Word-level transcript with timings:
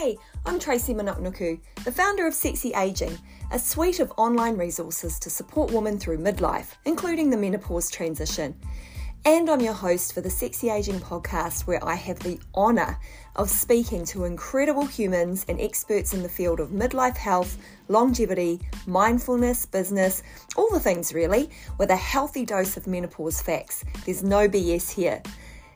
hey, 0.00 0.18
I'm 0.44 0.58
Tracy 0.58 0.92
Manuknuku, 0.92 1.60
the 1.84 1.92
founder 1.92 2.26
of 2.26 2.34
Sexy 2.34 2.72
Aging, 2.74 3.16
a 3.52 3.58
suite 3.58 4.00
of 4.00 4.12
online 4.16 4.56
resources 4.56 5.20
to 5.20 5.30
support 5.30 5.72
women 5.72 5.98
through 5.98 6.18
midlife, 6.18 6.72
including 6.84 7.30
the 7.30 7.36
menopause 7.36 7.90
transition. 7.90 8.56
And 9.24 9.48
I'm 9.48 9.60
your 9.60 9.72
host 9.72 10.12
for 10.12 10.20
the 10.20 10.30
Sexy 10.30 10.68
Aging 10.68 10.98
podcast, 11.00 11.66
where 11.66 11.82
I 11.84 11.94
have 11.94 12.18
the 12.18 12.40
honour 12.56 12.98
of 13.36 13.48
speaking 13.48 14.04
to 14.06 14.24
incredible 14.24 14.84
humans 14.84 15.46
and 15.48 15.60
experts 15.60 16.12
in 16.12 16.22
the 16.22 16.28
field 16.28 16.60
of 16.60 16.70
midlife 16.70 17.16
health, 17.16 17.56
longevity, 17.88 18.60
mindfulness, 18.86 19.64
business, 19.64 20.22
all 20.56 20.70
the 20.70 20.80
things 20.80 21.14
really, 21.14 21.50
with 21.78 21.90
a 21.90 21.96
healthy 21.96 22.44
dose 22.44 22.76
of 22.76 22.86
menopause 22.86 23.40
facts. 23.40 23.84
There's 24.04 24.24
no 24.24 24.48
BS 24.48 24.90
here. 24.92 25.22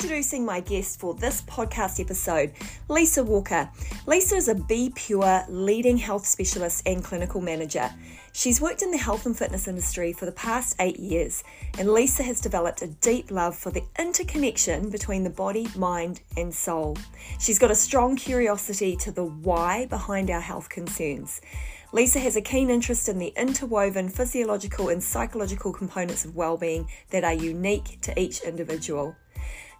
Introducing 0.04 0.44
my 0.44 0.60
guest 0.60 1.00
for 1.00 1.14
this 1.14 1.40
podcast 1.42 1.98
episode, 1.98 2.52
Lisa 2.90 3.24
Walker. 3.24 3.70
Lisa 4.04 4.36
is 4.36 4.48
a 4.48 4.90
Pure 4.94 5.44
leading 5.48 5.96
health 5.96 6.26
specialist 6.26 6.82
and 6.84 7.02
clinical 7.02 7.40
manager. 7.40 7.90
She's 8.34 8.60
worked 8.60 8.82
in 8.82 8.90
the 8.90 8.98
health 8.98 9.24
and 9.24 9.34
fitness 9.34 9.66
industry 9.66 10.12
for 10.12 10.26
the 10.26 10.32
past 10.32 10.76
eight 10.78 11.00
years, 11.00 11.42
and 11.78 11.90
Lisa 11.90 12.22
has 12.22 12.42
developed 12.42 12.82
a 12.82 12.88
deep 12.88 13.30
love 13.30 13.56
for 13.56 13.70
the 13.70 13.82
interconnection 13.98 14.90
between 14.90 15.24
the 15.24 15.30
body, 15.30 15.68
mind, 15.74 16.20
and 16.36 16.54
soul. 16.54 16.98
She's 17.40 17.58
got 17.58 17.70
a 17.70 17.74
strong 17.74 18.14
curiosity 18.14 18.96
to 18.96 19.10
the 19.10 19.24
why 19.24 19.86
behind 19.86 20.30
our 20.30 20.42
health 20.42 20.68
concerns. 20.68 21.40
Lisa 21.92 22.18
has 22.18 22.36
a 22.36 22.42
keen 22.42 22.68
interest 22.68 23.08
in 23.08 23.18
the 23.18 23.32
interwoven 23.38 24.10
physiological 24.10 24.90
and 24.90 25.02
psychological 25.02 25.72
components 25.72 26.26
of 26.26 26.36
well-being 26.36 26.90
that 27.08 27.24
are 27.24 27.32
unique 27.32 28.02
to 28.02 28.20
each 28.20 28.42
individual. 28.42 29.16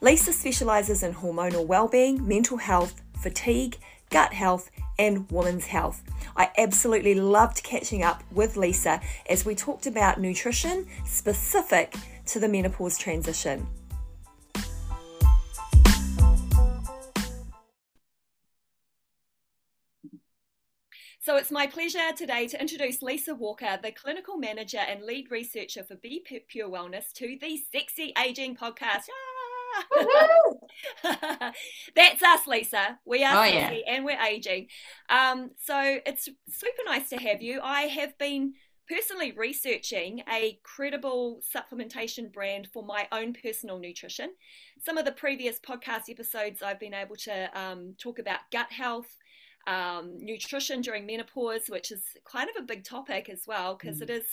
Lisa 0.05 0.35
specialises 0.35 1.03
in 1.03 1.15
hormonal 1.15 1.67
well-being, 1.67 2.29
mental 2.29 2.59
health, 2.59 3.01
fatigue, 3.23 3.79
gut 4.11 4.35
health, 4.35 4.71
and 4.99 5.31
women's 5.31 5.65
health. 5.65 6.03
I 6.37 6.51
absolutely 6.59 7.15
loved 7.15 7.63
catching 7.63 8.03
up 8.03 8.23
with 8.31 8.59
Lisa 8.59 9.01
as 9.31 9.47
we 9.47 9.55
talked 9.55 9.87
about 9.87 10.21
nutrition 10.21 10.87
specific 11.07 11.95
to 12.27 12.39
the 12.39 12.47
menopause 12.47 12.99
transition. 12.99 13.67
So 21.19 21.39
it's 21.39 21.51
my 21.51 21.67
pleasure 21.67 22.13
today 22.15 22.47
to 22.49 22.61
introduce 22.61 23.01
Lisa 23.01 23.35
Walker, 23.35 23.79
the 23.83 23.91
clinical 23.91 24.37
manager 24.37 24.77
and 24.87 25.03
lead 25.03 25.31
researcher 25.31 25.83
for 25.83 25.95
Be 25.95 26.23
Pure 26.49 26.69
Wellness, 26.69 27.11
to 27.15 27.39
the 27.41 27.59
Sexy 27.73 28.13
Aging 28.23 28.55
podcast. 28.55 29.05
That's 31.95 32.23
us, 32.23 32.47
Lisa. 32.47 32.99
We 33.05 33.25
are 33.25 33.37
oh, 33.37 33.45
yeah. 33.45 33.71
and 33.89 34.05
we're 34.05 34.21
aging. 34.21 34.69
Um, 35.09 35.51
so 35.63 35.99
it's 36.07 36.29
super 36.49 36.83
nice 36.87 37.09
to 37.11 37.17
have 37.17 37.43
you. 37.43 37.61
I 37.63 37.83
have 37.83 38.17
been 38.19 38.55
personally 38.89 39.33
researching 39.33 40.23
a 40.31 40.59
credible 40.63 41.41
supplementation 41.55 42.33
brand 42.33 42.69
for 42.73 42.85
my 42.85 43.09
own 43.13 43.33
personal 43.33 43.79
nutrition. 43.79 44.33
Some 44.85 44.99
of 44.99 45.05
the 45.05 45.13
previous 45.13 45.59
podcast 45.59 46.11
episodes, 46.11 46.63
I've 46.63 46.81
been 46.81 46.95
able 46.95 47.17
to 47.17 47.59
um, 47.59 47.95
talk 47.99 48.19
about 48.19 48.41
gut 48.53 48.73
health. 48.73 49.17
Um, 49.67 50.19
nutrition 50.19 50.83
during 50.83 51.07
menopause, 51.07 51.69
which 51.71 51.91
is 51.91 52.03
kind 52.31 52.51
of 52.51 52.63
a 52.63 52.67
big 52.67 52.85
topic 52.85 53.31
as 53.31 53.45
well, 53.47 53.79
because 53.81 54.01
mm. 54.01 54.03
it 54.03 54.11
is 54.11 54.25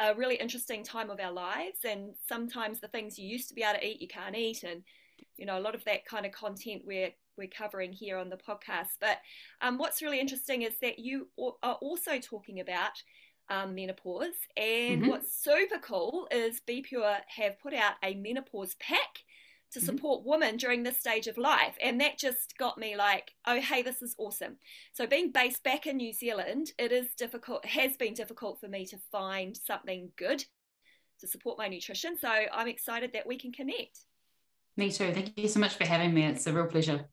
a 0.00 0.14
really 0.14 0.36
interesting 0.36 0.82
time 0.82 1.10
of 1.10 1.20
our 1.20 1.32
lives 1.32 1.78
and 1.84 2.14
sometimes 2.28 2.80
the 2.80 2.88
things 2.88 3.18
you 3.18 3.28
used 3.28 3.48
to 3.48 3.54
be 3.54 3.62
able 3.62 3.78
to 3.78 3.86
eat 3.86 4.00
you 4.00 4.08
can't 4.08 4.36
eat 4.36 4.62
and 4.64 4.82
you 5.36 5.46
know 5.46 5.58
a 5.58 5.60
lot 5.60 5.74
of 5.74 5.84
that 5.84 6.04
kind 6.04 6.26
of 6.26 6.32
content 6.32 6.82
we're 6.84 7.10
we're 7.36 7.48
covering 7.48 7.92
here 7.92 8.16
on 8.16 8.28
the 8.28 8.36
podcast 8.36 8.98
but 9.00 9.18
um, 9.60 9.78
what's 9.78 10.02
really 10.02 10.20
interesting 10.20 10.62
is 10.62 10.78
that 10.80 10.98
you 10.98 11.28
are 11.38 11.74
also 11.74 12.18
talking 12.18 12.60
about 12.60 13.02
um, 13.50 13.74
menopause 13.74 14.34
and 14.56 15.02
mm-hmm. 15.02 15.10
what's 15.10 15.42
super 15.42 15.78
cool 15.78 16.26
is 16.30 16.60
Be 16.60 16.80
Pure 16.80 17.18
have 17.28 17.60
put 17.60 17.74
out 17.74 17.94
a 18.02 18.14
menopause 18.14 18.74
pack 18.80 19.18
to 19.74 19.80
mm-hmm. 19.80 19.86
support 19.86 20.20
mm-hmm. 20.20 20.30
women 20.30 20.56
during 20.56 20.82
this 20.82 20.98
stage 20.98 21.26
of 21.26 21.36
life. 21.36 21.76
And 21.82 22.00
that 22.00 22.18
just 22.18 22.56
got 22.58 22.78
me 22.78 22.96
like, 22.96 23.32
oh, 23.46 23.60
hey, 23.60 23.82
this 23.82 24.00
is 24.00 24.14
awesome. 24.18 24.56
So, 24.92 25.06
being 25.06 25.30
based 25.30 25.62
back 25.62 25.86
in 25.86 25.98
New 25.98 26.12
Zealand, 26.12 26.72
it 26.78 26.92
is 26.92 27.12
difficult, 27.16 27.66
has 27.66 27.96
been 27.96 28.14
difficult 28.14 28.60
for 28.60 28.68
me 28.68 28.86
to 28.86 28.98
find 29.12 29.56
something 29.56 30.10
good 30.16 30.44
to 31.20 31.28
support 31.28 31.58
my 31.58 31.68
nutrition. 31.68 32.16
So, 32.18 32.28
I'm 32.28 32.68
excited 32.68 33.12
that 33.12 33.26
we 33.26 33.38
can 33.38 33.52
connect. 33.52 33.98
Me 34.76 34.90
too. 34.90 35.12
Thank 35.12 35.32
you 35.36 35.48
so 35.48 35.60
much 35.60 35.74
for 35.74 35.84
having 35.84 36.14
me. 36.14 36.24
It's 36.24 36.46
a 36.46 36.52
real 36.52 36.66
pleasure. 36.66 37.04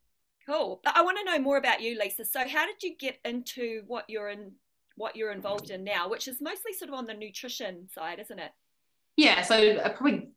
Cool. 0.48 0.82
I 0.86 1.04
want 1.04 1.18
to 1.20 1.24
know 1.26 1.40
more 1.40 1.58
about 1.58 1.82
you, 1.82 2.00
Lisa. 2.00 2.26
So, 2.26 2.48
how 2.48 2.66
did 2.66 2.82
you 2.82 2.96
get 2.98 3.20
into 3.26 3.84
what 3.88 4.06
you're 4.08 4.30
in? 4.30 4.54
What 4.98 5.16
you're 5.16 5.32
involved 5.32 5.70
in 5.70 5.86
now, 5.86 6.10
which 6.10 6.28
is 6.28 6.42
mostly 6.42 6.74
sort 6.74 6.90
of 6.90 6.96
on 6.96 7.06
the 7.06 7.14
nutrition 7.14 7.88
side, 7.92 8.20
isn't 8.20 8.38
it? 8.38 8.52
Yeah, 9.16 9.42
so 9.42 9.56
I 9.56 9.76
uh, 9.78 9.90
probably 9.90 10.31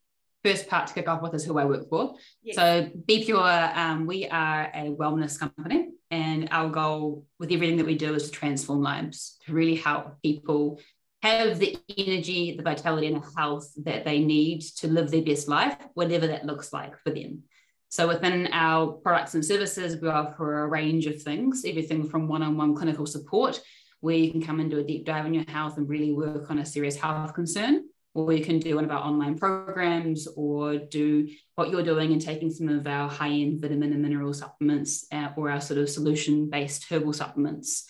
first 0.45 0.69
part 0.69 0.87
to 0.87 0.95
kick 0.95 1.09
off 1.09 1.23
with 1.23 1.35
is 1.35 1.45
who 1.45 1.59
I 1.59 1.65
work 1.65 1.89
for. 1.89 2.15
Yes. 2.43 2.57
So 2.57 2.91
Be 3.07 3.25
Pure, 3.25 3.71
um, 3.75 4.07
we 4.07 4.29
are 4.29 4.71
a 4.75 4.91
wellness 4.91 5.39
company, 5.39 5.89
and 6.11 6.49
our 6.51 6.69
goal 6.69 7.25
with 7.39 7.51
everything 7.51 7.79
that 7.79 7.87
we 7.87 7.97
do 7.97 8.15
is 8.15 8.25
to 8.25 8.31
transform 8.31 8.83
lives, 8.83 9.39
to 9.47 9.53
really 9.53 9.77
help 9.77 10.21
people 10.23 10.81
have 11.23 11.59
the 11.59 11.79
energy, 11.97 12.55
the 12.55 12.63
vitality, 12.63 13.07
and 13.07 13.23
the 13.23 13.31
health 13.35 13.73
that 13.85 14.05
they 14.05 14.19
need 14.21 14.61
to 14.61 14.89
live 14.89 15.11
their 15.11 15.23
best 15.23 15.49
life, 15.49 15.77
whatever 15.95 16.27
that 16.27 16.45
looks 16.45 16.73
like 16.73 16.99
for 16.99 17.11
them. 17.11 17.43
So 17.89 18.07
within 18.09 18.49
our 18.53 18.89
products 18.89 19.35
and 19.35 19.45
services, 19.45 20.01
we 20.03 20.09
offer 20.09 20.65
a 20.65 20.69
range 20.69 21.07
of 21.07 21.23
things, 21.23 21.65
everything 21.67 22.09
from 22.09 22.29
one-on-one 22.29 22.75
clinical 22.75 23.07
support, 23.07 23.63
where 24.01 24.17
you 24.17 24.31
can 24.31 24.43
come 24.43 24.61
and 24.61 24.71
do 24.71 24.81
a 24.81 24.85
deep 24.85 25.07
dive 25.07 25.25
on 25.25 25.33
your 25.33 25.49
health 25.49 25.79
and 25.79 25.89
really 25.89 26.13
work 26.13 26.51
on 26.51 26.59
a 26.59 26.67
serious 26.67 26.97
health 26.97 27.33
concern, 27.33 27.89
or 28.15 28.33
you 28.33 28.45
can 28.45 28.61
do 28.61 28.77
one 28.77 28.85
of 28.85 28.91
our 28.91 29.03
online 29.03 29.37
programs 29.37 30.29
or 30.37 30.79
do 30.79 31.29
what 31.57 31.71
you're 31.71 31.83
doing 31.83 32.13
and 32.13 32.23
taking 32.23 32.51
some 32.51 32.69
of 32.69 32.87
our 32.87 33.09
high-end 33.09 33.61
vitamin 33.61 33.93
and 33.93 34.03
mineral 34.03 34.33
supplements 34.33 35.07
uh, 35.13 35.29
or 35.37 35.51
our 35.51 35.61
sort 35.61 35.81
of 35.81 35.91
solution-based 35.91 36.87
herbal 36.91 37.13
supplements 37.13 37.87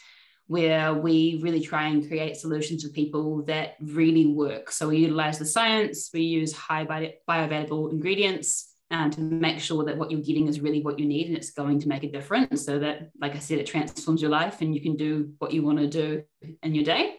where 0.46 0.92
we 0.94 1.40
really 1.42 1.60
try 1.60 1.88
and 1.88 2.06
create 2.06 2.36
solutions 2.36 2.84
for 2.84 2.90
people 2.90 3.42
that 3.44 3.76
really 3.80 4.26
work. 4.26 4.70
So 4.70 4.88
we 4.88 4.98
utilize 4.98 5.38
the 5.38 5.46
science 5.46 6.10
we 6.12 6.22
use 6.22 6.52
high 6.52 6.84
bioavailable 6.84 7.92
ingredients 7.92 8.74
and 8.90 9.12
to 9.12 9.20
make 9.20 9.58
sure 9.58 9.84
that 9.84 9.96
what 9.96 10.10
you're 10.10 10.20
getting 10.20 10.46
is 10.46 10.60
really 10.60 10.82
what 10.82 10.98
you 10.98 11.06
need 11.06 11.28
and 11.28 11.36
it's 11.36 11.50
going 11.50 11.80
to 11.80 11.88
make 11.88 12.04
a 12.04 12.12
difference 12.12 12.64
so 12.64 12.78
that 12.78 13.10
like 13.20 13.34
i 13.34 13.38
said 13.38 13.58
it 13.58 13.66
transforms 13.66 14.20
your 14.20 14.30
life 14.30 14.60
and 14.60 14.74
you 14.74 14.80
can 14.80 14.94
do 14.94 15.32
what 15.38 15.52
you 15.52 15.62
want 15.62 15.78
to 15.78 15.88
do 15.88 16.22
in 16.62 16.74
your 16.74 16.84
day 16.84 17.13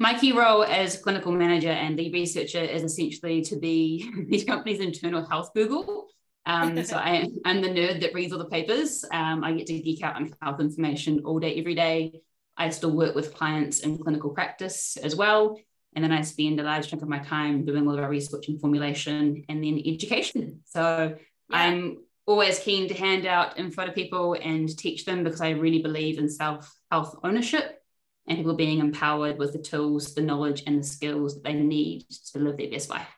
my 0.00 0.14
key 0.14 0.32
role 0.32 0.64
as 0.64 0.96
clinical 0.96 1.30
manager 1.30 1.68
and 1.68 1.94
lead 1.94 2.14
researcher 2.14 2.58
is 2.58 2.82
essentially 2.82 3.42
to 3.42 3.56
be 3.56 4.10
these 4.28 4.44
company's 4.44 4.80
internal 4.80 5.24
health 5.24 5.50
Google. 5.54 6.06
Um, 6.46 6.82
so 6.84 6.96
I, 6.96 7.28
am 7.44 7.60
the 7.60 7.68
nerd 7.68 8.00
that 8.00 8.14
reads 8.14 8.32
all 8.32 8.38
the 8.38 8.46
papers. 8.46 9.04
Um, 9.12 9.44
I 9.44 9.52
get 9.52 9.66
to 9.66 9.78
geek 9.78 10.02
out 10.02 10.16
on 10.16 10.32
health 10.40 10.58
information 10.58 11.20
all 11.26 11.38
day, 11.38 11.54
every 11.60 11.74
day. 11.74 12.22
I 12.56 12.70
still 12.70 12.92
work 12.92 13.14
with 13.14 13.34
clients 13.34 13.80
in 13.80 13.98
clinical 13.98 14.30
practice 14.30 14.96
as 14.96 15.14
well. 15.14 15.60
And 15.94 16.02
then 16.02 16.12
I 16.12 16.22
spend 16.22 16.58
a 16.60 16.62
large 16.62 16.88
chunk 16.88 17.02
of 17.02 17.08
my 17.08 17.18
time 17.18 17.66
doing 17.66 17.86
all 17.86 17.94
of 17.94 18.00
our 18.02 18.08
research 18.08 18.48
and 18.48 18.58
formulation 18.58 19.44
and 19.50 19.62
then 19.62 19.82
education. 19.84 20.60
So 20.64 21.14
yeah. 21.50 21.56
I'm 21.56 21.98
always 22.26 22.58
keen 22.58 22.88
to 22.88 22.94
hand 22.94 23.26
out 23.26 23.58
info 23.58 23.84
to 23.84 23.92
people 23.92 24.34
and 24.42 24.66
teach 24.78 25.04
them 25.04 25.24
because 25.24 25.42
I 25.42 25.50
really 25.50 25.82
believe 25.82 26.18
in 26.18 26.28
self 26.28 26.74
health 26.90 27.16
ownership 27.22 27.79
and 28.26 28.38
people 28.38 28.54
being 28.54 28.78
empowered 28.78 29.38
with 29.38 29.52
the 29.52 29.58
tools, 29.58 30.14
the 30.14 30.22
knowledge, 30.22 30.62
and 30.66 30.80
the 30.80 30.86
skills 30.86 31.34
that 31.34 31.44
they 31.44 31.54
need 31.54 32.04
to 32.32 32.38
live 32.38 32.56
their 32.56 32.70
best 32.70 32.90
life. 32.90 33.08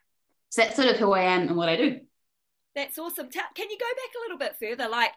So 0.51 0.63
that's 0.63 0.77
sort 0.77 0.89
of 0.89 0.97
who 0.97 1.13
I 1.13 1.23
am 1.23 1.49
and 1.49 1.57
what 1.57 1.69
I 1.69 1.77
do. 1.77 2.01
That's 2.75 2.99
awesome. 2.99 3.29
Can 3.29 3.71
you 3.71 3.79
go 3.79 3.87
back 3.87 4.13
a 4.17 4.23
little 4.23 4.39
bit 4.39 4.57
further? 4.59 4.91
Like, 4.91 5.13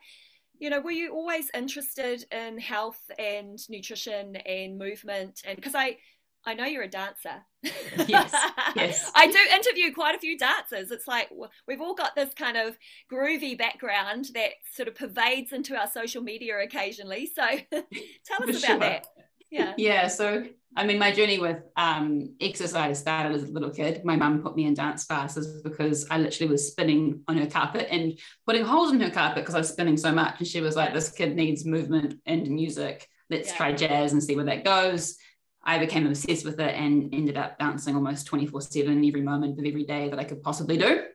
you 0.60 0.70
know, 0.70 0.82
were 0.82 0.92
you 0.92 1.14
always 1.14 1.50
interested 1.54 2.26
in 2.32 2.58
health 2.58 3.00
and 3.18 3.60
nutrition 3.70 4.36
and 4.38 4.78
movement? 4.78 5.42
And 5.46 5.56
because 5.56 5.76
I, 5.76 5.98
I 6.46 6.54
know 6.54 6.66
you're 6.66 6.84
a 6.84 6.88
dancer. 6.90 7.44
Yes, 8.08 8.32
yes. 8.76 9.12
I 9.16 9.28
do 9.28 9.40
interview 9.54 9.94
quite 9.94 10.16
a 10.16 10.20
few 10.20 10.38
dancers. 10.38 10.92
It's 10.92 11.08
like 11.08 11.30
we've 11.68 11.82
all 11.82 11.96
got 11.96 12.14
this 12.16 12.34
kind 12.34 12.58
of 12.58 12.78
groovy 13.12 13.58
background 13.58 14.26
that 14.34 14.52
sort 14.74 14.88
of 14.88 14.96
pervades 14.96 15.54
into 15.54 15.76
our 15.76 15.88
social 15.88 16.22
media 16.22 16.60
occasionally. 16.60 17.32
So 17.34 17.42
tell 17.72 17.82
us 17.82 17.86
For 18.28 18.50
about 18.50 18.60
sure. 18.60 18.80
that. 18.80 19.08
Yeah. 19.52 19.74
Yeah. 19.78 20.08
So 20.08 20.46
I 20.78 20.86
mean, 20.86 21.00
my 21.00 21.12
journey 21.12 21.40
with 21.40 21.64
um, 21.78 22.36
exercise 22.42 23.00
started 23.00 23.34
as 23.34 23.44
a 23.44 23.52
little 23.52 23.70
kid. 23.70 24.04
My 24.04 24.18
mum 24.18 24.42
put 24.42 24.58
me 24.58 24.66
in 24.66 24.74
dance 24.74 25.06
classes 25.06 25.62
because 25.62 26.06
I 26.12 26.18
literally 26.18 26.52
was 26.52 26.68
spinning 26.68 27.22
on 27.30 27.38
her 27.38 27.48
carpet 27.48 27.88
and 27.90 28.20
putting 28.46 28.66
holes 28.66 28.92
in 28.92 29.00
her 29.00 29.10
carpet 29.10 29.44
because 29.44 29.56
I 29.56 29.60
was 29.60 29.70
spinning 29.70 29.96
so 29.96 30.12
much. 30.12 30.36
And 30.40 30.48
she 30.48 30.60
was 30.60 30.76
like, 30.76 30.94
"This 30.94 31.10
kid 31.10 31.36
needs 31.36 31.66
movement 31.66 32.20
and 32.26 32.50
music. 32.50 33.08
Let's 33.30 33.50
yeah. 33.52 33.58
try 33.58 33.72
jazz 33.72 34.12
and 34.12 34.22
see 34.22 34.36
where 34.36 34.46
that 34.46 34.66
goes." 34.66 35.18
I 35.64 35.80
became 35.80 36.06
obsessed 36.06 36.46
with 36.46 36.60
it 36.60 36.76
and 36.76 37.14
ended 37.14 37.38
up 37.38 37.58
dancing 37.58 37.96
almost 37.96 38.28
24 38.28 38.62
7 38.62 39.04
every 39.04 39.22
moment 39.22 39.58
of 39.58 39.66
every 39.66 39.84
day 39.84 40.10
that 40.10 40.20
I 40.20 40.24
could 40.24 40.44
possibly 40.44 40.78
do. 40.78 41.06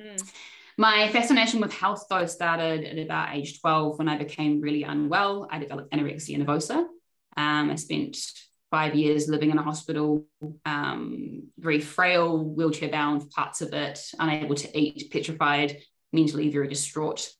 Mm. 0.00 0.32
My 0.76 1.08
fascination 1.10 1.60
with 1.60 1.72
health, 1.72 2.06
though, 2.08 2.26
started 2.26 2.84
at 2.84 2.98
about 2.98 3.36
age 3.36 3.60
12 3.60 3.98
when 3.98 4.08
I 4.08 4.16
became 4.16 4.60
really 4.60 4.82
unwell. 4.82 5.46
I 5.50 5.58
developed 5.58 5.92
anorexia 5.92 6.42
nervosa. 6.42 6.86
Um, 7.36 7.70
I 7.70 7.76
spent 7.76 8.16
five 8.70 8.94
years 8.94 9.28
living 9.28 9.50
in 9.50 9.58
a 9.58 9.62
hospital, 9.62 10.26
um, 10.64 11.48
very 11.58 11.80
frail, 11.80 12.38
wheelchair 12.38 12.88
bound, 12.88 13.28
parts 13.30 13.60
of 13.60 13.72
it, 13.72 14.00
unable 14.18 14.54
to 14.54 14.78
eat, 14.78 15.10
petrified, 15.10 15.78
mentally 16.12 16.50
very 16.50 16.68
distraught 16.68 17.30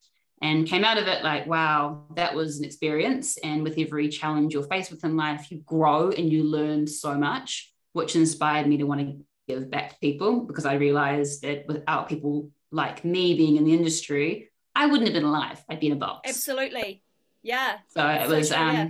and 0.43 0.67
came 0.67 0.85
out 0.85 0.99
of 0.99 1.07
it 1.07 1.23
like, 1.23 1.47
wow, 1.47 2.05
that 2.17 2.35
was 2.35 2.59
an 2.59 2.65
experience. 2.65 3.37
And 3.39 3.63
with 3.63 3.79
every 3.79 4.09
challenge 4.09 4.55
you're 4.55 4.63
faced 4.65 4.91
with 4.91 5.05
in 5.05 5.17
life, 5.17 5.51
you 5.51 5.59
grow 5.59 6.11
and 6.11 6.31
you 6.31 6.45
learn 6.45 6.87
so 6.87 7.15
much, 7.15 7.73
which 7.93 8.17
inspired 8.17 8.67
me 8.67 8.79
to 8.79 8.85
want 8.85 9.01
to 9.01 9.25
give 9.49 9.71
back 9.71 9.91
to 9.91 9.97
people 10.01 10.41
because 10.41 10.65
I 10.65 10.75
realized 10.75 11.43
that 11.43 11.67
without 11.67 12.09
people 12.09 12.51
like 12.71 13.05
me 13.05 13.37
being 13.37 13.57
in 13.57 13.65
the 13.65 13.75
industry, 13.75 14.51
I 14.75 14.87
wouldn't 14.87 15.09
have 15.09 15.15
been 15.15 15.25
alive. 15.25 15.63
I'd 15.69 15.81
be 15.81 15.89
in 15.89 15.93
a 15.93 15.97
box. 15.97 16.29
Absolutely. 16.29 17.03
Yeah. 17.43 17.79
So 17.89 18.07
it 18.07 18.29
was 18.29 18.49
so 18.49 18.57
um 18.57 18.77
yeah. 18.77 18.89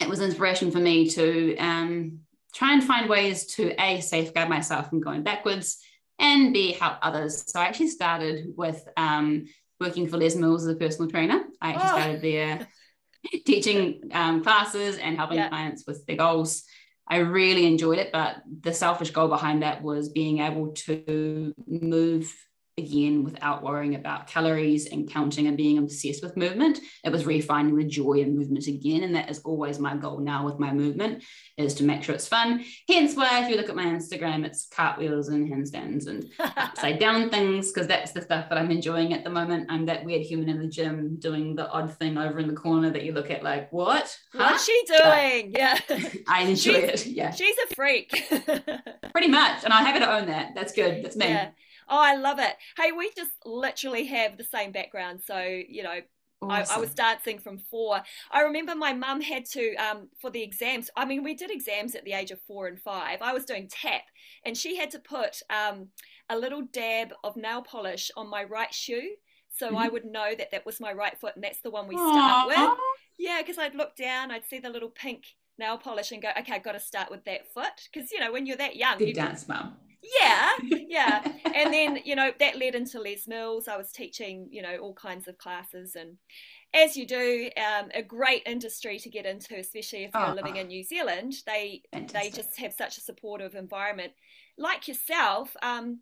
It 0.00 0.08
was 0.08 0.20
inspiration 0.20 0.70
for 0.70 0.78
me 0.78 1.08
to 1.10 1.56
um 1.58 2.20
try 2.54 2.72
and 2.72 2.82
find 2.82 3.08
ways 3.08 3.46
to 3.46 3.74
a 3.82 4.00
safeguard 4.00 4.48
myself 4.48 4.88
from 4.88 5.00
going 5.00 5.22
backwards 5.22 5.78
and 6.18 6.52
b 6.52 6.72
help 6.72 6.96
others. 7.02 7.44
So 7.50 7.60
I 7.60 7.64
actually 7.64 7.88
started 7.88 8.52
with 8.56 8.86
um 8.96 9.46
working 9.80 10.08
for 10.08 10.16
Les 10.16 10.34
Mills 10.34 10.66
as 10.66 10.74
a 10.74 10.78
personal 10.78 11.10
trainer. 11.10 11.42
I 11.60 11.70
actually 11.70 11.84
oh. 11.84 12.00
started 12.00 12.22
there 12.22 12.68
teaching 13.46 14.10
um, 14.12 14.42
classes 14.42 14.96
and 14.98 15.16
helping 15.16 15.38
yeah. 15.38 15.48
clients 15.48 15.84
with 15.86 16.06
their 16.06 16.16
goals. 16.16 16.62
I 17.08 17.18
really 17.18 17.66
enjoyed 17.66 17.98
it, 17.98 18.10
but 18.12 18.36
the 18.62 18.72
selfish 18.72 19.10
goal 19.10 19.28
behind 19.28 19.62
that 19.62 19.82
was 19.82 20.08
being 20.08 20.40
able 20.40 20.72
to 20.72 21.54
move 21.66 22.34
again 22.78 23.24
without 23.24 23.62
worrying 23.62 23.94
about 23.94 24.26
calories 24.26 24.86
and 24.86 25.10
counting 25.10 25.46
and 25.46 25.56
being 25.56 25.78
obsessed 25.78 26.22
with 26.22 26.36
movement. 26.36 26.78
It 27.04 27.10
was 27.10 27.24
refinding 27.24 27.74
the 27.74 27.84
joy 27.84 28.20
in 28.20 28.36
movement 28.36 28.66
again 28.66 29.02
and 29.02 29.14
that 29.14 29.30
is 29.30 29.38
always 29.40 29.78
my 29.78 29.96
goal 29.96 30.18
now 30.18 30.44
with 30.44 30.58
my 30.58 30.72
movement 30.74 31.24
is 31.56 31.72
to 31.74 31.84
make 31.84 32.02
sure 32.02 32.14
it's 32.14 32.28
fun. 32.28 32.62
Hence 32.86 33.16
why 33.16 33.42
if 33.42 33.48
you 33.48 33.56
look 33.56 33.70
at 33.70 33.76
my 33.76 33.86
instagram 33.86 34.44
it's 34.44 34.66
cartwheels 34.66 35.28
and 35.28 35.50
handstands 35.50 36.06
and 36.06 36.26
upside 36.38 36.98
down 36.98 37.30
things 37.30 37.72
because 37.72 37.86
that's 37.86 38.12
the 38.12 38.20
stuff 38.20 38.50
that 38.50 38.58
i'm 38.58 38.70
enjoying 38.70 39.14
at 39.14 39.24
the 39.24 39.30
moment. 39.30 39.68
I'm 39.70 39.86
that 39.86 40.04
weird 40.04 40.22
human 40.22 40.50
in 40.50 40.60
the 40.60 40.68
gym 40.68 41.16
doing 41.18 41.56
the 41.56 41.70
odd 41.70 41.96
thing 41.96 42.18
over 42.18 42.38
in 42.40 42.48
the 42.48 42.54
corner 42.54 42.90
that 42.90 43.04
you 43.04 43.12
look 43.12 43.30
at 43.30 43.42
like 43.42 43.72
what? 43.72 44.14
Huh? 44.34 44.50
what's 44.50 44.66
she 44.66 44.82
doing? 44.86 45.52
But 45.52 45.58
yeah. 45.58 45.78
I 46.28 46.42
enjoy 46.42 46.90
she's, 46.90 47.06
it 47.06 47.06
yeah. 47.06 47.30
she's 47.30 47.56
a 47.70 47.74
freak. 47.74 48.10
Pretty 49.12 49.28
much 49.28 49.64
and 49.64 49.72
i 49.72 49.82
have 49.82 49.98
to 49.98 50.12
own 50.12 50.26
that 50.26 50.54
that's 50.54 50.74
good. 50.74 51.02
That's 51.02 51.16
me. 51.16 51.28
Yeah 51.28 51.50
Oh, 51.88 51.98
I 51.98 52.16
love 52.16 52.38
it. 52.38 52.54
Hey, 52.76 52.92
we 52.92 53.10
just 53.16 53.30
literally 53.44 54.06
have 54.06 54.36
the 54.36 54.44
same 54.44 54.72
background. 54.72 55.20
So, 55.24 55.38
you 55.40 55.82
know, 55.82 56.00
Awesome. 56.42 56.74
I, 56.74 56.76
I, 56.76 56.80
was 56.80 56.92
dancing 56.92 57.38
from 57.38 57.58
four. 57.58 58.02
I 58.30 58.42
remember 58.42 58.74
my 58.74 58.92
mum 58.92 59.22
had 59.22 59.46
to 59.46 59.74
um, 59.76 60.08
for 60.20 60.30
the 60.30 60.42
exams. 60.42 60.90
I 60.94 61.06
mean, 61.06 61.24
we 61.24 61.34
did 61.34 61.50
exams 61.50 61.94
at 61.94 62.04
the 62.04 62.12
age 62.12 62.30
of 62.30 62.40
four 62.42 62.66
and 62.66 62.78
five. 62.78 63.22
I 63.22 63.32
was 63.32 63.46
doing 63.46 63.68
tap, 63.68 64.02
and 64.44 64.56
she 64.56 64.76
had 64.76 64.90
to 64.90 64.98
put 64.98 65.40
um, 65.48 65.88
a 66.28 66.36
little 66.36 66.62
dab 66.72 67.14
of 67.24 67.36
nail 67.36 67.62
polish 67.62 68.10
on 68.18 68.28
my 68.28 68.44
right 68.44 68.72
shoe, 68.72 69.12
so 69.50 69.68
mm-hmm. 69.68 69.78
I 69.78 69.88
would 69.88 70.04
know 70.04 70.34
that 70.36 70.50
that 70.50 70.66
was 70.66 70.78
my 70.78 70.92
right 70.92 71.18
foot, 71.18 71.36
and 71.36 71.42
that's 71.42 71.62
the 71.62 71.70
one 71.70 71.88
we 71.88 71.96
start 71.96 72.48
with. 72.48 72.70
Yeah, 73.18 73.40
because 73.40 73.56
I'd 73.56 73.74
look 73.74 73.96
down, 73.96 74.30
I'd 74.30 74.44
see 74.44 74.58
the 74.58 74.68
little 74.68 74.90
pink 74.90 75.24
nail 75.58 75.78
polish, 75.78 76.12
and 76.12 76.20
go, 76.20 76.28
okay, 76.38 76.52
I've 76.52 76.62
got 76.62 76.72
to 76.72 76.80
start 76.80 77.10
with 77.10 77.24
that 77.24 77.50
foot, 77.54 77.88
because 77.90 78.12
you 78.12 78.20
know 78.20 78.30
when 78.30 78.44
you're 78.44 78.58
that 78.58 78.76
young, 78.76 78.98
good 78.98 79.14
dance 79.14 79.48
mum 79.48 79.74
yeah 80.02 80.50
yeah. 80.96 81.32
And 81.54 81.72
then 81.72 82.00
you 82.04 82.16
know 82.16 82.32
that 82.38 82.58
led 82.58 82.74
into 82.74 83.00
les 83.00 83.26
mills. 83.26 83.68
I 83.68 83.76
was 83.76 83.92
teaching 83.92 84.48
you 84.50 84.62
know 84.62 84.76
all 84.78 84.94
kinds 84.94 85.28
of 85.28 85.38
classes 85.38 85.96
and 85.96 86.16
as 86.74 86.96
you 86.96 87.06
do 87.06 87.48
um, 87.56 87.90
a 87.94 88.02
great 88.02 88.42
industry 88.44 88.98
to 88.98 89.08
get 89.08 89.24
into 89.24 89.56
especially 89.56 90.04
if 90.04 90.10
you're 90.14 90.30
oh, 90.30 90.34
living 90.34 90.56
in 90.56 90.68
new 90.68 90.82
zealand. 90.82 91.34
They 91.46 91.82
fantastic. 91.92 92.32
they 92.32 92.36
just 92.36 92.58
have 92.58 92.72
such 92.72 92.98
a 92.98 93.02
supportive 93.02 93.54
environment. 93.54 94.12
Like 94.58 94.88
yourself 94.88 95.54
um, 95.62 96.00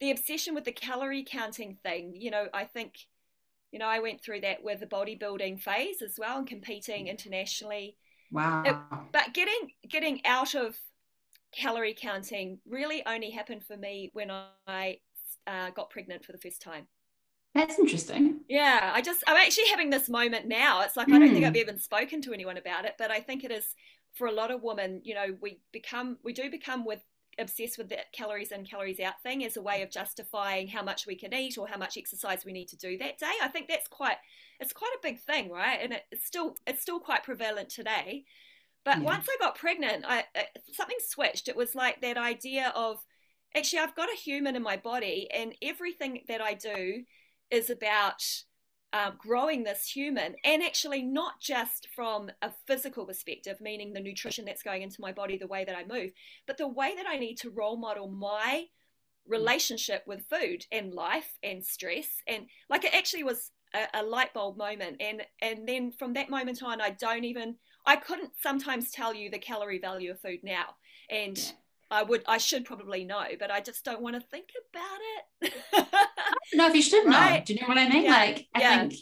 the 0.00 0.10
obsession 0.10 0.54
with 0.54 0.64
the 0.64 0.72
calorie 0.72 1.24
counting 1.26 1.76
thing 1.82 2.12
you 2.14 2.30
know 2.30 2.46
i 2.52 2.64
think 2.64 2.94
you 3.70 3.78
know 3.78 3.86
i 3.86 3.98
went 3.98 4.22
through 4.22 4.40
that 4.40 4.62
with 4.62 4.80
the 4.80 4.86
bodybuilding 4.86 5.58
phase 5.60 6.02
as 6.02 6.16
well 6.18 6.38
and 6.38 6.46
competing 6.46 7.08
internationally. 7.08 7.96
Wow. 8.32 8.62
it, 8.66 8.76
but 9.12 9.32
getting 9.32 9.70
getting 9.88 10.24
out 10.26 10.54
of 10.54 10.76
calorie 11.52 11.96
counting 11.98 12.58
really 12.68 13.02
only 13.06 13.30
happened 13.30 13.64
for 13.64 13.76
me 13.76 14.10
when 14.12 14.30
I 14.66 14.98
uh, 15.46 15.70
got 15.70 15.90
pregnant 15.90 16.24
for 16.24 16.32
the 16.32 16.38
first 16.38 16.60
time. 16.60 16.86
That's 17.54 17.78
interesting. 17.78 18.40
Yeah, 18.48 18.92
I 18.94 19.00
just 19.00 19.24
I'm 19.26 19.36
actually 19.36 19.68
having 19.68 19.88
this 19.88 20.10
moment 20.10 20.46
now. 20.46 20.82
It's 20.82 20.96
like 20.96 21.08
mm. 21.08 21.14
I 21.14 21.18
don't 21.18 21.28
think 21.28 21.40
hmm. 21.40 21.46
I've 21.46 21.56
even 21.56 21.78
spoken 21.78 22.20
to 22.22 22.34
anyone 22.34 22.58
about 22.58 22.84
it, 22.84 22.96
but 22.98 23.10
I 23.10 23.20
think 23.20 23.44
it 23.44 23.50
is 23.50 23.74
for 24.12 24.26
a 24.26 24.32
lot 24.32 24.50
of 24.50 24.62
women. 24.62 25.00
You 25.04 25.14
know, 25.14 25.36
we 25.40 25.60
become 25.72 26.18
we 26.22 26.34
do 26.34 26.50
become 26.50 26.84
with 26.84 27.02
obsessed 27.38 27.78
with 27.78 27.88
the 27.88 27.98
calories 28.12 28.52
in 28.52 28.64
calories 28.64 29.00
out 29.00 29.22
thing 29.22 29.44
as 29.44 29.56
a 29.56 29.62
way 29.62 29.82
of 29.82 29.90
justifying 29.90 30.68
how 30.68 30.82
much 30.82 31.06
we 31.06 31.14
can 31.14 31.34
eat 31.34 31.58
or 31.58 31.68
how 31.68 31.76
much 31.76 31.96
exercise 31.96 32.44
we 32.44 32.52
need 32.52 32.68
to 32.68 32.76
do 32.76 32.96
that 32.98 33.18
day. 33.18 33.32
I 33.42 33.48
think 33.48 33.68
that's 33.68 33.88
quite 33.88 34.16
it's 34.60 34.72
quite 34.72 34.92
a 34.94 35.02
big 35.02 35.20
thing, 35.20 35.50
right? 35.50 35.78
And 35.82 35.98
it's 36.10 36.26
still 36.26 36.56
it's 36.66 36.82
still 36.82 37.00
quite 37.00 37.24
prevalent 37.24 37.70
today. 37.70 38.24
But 38.86 38.98
yeah. 38.98 39.04
once 39.04 39.26
I 39.28 39.36
got 39.40 39.58
pregnant, 39.58 40.04
I, 40.06 40.24
something 40.72 40.96
switched. 41.04 41.48
It 41.48 41.56
was 41.56 41.74
like 41.74 42.00
that 42.02 42.16
idea 42.16 42.72
of 42.76 43.04
actually, 43.54 43.80
I've 43.80 43.96
got 43.96 44.08
a 44.08 44.16
human 44.16 44.54
in 44.54 44.62
my 44.62 44.76
body, 44.76 45.28
and 45.34 45.54
everything 45.60 46.22
that 46.28 46.40
I 46.40 46.54
do 46.54 47.02
is 47.50 47.68
about 47.68 48.22
uh, 48.92 49.10
growing 49.18 49.64
this 49.64 49.88
human, 49.88 50.36
and 50.44 50.62
actually 50.62 51.02
not 51.02 51.40
just 51.40 51.88
from 51.96 52.30
a 52.42 52.52
physical 52.68 53.04
perspective, 53.04 53.60
meaning 53.60 53.92
the 53.92 54.00
nutrition 54.00 54.44
that's 54.44 54.62
going 54.62 54.82
into 54.82 55.00
my 55.00 55.10
body, 55.10 55.36
the 55.36 55.48
way 55.48 55.64
that 55.64 55.76
I 55.76 55.84
move, 55.84 56.12
but 56.46 56.56
the 56.56 56.68
way 56.68 56.94
that 56.96 57.06
I 57.08 57.16
need 57.16 57.38
to 57.38 57.50
role 57.50 57.76
model 57.76 58.08
my 58.08 58.66
relationship 59.26 60.04
with 60.06 60.28
food 60.30 60.64
and 60.70 60.94
life 60.94 61.36
and 61.42 61.64
stress 61.64 62.06
and 62.28 62.46
like 62.70 62.84
it 62.84 62.94
actually 62.94 63.24
was 63.24 63.50
a, 63.74 64.00
a, 64.00 64.02
light 64.04 64.32
bulb 64.32 64.56
moment 64.56 64.98
and 65.00 65.22
and 65.42 65.68
then 65.68 65.90
from 65.90 66.12
that 66.12 66.30
moment 66.30 66.62
on 66.62 66.80
i 66.80 66.90
don't 66.90 67.24
even 67.24 67.56
I 67.86 67.96
couldn't 67.96 68.32
sometimes 68.42 68.90
tell 68.90 69.14
you 69.14 69.30
the 69.30 69.38
calorie 69.38 69.78
value 69.78 70.10
of 70.10 70.20
food 70.20 70.40
now, 70.42 70.74
and 71.08 71.38
yeah. 71.38 71.44
I 71.90 72.02
would, 72.02 72.22
I 72.26 72.38
should 72.38 72.64
probably 72.64 73.04
know, 73.04 73.24
but 73.38 73.50
I 73.50 73.60
just 73.60 73.84
don't 73.84 74.02
want 74.02 74.16
to 74.16 74.20
think 74.20 74.48
about 74.70 75.52
it. 75.72 75.86
no, 76.54 76.66
if 76.66 76.74
you 76.74 76.82
should 76.82 77.06
right? 77.06 77.38
know. 77.38 77.44
Do 77.44 77.54
you 77.54 77.60
know 77.60 77.68
what 77.68 77.78
I 77.78 77.88
mean? 77.88 78.04
Yeah. 78.04 78.10
Like, 78.10 78.46
I 78.54 78.60
yeah. 78.60 78.80
think 78.80 78.94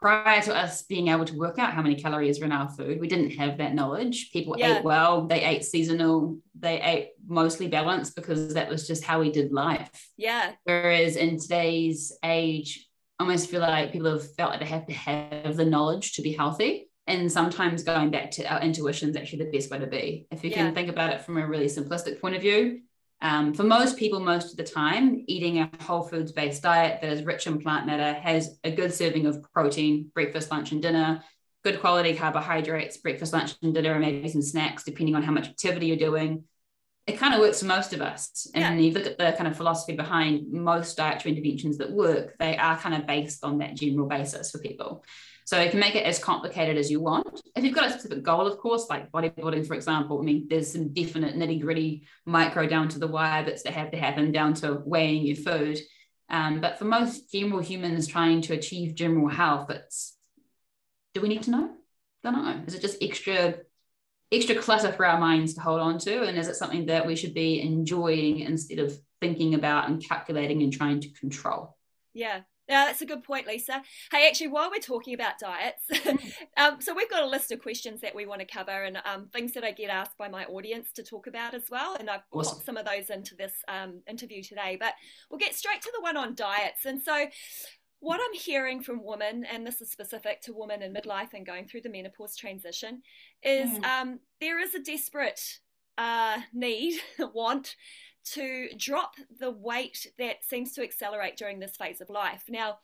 prior 0.00 0.42
to 0.42 0.54
us 0.54 0.82
being 0.82 1.08
able 1.08 1.24
to 1.24 1.38
work 1.38 1.58
out 1.58 1.72
how 1.72 1.80
many 1.80 1.94
calories 1.94 2.40
were 2.40 2.46
in 2.46 2.52
our 2.52 2.68
food, 2.68 3.00
we 3.00 3.06
didn't 3.06 3.30
have 3.30 3.58
that 3.58 3.74
knowledge. 3.74 4.30
People 4.32 4.56
yeah. 4.58 4.78
ate 4.78 4.84
well, 4.84 5.26
they 5.26 5.42
ate 5.42 5.64
seasonal, 5.64 6.38
they 6.58 6.80
ate 6.80 7.10
mostly 7.26 7.68
balanced 7.68 8.16
because 8.16 8.54
that 8.54 8.68
was 8.68 8.86
just 8.86 9.04
how 9.04 9.20
we 9.20 9.30
did 9.30 9.52
life. 9.52 10.10
Yeah. 10.16 10.52
Whereas 10.64 11.16
in 11.16 11.38
today's 11.38 12.18
age, 12.24 12.88
I 13.18 13.22
almost 13.22 13.48
feel 13.48 13.60
like 13.60 13.92
people 13.92 14.10
have 14.10 14.34
felt 14.34 14.50
like 14.50 14.60
they 14.60 14.66
have 14.66 14.86
to 14.86 14.92
have 14.92 15.56
the 15.56 15.64
knowledge 15.64 16.14
to 16.14 16.22
be 16.22 16.32
healthy 16.32 16.88
and 17.06 17.30
sometimes 17.30 17.82
going 17.82 18.10
back 18.10 18.30
to 18.30 18.44
our 18.44 18.60
intuition 18.60 19.10
is 19.10 19.16
actually 19.16 19.44
the 19.44 19.50
best 19.50 19.70
way 19.70 19.78
to 19.78 19.86
be 19.86 20.26
if 20.30 20.42
you 20.42 20.50
yeah. 20.50 20.56
can 20.56 20.74
think 20.74 20.88
about 20.88 21.12
it 21.12 21.20
from 21.22 21.36
a 21.36 21.46
really 21.46 21.66
simplistic 21.66 22.20
point 22.20 22.34
of 22.34 22.42
view 22.42 22.80
um, 23.22 23.54
for 23.54 23.62
most 23.62 23.96
people 23.96 24.20
most 24.20 24.50
of 24.50 24.56
the 24.56 24.64
time 24.64 25.24
eating 25.26 25.58
a 25.58 25.70
whole 25.80 26.02
foods 26.02 26.32
based 26.32 26.62
diet 26.62 27.00
that 27.00 27.12
is 27.12 27.22
rich 27.24 27.46
in 27.46 27.58
plant 27.58 27.86
matter 27.86 28.18
has 28.20 28.58
a 28.64 28.70
good 28.70 28.92
serving 28.92 29.26
of 29.26 29.42
protein 29.52 30.10
breakfast 30.14 30.50
lunch 30.50 30.72
and 30.72 30.82
dinner 30.82 31.22
good 31.62 31.80
quality 31.80 32.14
carbohydrates 32.14 32.96
breakfast 32.98 33.32
lunch 33.32 33.54
and 33.62 33.74
dinner 33.74 33.92
and 33.92 34.00
maybe 34.00 34.28
some 34.28 34.42
snacks 34.42 34.84
depending 34.84 35.14
on 35.14 35.22
how 35.22 35.32
much 35.32 35.48
activity 35.48 35.86
you're 35.86 35.96
doing 35.96 36.44
it 37.06 37.18
kind 37.18 37.34
of 37.34 37.40
works 37.40 37.60
for 37.60 37.66
most 37.66 37.92
of 37.92 38.00
us 38.00 38.50
and 38.54 38.80
yeah. 38.80 38.86
you 38.86 38.92
look 38.92 39.06
at 39.06 39.18
the 39.18 39.32
kind 39.32 39.46
of 39.46 39.56
philosophy 39.56 39.94
behind 39.94 40.50
most 40.50 40.96
dietary 40.96 41.34
interventions 41.34 41.76
that 41.78 41.90
work 41.90 42.34
they 42.38 42.56
are 42.56 42.78
kind 42.78 42.94
of 42.94 43.06
based 43.06 43.44
on 43.44 43.58
that 43.58 43.74
general 43.74 44.08
basis 44.08 44.50
for 44.50 44.58
people 44.58 45.04
so 45.44 45.60
you 45.60 45.70
can 45.70 45.80
make 45.80 45.94
it 45.94 46.06
as 46.06 46.18
complicated 46.18 46.78
as 46.78 46.90
you 46.90 47.00
want. 47.00 47.42
If 47.54 47.64
you've 47.64 47.74
got 47.74 47.86
a 47.86 47.90
specific 47.90 48.22
goal, 48.22 48.46
of 48.46 48.58
course, 48.58 48.86
like 48.88 49.12
bodybuilding, 49.12 49.66
for 49.66 49.74
example, 49.74 50.18
I 50.18 50.22
mean, 50.22 50.46
there's 50.48 50.72
some 50.72 50.92
definite 50.92 51.36
nitty 51.36 51.60
gritty 51.60 52.06
micro 52.24 52.66
down 52.66 52.88
to 52.90 52.98
the 52.98 53.06
wire 53.06 53.44
bits 53.44 53.62
that 53.62 53.74
have 53.74 53.90
to 53.90 53.98
happen 53.98 54.32
down 54.32 54.54
to 54.54 54.80
weighing 54.84 55.26
your 55.26 55.36
food. 55.36 55.78
Um, 56.30 56.60
but 56.60 56.78
for 56.78 56.86
most 56.86 57.30
general 57.30 57.60
humans 57.60 58.06
trying 58.06 58.40
to 58.42 58.54
achieve 58.54 58.94
general 58.94 59.28
health, 59.28 59.70
it's 59.70 60.16
do 61.12 61.20
we 61.20 61.28
need 61.28 61.42
to 61.44 61.50
know? 61.50 61.70
Don't 62.22 62.32
know. 62.32 62.62
Is 62.66 62.74
it 62.74 62.80
just 62.80 63.02
extra 63.02 63.56
extra 64.32 64.56
clutter 64.56 64.92
for 64.92 65.06
our 65.06 65.20
minds 65.20 65.54
to 65.54 65.60
hold 65.60 65.80
on 65.80 65.98
to? 65.98 66.22
And 66.22 66.38
is 66.38 66.48
it 66.48 66.56
something 66.56 66.86
that 66.86 67.06
we 67.06 67.16
should 67.16 67.34
be 67.34 67.60
enjoying 67.60 68.40
instead 68.40 68.78
of 68.78 68.98
thinking 69.20 69.54
about 69.54 69.88
and 69.88 70.02
calculating 70.02 70.62
and 70.62 70.72
trying 70.72 71.00
to 71.00 71.08
control? 71.10 71.76
Yeah, 72.14 72.40
yeah, 72.68 72.86
that's 72.86 73.02
a 73.02 73.06
good 73.06 73.22
point, 73.22 73.46
Lisa. 73.46 73.82
Hey, 74.10 74.26
actually, 74.26 74.48
while 74.48 74.70
we're 74.70 74.78
talking 74.78 75.14
about 75.14 75.38
diets, 75.38 75.82
um, 76.56 76.80
so 76.80 76.94
we've 76.94 77.10
got 77.10 77.22
a 77.22 77.26
list 77.26 77.52
of 77.52 77.60
questions 77.60 78.00
that 78.00 78.14
we 78.14 78.24
want 78.24 78.40
to 78.40 78.46
cover 78.46 78.84
and 78.84 78.98
um, 79.04 79.28
things 79.32 79.52
that 79.52 79.64
I 79.64 79.72
get 79.72 79.90
asked 79.90 80.16
by 80.16 80.28
my 80.28 80.44
audience 80.46 80.90
to 80.92 81.02
talk 81.02 81.26
about 81.26 81.54
as 81.54 81.64
well. 81.70 81.96
And 81.98 82.08
I've 82.08 82.22
awesome. 82.32 82.62
some 82.64 82.76
of 82.76 82.86
those 82.86 83.10
into 83.10 83.34
this 83.34 83.52
um, 83.68 84.00
interview 84.08 84.42
today. 84.42 84.78
But 84.80 84.94
we'll 85.30 85.38
get 85.38 85.54
straight 85.54 85.82
to 85.82 85.92
the 85.94 86.00
one 86.00 86.16
on 86.16 86.34
diets. 86.34 86.86
And 86.86 87.02
so, 87.02 87.26
what 88.00 88.20
I'm 88.22 88.38
hearing 88.38 88.82
from 88.82 89.04
women, 89.04 89.44
and 89.44 89.66
this 89.66 89.82
is 89.82 89.90
specific 89.90 90.40
to 90.42 90.54
women 90.54 90.82
in 90.82 90.94
midlife 90.94 91.34
and 91.34 91.46
going 91.46 91.66
through 91.66 91.82
the 91.82 91.90
menopause 91.90 92.36
transition, 92.36 93.02
is 93.42 93.70
mm. 93.70 93.84
um, 93.84 94.20
there 94.40 94.58
is 94.58 94.74
a 94.74 94.80
desperate 94.80 95.40
uh, 95.98 96.38
need, 96.52 96.98
want 97.34 97.76
to 98.32 98.68
drop 98.76 99.14
the 99.38 99.50
weight 99.50 100.06
that 100.18 100.42
seems 100.42 100.72
to 100.72 100.82
accelerate 100.82 101.36
during 101.36 101.58
this 101.58 101.76
phase 101.76 102.00
of 102.00 102.08
life. 102.08 102.44
Now, 102.48 102.78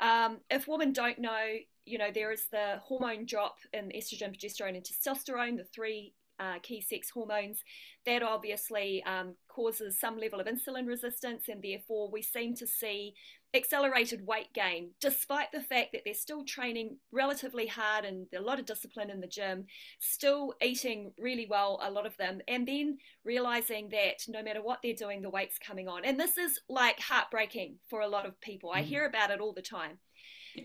um, 0.00 0.38
if 0.50 0.68
women 0.68 0.92
don't 0.92 1.18
know, 1.18 1.56
you 1.84 1.98
know, 1.98 2.10
there 2.12 2.30
is 2.30 2.46
the 2.50 2.80
hormone 2.82 3.26
drop 3.26 3.56
in 3.72 3.90
estrogen, 3.90 4.36
progesterone, 4.36 4.76
and 4.76 4.84
testosterone, 4.84 5.56
the 5.56 5.64
three 5.64 6.14
uh, 6.40 6.58
key 6.62 6.80
sex 6.80 7.10
hormones. 7.10 7.64
That 8.06 8.22
obviously 8.22 9.02
um, 9.04 9.34
causes 9.48 9.98
some 9.98 10.18
level 10.18 10.40
of 10.40 10.46
insulin 10.46 10.86
resistance, 10.86 11.48
and 11.48 11.62
therefore 11.62 12.10
we 12.10 12.22
seem 12.22 12.54
to 12.56 12.66
see 12.66 13.14
accelerated 13.54 14.26
weight 14.26 14.52
gain, 14.54 14.90
despite 15.00 15.50
the 15.52 15.60
fact 15.60 15.92
that 15.92 16.02
they're 16.04 16.14
still 16.14 16.44
training 16.44 16.98
relatively 17.12 17.66
hard 17.66 18.04
and 18.04 18.26
a 18.36 18.40
lot 18.40 18.58
of 18.58 18.66
discipline 18.66 19.10
in 19.10 19.20
the 19.20 19.26
gym, 19.26 19.64
still 20.00 20.54
eating 20.62 21.12
really 21.18 21.46
well, 21.48 21.80
a 21.82 21.90
lot 21.90 22.06
of 22.06 22.16
them, 22.18 22.40
and 22.46 22.68
then 22.68 22.98
realizing 23.24 23.88
that 23.90 24.16
no 24.28 24.42
matter 24.42 24.62
what 24.62 24.80
they're 24.82 24.92
doing, 24.92 25.22
the 25.22 25.30
weight's 25.30 25.58
coming 25.58 25.88
on. 25.88 26.04
And 26.04 26.20
this 26.20 26.36
is 26.36 26.60
like 26.68 27.00
heartbreaking 27.00 27.76
for 27.88 28.00
a 28.00 28.08
lot 28.08 28.26
of 28.26 28.40
people. 28.40 28.70
I 28.72 28.82
mm. 28.82 28.86
hear 28.86 29.06
about 29.06 29.30
it 29.30 29.40
all 29.40 29.54
the 29.54 29.62
time. 29.62 29.98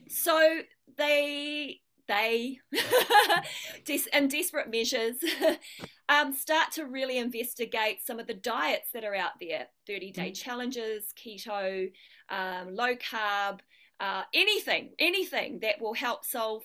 So 0.09 0.61
they 0.97 1.79
they, 2.07 2.59
in 4.13 4.27
desperate 4.27 4.69
measures, 4.69 5.15
um, 6.09 6.33
start 6.33 6.71
to 6.73 6.85
really 6.85 7.17
investigate 7.17 7.99
some 8.05 8.19
of 8.19 8.27
the 8.27 8.33
diets 8.33 8.89
that 8.93 9.05
are 9.05 9.15
out 9.15 9.31
there 9.39 9.67
30 9.87 10.11
day 10.11 10.31
mm. 10.31 10.35
challenges, 10.35 11.13
keto, 11.17 11.89
um, 12.29 12.75
low 12.75 12.95
carb, 12.95 13.59
uh, 13.99 14.23
anything, 14.33 14.91
anything 14.99 15.59
that 15.61 15.81
will 15.81 15.93
help 15.93 16.25
solve 16.25 16.63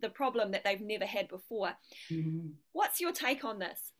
the 0.00 0.08
problem 0.08 0.52
that 0.52 0.64
they've 0.64 0.80
never 0.80 1.06
had 1.06 1.28
before. 1.28 1.72
Mm-hmm. 2.10 2.48
What's 2.72 3.00
your 3.00 3.12
take 3.12 3.44
on 3.44 3.58
this? 3.58 3.92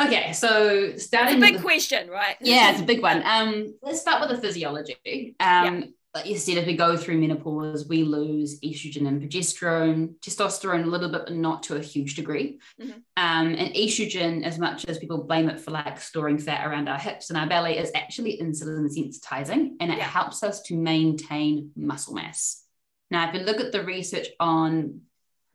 Okay, 0.00 0.32
so 0.32 0.96
starting 0.96 1.38
it's 1.38 1.44
a 1.44 1.46
big 1.46 1.56
the, 1.56 1.62
question, 1.62 2.08
right? 2.08 2.36
Yeah, 2.40 2.70
it's 2.70 2.80
a 2.80 2.84
big 2.84 3.02
one. 3.10 3.22
Um, 3.24 3.74
let's 3.82 4.00
start 4.00 4.20
with 4.20 4.30
the 4.30 4.46
physiology. 4.46 5.36
Um, 5.40 5.80
yeah 5.80 5.80
like 6.14 6.26
you 6.26 6.36
said, 6.36 6.56
if 6.56 6.66
we 6.66 6.76
go 6.76 6.96
through 6.96 7.18
menopause, 7.18 7.86
we 7.86 8.02
lose 8.02 8.58
estrogen 8.60 9.06
and 9.06 9.22
progesterone, 9.22 10.16
testosterone 10.18 10.84
a 10.84 10.88
little 10.88 11.08
bit, 11.08 11.26
but 11.26 11.34
not 11.34 11.62
to 11.64 11.76
a 11.76 11.80
huge 11.80 12.16
degree. 12.16 12.58
Mm-hmm. 12.80 12.90
Um, 13.16 13.54
and 13.54 13.74
estrogen, 13.74 14.44
as 14.44 14.58
much 14.58 14.86
as 14.86 14.98
people 14.98 15.22
blame 15.22 15.48
it 15.48 15.60
for 15.60 15.70
like 15.70 16.00
storing 16.00 16.38
fat 16.38 16.66
around 16.66 16.88
our 16.88 16.98
hips 16.98 17.30
and 17.30 17.38
our 17.38 17.46
belly, 17.46 17.78
is 17.78 17.92
actually 17.94 18.40
insulin 18.42 18.88
sensitizing 18.90 19.76
and 19.78 19.92
it 19.92 19.98
yeah. 19.98 20.04
helps 20.04 20.42
us 20.42 20.62
to 20.62 20.74
maintain 20.74 21.70
muscle 21.76 22.14
mass. 22.14 22.64
Now, 23.12 23.28
if 23.28 23.34
you 23.34 23.40
look 23.42 23.60
at 23.60 23.70
the 23.70 23.84
research 23.84 24.26
on 24.40 25.02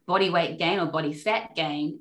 body 0.08 0.30
weight 0.30 0.58
gain 0.58 0.80
or 0.80 0.86
body 0.86 1.12
fat 1.12 1.54
gain, 1.56 2.00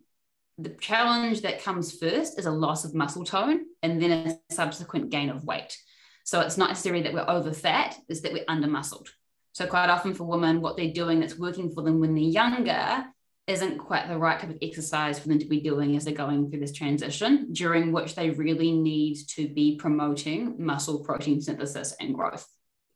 the 0.59 0.69
challenge 0.69 1.41
that 1.41 1.65
comes 1.65 1.97
first 1.99 2.39
is 2.39 2.47
a 2.47 2.53
loss 2.53 2.85
of 2.85 2.95
muscle 2.95 3.25
tone 3.25 3.65
and 3.83 4.01
then 4.01 4.13
a 4.29 4.55
subsequent 4.55 5.11
gain 5.11 5.29
of 5.29 5.43
weight. 5.43 5.77
So 6.25 6.41
it's 6.41 6.59
not 6.59 6.71
necessarily 6.71 7.03
that 7.03 7.15
we're 7.15 7.29
over 7.29 7.53
fat, 7.53 7.97
it's 8.09 8.23
that 8.23 8.33
we're 8.33 8.45
under 8.49 8.67
muscled. 8.67 9.09
So 9.53 9.67
quite 9.67 9.91
often 9.91 10.15
for 10.15 10.25
women, 10.25 10.61
what 10.61 10.77
they're 10.77 10.93
doing 10.93 11.21
that's 11.21 11.39
working 11.39 11.71
for 11.71 11.83
them 11.83 12.01
when 12.01 12.15
they're 12.15 12.25
younger 12.25 13.05
isn't 13.47 13.79
quite 13.79 14.09
the 14.09 14.19
right 14.19 14.41
type 14.41 14.51
of 14.51 14.59
exercise 14.63 15.19
for 15.19 15.29
them 15.29 15.39
to 15.39 15.47
be 15.47 15.61
doing 15.61 15.97
as 15.97 16.05
they're 16.05 16.15
going 16.15 16.51
through 16.51 16.61
this 16.61 16.73
transition, 16.73 17.53
during 17.53 17.93
which 17.93 18.15
they 18.15 18.31
really 18.31 18.73
need 18.73 19.17
to 19.29 19.49
be 19.49 19.77
promoting 19.77 20.57
muscle 20.59 21.05
protein 21.05 21.41
synthesis 21.41 21.95
and 22.01 22.15
growth. 22.15 22.47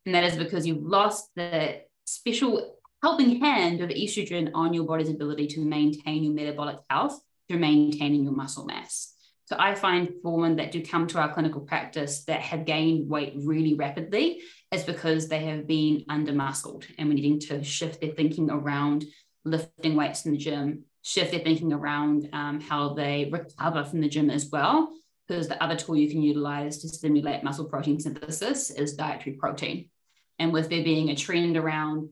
And 0.05 0.15
that 0.15 0.23
is 0.23 0.35
because 0.35 0.65
you've 0.65 0.83
lost 0.83 1.29
the 1.35 1.81
special 2.05 2.77
helping 3.03 3.39
hand 3.39 3.81
of 3.81 3.89
estrogen 3.91 4.49
on 4.55 4.73
your 4.73 4.85
body's 4.85 5.09
ability 5.09 5.47
to 5.47 5.61
maintain 5.61 6.23
your 6.23 6.33
metabolic 6.33 6.77
health 6.89 7.19
through 7.47 7.59
maintaining 7.59 8.23
your 8.23 8.33
muscle 8.33 8.65
mass. 8.65 9.13
So 9.49 9.55
I 9.57 9.73
find 9.73 10.13
for 10.21 10.35
women 10.35 10.57
that 10.57 10.71
do 10.71 10.85
come 10.85 11.07
to 11.07 11.17
our 11.17 11.33
clinical 11.33 11.61
practice 11.61 12.23
that 12.25 12.41
have 12.41 12.65
gained 12.65 13.09
weight 13.09 13.33
really 13.35 13.73
rapidly 13.73 14.41
is 14.71 14.83
because 14.83 15.27
they 15.27 15.45
have 15.45 15.65
been 15.65 16.05
under 16.07 16.31
muscled 16.33 16.85
and 16.99 17.09
we're 17.09 17.15
needing 17.15 17.39
to 17.39 17.63
shift 17.63 17.99
their 17.99 18.11
thinking 18.11 18.51
around 18.51 19.05
lifting 19.45 19.95
weights 19.95 20.27
in 20.27 20.33
the 20.33 20.37
gym, 20.37 20.83
shift 21.01 21.31
their 21.31 21.39
thinking 21.39 21.73
around 21.73 22.29
um, 22.31 22.61
how 22.61 22.93
they 22.93 23.27
recover 23.31 23.83
from 23.83 24.01
the 24.01 24.07
gym 24.07 24.29
as 24.29 24.51
well. 24.51 24.93
Because 25.27 25.47
the 25.47 25.61
other 25.63 25.75
tool 25.75 25.97
you 25.97 26.11
can 26.11 26.21
utilize 26.21 26.77
to 26.79 26.87
stimulate 26.87 27.43
muscle 27.43 27.65
protein 27.65 27.99
synthesis 27.99 28.69
is 28.69 28.93
dietary 28.93 29.35
protein. 29.35 29.89
And 30.37 30.53
with 30.53 30.69
there 30.69 30.83
being 30.83 31.09
a 31.09 31.15
trend 31.15 31.57
around 31.57 32.09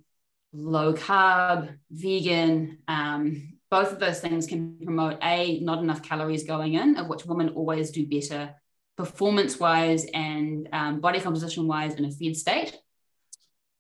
low 0.53 0.95
carb, 0.95 1.77
vegan, 1.91 2.79
um, 2.87 3.56
both 3.69 3.91
of 3.91 3.99
those 3.99 4.19
things 4.19 4.47
can 4.47 4.77
promote 4.83 5.17
a 5.21 5.59
not 5.59 5.79
enough 5.79 6.01
calories 6.01 6.43
going 6.43 6.75
in 6.75 6.97
of 6.97 7.07
which 7.07 7.25
women 7.25 7.49
always 7.49 7.91
do 7.91 8.07
better 8.07 8.53
performance 8.95 9.59
wise 9.59 10.05
and 10.13 10.67
um, 10.73 10.99
body 10.99 11.19
composition 11.19 11.67
wise 11.67 11.95
in 11.95 12.05
a 12.05 12.11
fed 12.11 12.35
state 12.35 12.77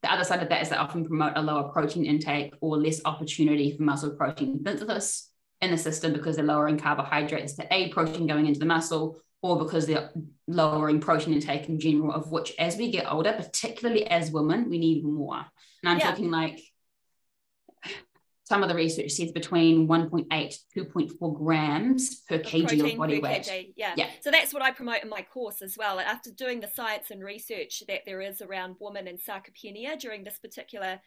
the 0.03 0.11
other 0.11 0.23
side 0.23 0.43
of 0.43 0.49
that 0.49 0.61
is 0.61 0.69
they 0.69 0.75
often 0.75 1.05
promote 1.05 1.33
a 1.35 1.41
lower 1.41 1.69
protein 1.69 2.05
intake 2.05 2.53
or 2.61 2.77
less 2.77 3.01
opportunity 3.05 3.75
for 3.75 3.83
muscle 3.83 4.11
protein 4.11 4.61
synthesis 4.65 5.31
in 5.61 5.71
the 5.71 5.77
system 5.77 6.13
because 6.13 6.35
they're 6.35 6.45
lowering 6.45 6.77
carbohydrates 6.77 7.53
to 7.53 7.67
aid 7.73 7.91
protein 7.91 8.27
going 8.27 8.45
into 8.45 8.59
the 8.59 8.65
muscle 8.65 9.19
or 9.41 9.57
because 9.57 9.87
they're 9.87 10.11
lowering 10.47 10.99
protein 10.99 11.33
intake 11.33 11.67
in 11.67 11.79
general 11.79 12.13
of 12.13 12.31
which 12.31 12.53
as 12.59 12.77
we 12.77 12.91
get 12.91 13.11
older 13.11 13.33
particularly 13.33 14.05
as 14.07 14.31
women 14.31 14.69
we 14.69 14.77
need 14.77 15.03
more 15.03 15.37
and 15.37 15.89
i'm 15.89 15.97
yeah. 15.97 16.09
talking 16.09 16.29
like 16.29 16.59
some 18.47 18.63
of 18.63 18.69
the 18.69 18.75
research 18.75 19.11
says 19.11 19.33
between 19.33 19.89
1.8 19.89 20.55
to 20.73 20.85
2.4 20.85 21.37
grams 21.37 22.21
per 22.29 22.39
kg 22.39 22.93
of 22.93 22.97
body 22.97 23.19
weight. 23.19 23.41
Kg, 23.41 23.73
yeah. 23.75 23.93
yeah. 23.97 24.07
So 24.21 24.31
that's 24.31 24.53
what 24.53 24.63
I 24.63 24.71
promote 24.71 25.03
in 25.03 25.09
my 25.09 25.21
course 25.21 25.61
as 25.61 25.75
well. 25.77 25.99
After 25.99 26.31
doing 26.31 26.61
the 26.61 26.69
science 26.73 27.11
and 27.11 27.21
research 27.21 27.83
that 27.89 28.03
there 28.05 28.21
is 28.21 28.41
around 28.41 28.77
women 28.79 29.09
and 29.09 29.19
sarcopenia 29.19 29.99
during 29.99 30.23
this 30.23 30.39
particular 30.39 31.01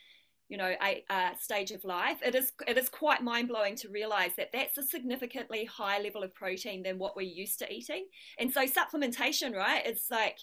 you 0.51 0.59
know 0.59 0.75
a, 0.83 1.03
a, 1.09 1.31
stage 1.41 1.71
of 1.71 1.83
life 1.85 2.19
it 2.23 2.35
is 2.35 2.51
it 2.67 2.77
is 2.77 2.89
quite 2.89 3.23
mind-blowing 3.23 3.77
to 3.77 3.89
realize 3.89 4.33
that 4.37 4.51
that's 4.53 4.77
a 4.79 4.83
significantly 4.83 5.65
higher 5.65 6.03
level 6.03 6.25
of 6.25 6.35
protein 6.35 6.83
than 6.83 6.99
what 6.99 7.15
we're 7.15 7.23
used 7.23 7.61
to 7.61 7.73
eating 7.73 8.07
and 8.37 8.53
so 8.53 8.67
supplementation 8.67 9.55
right 9.55 9.87
it's 9.87 10.11
like 10.11 10.39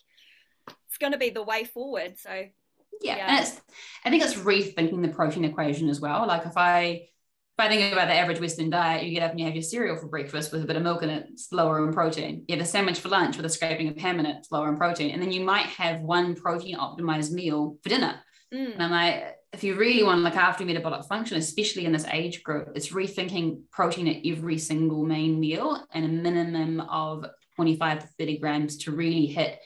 it's 0.87 0.97
going 0.97 1.11
to 1.11 1.19
be 1.19 1.29
the 1.29 1.43
way 1.43 1.65
forward 1.65 2.17
so 2.17 2.45
yeah, 3.01 3.17
yeah. 3.17 3.27
and 3.29 3.39
it's 3.45 3.61
i 4.05 4.09
think 4.09 4.23
it's 4.23 4.35
rethinking 4.35 5.01
the 5.01 5.09
protein 5.09 5.45
equation 5.45 5.89
as 5.89 5.99
well 5.99 6.25
like 6.27 6.45
if 6.45 6.57
i 6.57 7.07
if 7.57 7.65
I 7.65 7.69
think 7.69 7.91
about 7.91 8.07
the 8.07 8.13
average 8.13 8.39
Western 8.39 8.69
diet, 8.69 9.03
you 9.03 9.15
get 9.15 9.23
up 9.23 9.31
and 9.31 9.39
you 9.39 9.47
have 9.47 9.55
your 9.55 9.63
cereal 9.63 9.97
for 9.97 10.07
breakfast 10.07 10.51
with 10.51 10.61
a 10.61 10.67
bit 10.67 10.75
of 10.75 10.83
milk 10.83 11.01
in 11.01 11.09
it, 11.09 11.25
it's 11.31 11.51
lower 11.51 11.83
in 11.83 11.91
protein. 11.91 12.45
You 12.47 12.55
have 12.55 12.63
a 12.63 12.69
sandwich 12.69 12.99
for 12.99 13.09
lunch 13.09 13.35
with 13.35 13.47
a 13.47 13.49
scraping 13.49 13.87
of 13.87 13.97
ham 13.97 14.19
in 14.19 14.27
it, 14.27 14.35
it's 14.37 14.51
lower 14.51 14.69
in 14.69 14.77
protein. 14.77 15.09
And 15.09 15.19
then 15.19 15.31
you 15.31 15.43
might 15.43 15.65
have 15.65 16.01
one 16.01 16.35
protein 16.35 16.77
optimized 16.77 17.31
meal 17.31 17.79
for 17.81 17.89
dinner. 17.89 18.21
Mm. 18.53 18.73
And 18.73 18.83
I'm 18.83 18.91
like, 18.91 19.37
if 19.53 19.63
you 19.63 19.73
really 19.73 20.03
want 20.03 20.19
to 20.19 20.23
look 20.23 20.35
after 20.35 20.65
metabolic 20.65 21.05
function, 21.05 21.37
especially 21.37 21.85
in 21.85 21.93
this 21.93 22.05
age 22.11 22.43
group, 22.43 22.69
it's 22.75 22.89
rethinking 22.89 23.61
protein 23.71 24.07
at 24.07 24.21
every 24.23 24.59
single 24.59 25.03
main 25.03 25.39
meal 25.39 25.83
and 25.91 26.05
a 26.05 26.09
minimum 26.09 26.81
of 26.81 27.25
25 27.55 27.99
to 28.01 28.07
30 28.19 28.37
grams 28.37 28.77
to 28.77 28.91
really 28.91 29.25
hit 29.25 29.59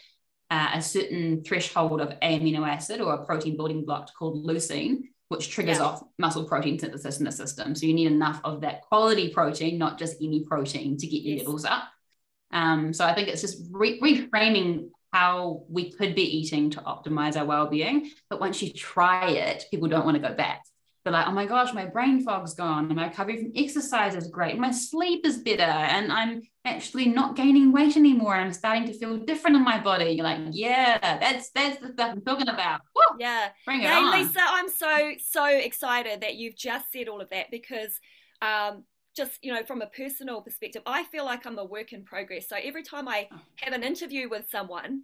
uh, 0.52 0.72
a 0.74 0.82
certain 0.82 1.44
threshold 1.44 2.02
of 2.02 2.10
a 2.10 2.16
amino 2.22 2.68
acid 2.68 3.02
or 3.02 3.14
a 3.14 3.26
protein 3.26 3.56
building 3.56 3.86
block 3.86 4.12
called 4.14 4.46
leucine, 4.46 5.04
which 5.30 5.50
triggers 5.50 5.78
yeah. 5.78 5.86
off 5.86 6.04
muscle 6.20 6.44
protein 6.44 6.78
synthesis 6.78 7.20
in 7.20 7.26
the 7.26 7.32
system. 7.32 7.74
So 7.74 7.86
you 7.86 7.94
need 7.94 8.12
enough 8.12 8.42
of 8.44 8.62
that 8.62 8.82
quality 8.82 9.30
protein, 9.30 9.78
not 9.78 9.98
just 9.98 10.18
any 10.22 10.44
protein, 10.44 10.98
to 10.98 11.08
get 11.08 11.24
your 11.24 11.38
yes. 11.38 11.46
levels 11.46 11.66
up. 11.66 11.84
Um, 12.52 12.94
so 12.94 13.06
I 13.06 13.16
think 13.16 13.30
it's 13.30 13.42
just 13.42 13.64
re- 13.72 14.00
reframing 14.02 14.90
how 15.14 15.64
we 15.70 15.92
could 15.94 16.16
be 16.16 16.38
eating 16.40 16.70
to 16.72 16.82
optimize 16.82 17.38
our 17.38 17.46
well-being. 17.46 18.12
But 18.30 18.42
once 18.42 18.62
you 18.62 18.74
try 18.74 19.30
it, 19.30 19.66
people 19.72 19.88
don't 19.88 20.06
want 20.06 20.22
to 20.22 20.28
go 20.28 20.36
back. 20.36 20.64
They're 21.04 21.14
like, 21.14 21.28
oh 21.28 21.32
my 21.32 21.46
gosh, 21.46 21.74
my 21.74 21.86
brain 21.86 22.24
fog's 22.24 22.54
gone, 22.54 22.86
and 22.86 22.96
my 22.96 23.08
recovery 23.08 23.38
from 23.42 23.54
exercise 23.56 24.16
is 24.16 24.28
great, 24.28 24.60
my 24.60 24.72
sleep 24.72 25.26
is 25.26 25.40
better, 25.40 25.64
and 25.64 26.12
I'm 26.12 26.44
actually 26.66 27.08
not 27.08 27.36
gaining 27.36 27.72
weight 27.72 27.98
anymore. 27.98 28.36
I'm 28.36 28.54
starting 28.54 28.86
to 28.86 28.94
feel 28.94 29.18
different 29.18 29.56
in 29.56 29.64
my 29.64 29.80
body. 29.80 30.12
You're 30.12 30.24
like, 30.24 30.40
yeah, 30.52 30.98
that's 31.20 31.50
that's 31.50 31.80
the 31.80 31.94
stuff 31.94 32.12
I'm 32.12 32.22
talking 32.22 32.48
about. 32.48 32.82
Woo! 32.96 33.18
Yeah. 33.20 33.50
Bring 33.66 33.82
it 33.82 33.92
on. 33.92 34.12
Lisa, 34.12 34.40
I'm 34.42 34.70
so, 34.70 35.14
so 35.20 35.46
excited 35.46 36.22
that 36.22 36.36
you've 36.36 36.56
just 36.56 36.92
said 36.92 37.08
all 37.08 37.22
of 37.22 37.30
that 37.30 37.50
because 37.50 38.00
um, 38.42 38.84
just 39.16 39.44
you 39.44 39.54
know 39.54 39.64
from 39.64 39.82
a 39.82 39.88
personal 39.88 40.42
perspective 40.42 40.82
i 40.86 41.04
feel 41.04 41.26
like 41.26 41.46
i'm 41.46 41.60
a 41.60 41.66
work 41.66 41.94
in 41.94 42.04
progress 42.04 42.48
so 42.48 42.56
every 42.62 42.84
time 42.84 43.08
i 43.08 43.28
oh. 43.32 43.40
have 43.58 43.74
an 43.74 43.84
interview 43.84 44.30
with 44.30 44.50
someone 44.50 45.02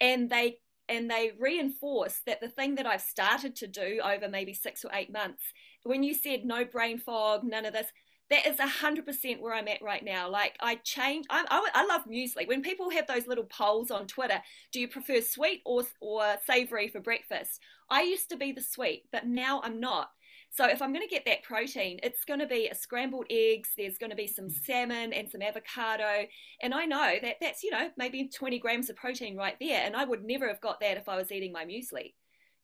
and 0.00 0.28
they 0.28 0.58
and 0.88 1.10
they 1.10 1.32
reinforce 1.38 2.20
that 2.26 2.40
the 2.40 2.48
thing 2.48 2.74
that 2.74 2.86
i've 2.86 3.00
started 3.00 3.56
to 3.56 3.66
do 3.66 4.00
over 4.04 4.28
maybe 4.28 4.52
six 4.52 4.84
or 4.84 4.90
eight 4.92 5.12
months 5.12 5.42
when 5.84 6.02
you 6.02 6.14
said 6.14 6.44
no 6.44 6.64
brain 6.64 6.98
fog 6.98 7.42
none 7.44 7.64
of 7.64 7.72
this 7.72 7.86
that 8.30 8.46
is 8.46 8.56
100% 8.56 9.40
where 9.40 9.54
i'm 9.54 9.68
at 9.68 9.82
right 9.82 10.04
now 10.04 10.28
like 10.30 10.56
i 10.60 10.76
change 10.76 11.26
I, 11.30 11.44
I, 11.48 11.68
I 11.74 11.86
love 11.86 12.02
muesli 12.06 12.46
when 12.46 12.62
people 12.62 12.90
have 12.90 13.06
those 13.06 13.26
little 13.26 13.44
polls 13.44 13.90
on 13.90 14.06
twitter 14.06 14.40
do 14.72 14.80
you 14.80 14.88
prefer 14.88 15.20
sweet 15.20 15.62
or, 15.64 15.84
or 16.00 16.36
savory 16.46 16.88
for 16.88 17.00
breakfast 17.00 17.60
i 17.90 18.02
used 18.02 18.28
to 18.30 18.36
be 18.36 18.52
the 18.52 18.62
sweet 18.62 19.04
but 19.12 19.26
now 19.26 19.60
i'm 19.64 19.80
not 19.80 20.10
so 20.56 20.66
if 20.66 20.80
I'm 20.80 20.92
going 20.92 21.06
to 21.06 21.14
get 21.14 21.26
that 21.26 21.42
protein, 21.42 22.00
it's 22.02 22.24
going 22.24 22.40
to 22.40 22.46
be 22.46 22.68
a 22.68 22.74
scrambled 22.74 23.26
eggs, 23.28 23.70
there's 23.76 23.98
going 23.98 24.10
to 24.10 24.16
be 24.16 24.26
some 24.26 24.46
mm. 24.46 24.64
salmon 24.64 25.12
and 25.12 25.30
some 25.30 25.42
avocado. 25.42 26.26
And 26.62 26.72
I 26.72 26.86
know 26.86 27.16
that 27.20 27.36
that's, 27.42 27.62
you 27.62 27.70
know, 27.70 27.90
maybe 27.98 28.30
20 28.34 28.58
grams 28.58 28.88
of 28.88 28.96
protein 28.96 29.36
right 29.36 29.56
there. 29.60 29.82
And 29.84 29.94
I 29.94 30.04
would 30.04 30.24
never 30.24 30.48
have 30.48 30.62
got 30.62 30.80
that 30.80 30.96
if 30.96 31.10
I 31.10 31.16
was 31.16 31.30
eating 31.30 31.52
my 31.52 31.66
muesli, 31.66 32.14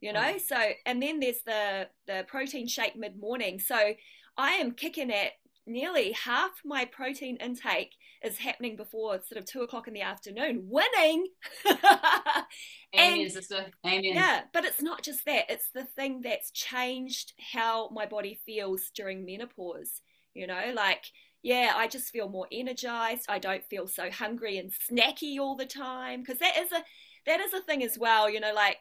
you 0.01 0.13
know? 0.13 0.21
Mm. 0.21 0.41
So, 0.41 0.57
and 0.87 1.03
then 1.03 1.21
there's 1.21 1.43
the, 1.45 1.89
the 2.07 2.25
protein 2.29 2.67
shake 2.67 2.97
mid 2.97 3.21
morning. 3.21 3.59
So 3.59 3.77
I 4.39 4.53
am 4.53 4.73
kicking 4.73 5.13
at 5.13 5.33
nearly 5.67 6.13
half 6.13 6.51
my 6.65 6.85
protein 6.85 7.37
intake 7.37 7.95
is 8.23 8.39
happening 8.39 8.77
before 8.77 9.21
sort 9.23 9.39
of 9.39 9.45
two 9.45 9.63
o'clock 9.63 9.89
in 9.89 9.95
the 9.95 10.03
afternoon, 10.03 10.67
winning. 10.69 11.27
Amen, 12.99 13.31
sister. 13.31 13.67
Amen. 13.87 14.05
Yeah, 14.05 14.43
but 14.53 14.65
it's 14.65 14.83
not 14.83 15.03
just 15.03 15.25
that. 15.27 15.47
It's 15.49 15.71
the 15.75 15.85
thing 15.85 16.21
that's 16.23 16.51
changed 16.51 17.33
how 17.53 17.89
my 17.91 18.07
body 18.07 18.41
feels 18.45 18.91
during 18.95 19.25
menopause. 19.25 20.03
You 20.35 20.47
know, 20.47 20.73
like, 20.75 21.05
yeah, 21.43 21.73
I 21.77 21.89
just 21.89 22.11
feel 22.11 22.29
more 22.29 22.47
energized. 22.51 23.27
I 23.29 23.39
don't 23.39 23.65
feel 23.65 23.87
so 23.87 24.11
hungry 24.11 24.59
and 24.59 24.73
snacky 24.73 25.39
all 25.39 25.57
the 25.57 25.67
time. 25.67 26.21
Because 26.21 26.39
that 26.39 26.57
is 26.57 26.73
a 26.73 26.83
that 27.27 27.41
is 27.41 27.53
a 27.53 27.61
thing 27.61 27.83
as 27.83 27.99
well, 27.99 28.29
you 28.29 28.41
know, 28.41 28.53
like 28.55 28.79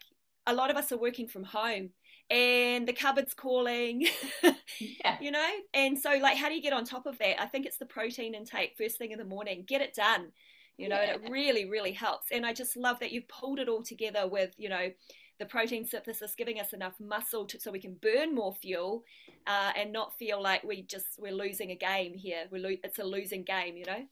a 0.48 0.54
lot 0.54 0.72
of 0.72 0.78
us 0.78 0.92
are 0.92 0.98
working 0.98 1.28
from 1.28 1.44
home 1.44 1.92
and 2.32 2.88
the 2.88 2.94
cupboard's 2.94 3.34
calling 3.34 4.08
yeah. 4.80 5.18
you 5.20 5.32
know? 5.32 5.50
And 5.74 6.00
so 6.00 6.18
like 6.22 6.38
how 6.38 6.48
do 6.50 6.56
you 6.56 6.62
get 6.62 6.74
on 6.74 6.86
top 6.86 7.06
of 7.06 7.18
that? 7.20 7.42
I 7.42 7.46
think 7.46 7.66
it's 7.66 7.78
the 7.78 7.86
protein 7.86 8.34
intake 8.34 8.76
first 8.78 8.98
thing 8.98 9.12
in 9.12 9.20
the 9.20 9.26
morning 9.26 9.64
get 9.68 9.82
it 9.82 9.94
done 9.94 10.32
you 10.78 10.88
know 10.90 10.96
yeah. 10.96 11.14
and 11.14 11.24
it 11.26 11.32
really 11.32 11.66
really 11.66 11.92
helps. 11.92 12.28
And 12.32 12.46
i 12.46 12.54
just 12.54 12.78
love 12.78 13.00
that 13.00 13.12
you've 13.12 13.28
pulled 13.28 13.60
it 13.60 13.68
all 13.70 13.84
together 13.84 14.28
with 14.28 14.54
you 14.58 14.70
know 14.70 14.90
the 15.40 15.46
protein 15.46 15.86
synthesis 15.86 16.36
giving 16.36 16.60
us 16.60 16.72
enough 16.72 16.94
muscle 17.00 17.46
to, 17.48 17.60
so 17.60 17.72
we 17.72 17.80
can 17.80 17.98
burn 18.00 18.36
more 18.36 18.54
fuel 18.54 19.04
uh, 19.48 19.72
and 19.76 19.92
not 19.92 20.16
feel 20.20 20.40
like 20.42 20.64
we 20.64 20.84
just 20.84 21.18
we're 21.18 21.34
losing 21.34 21.72
a 21.72 21.76
game 21.76 22.14
here. 22.14 22.44
We're 22.52 22.62
lo- 22.62 22.78
it's 22.84 23.00
a 23.00 23.04
losing 23.04 23.44
game 23.44 23.76
you 23.76 23.86
know 23.86 24.06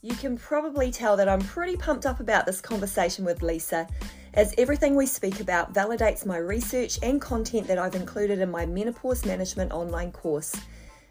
You 0.00 0.14
can 0.14 0.38
probably 0.38 0.92
tell 0.92 1.16
that 1.16 1.28
I'm 1.28 1.40
pretty 1.40 1.76
pumped 1.76 2.06
up 2.06 2.20
about 2.20 2.46
this 2.46 2.60
conversation 2.60 3.24
with 3.24 3.42
Lisa, 3.42 3.88
as 4.34 4.54
everything 4.56 4.94
we 4.94 5.06
speak 5.06 5.40
about 5.40 5.74
validates 5.74 6.24
my 6.24 6.36
research 6.36 7.00
and 7.02 7.20
content 7.20 7.66
that 7.66 7.80
I've 7.80 7.96
included 7.96 8.38
in 8.38 8.48
my 8.48 8.64
Menopause 8.64 9.26
Management 9.26 9.72
online 9.72 10.12
course. 10.12 10.54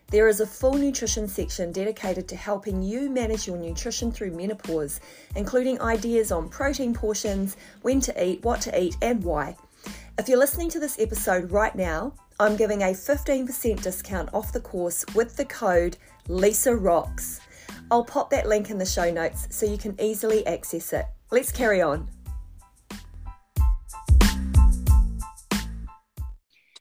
There 0.09 0.29
is 0.29 0.39
a 0.39 0.47
full 0.47 0.75
nutrition 0.75 1.27
section 1.27 1.73
dedicated 1.73 2.29
to 2.29 2.37
helping 2.37 2.81
you 2.81 3.09
manage 3.09 3.45
your 3.45 3.57
nutrition 3.57 4.09
through 4.09 4.31
menopause, 4.31 5.01
including 5.35 5.81
ideas 5.81 6.31
on 6.31 6.47
protein 6.47 6.93
portions, 6.93 7.57
when 7.81 7.99
to 7.99 8.25
eat, 8.25 8.41
what 8.45 8.61
to 8.61 8.81
eat, 8.81 8.95
and 9.01 9.21
why. 9.21 9.57
If 10.17 10.29
you're 10.29 10.39
listening 10.39 10.69
to 10.69 10.79
this 10.79 10.97
episode 10.97 11.51
right 11.51 11.75
now, 11.75 12.13
I'm 12.39 12.55
giving 12.55 12.83
a 12.83 12.93
15% 12.93 13.81
discount 13.81 14.33
off 14.33 14.53
the 14.53 14.61
course 14.61 15.03
with 15.13 15.35
the 15.35 15.43
code 15.43 15.97
Lisa 16.29 16.73
Rocks. 16.73 17.41
I'll 17.89 18.03
pop 18.03 18.29
that 18.31 18.47
link 18.47 18.69
in 18.69 18.77
the 18.77 18.85
show 18.85 19.11
notes 19.11 19.47
so 19.49 19.65
you 19.65 19.77
can 19.77 19.95
easily 19.99 20.45
access 20.45 20.91
it. 20.91 21.05
Let's 21.31 21.51
carry 21.51 21.81
on. 21.81 22.09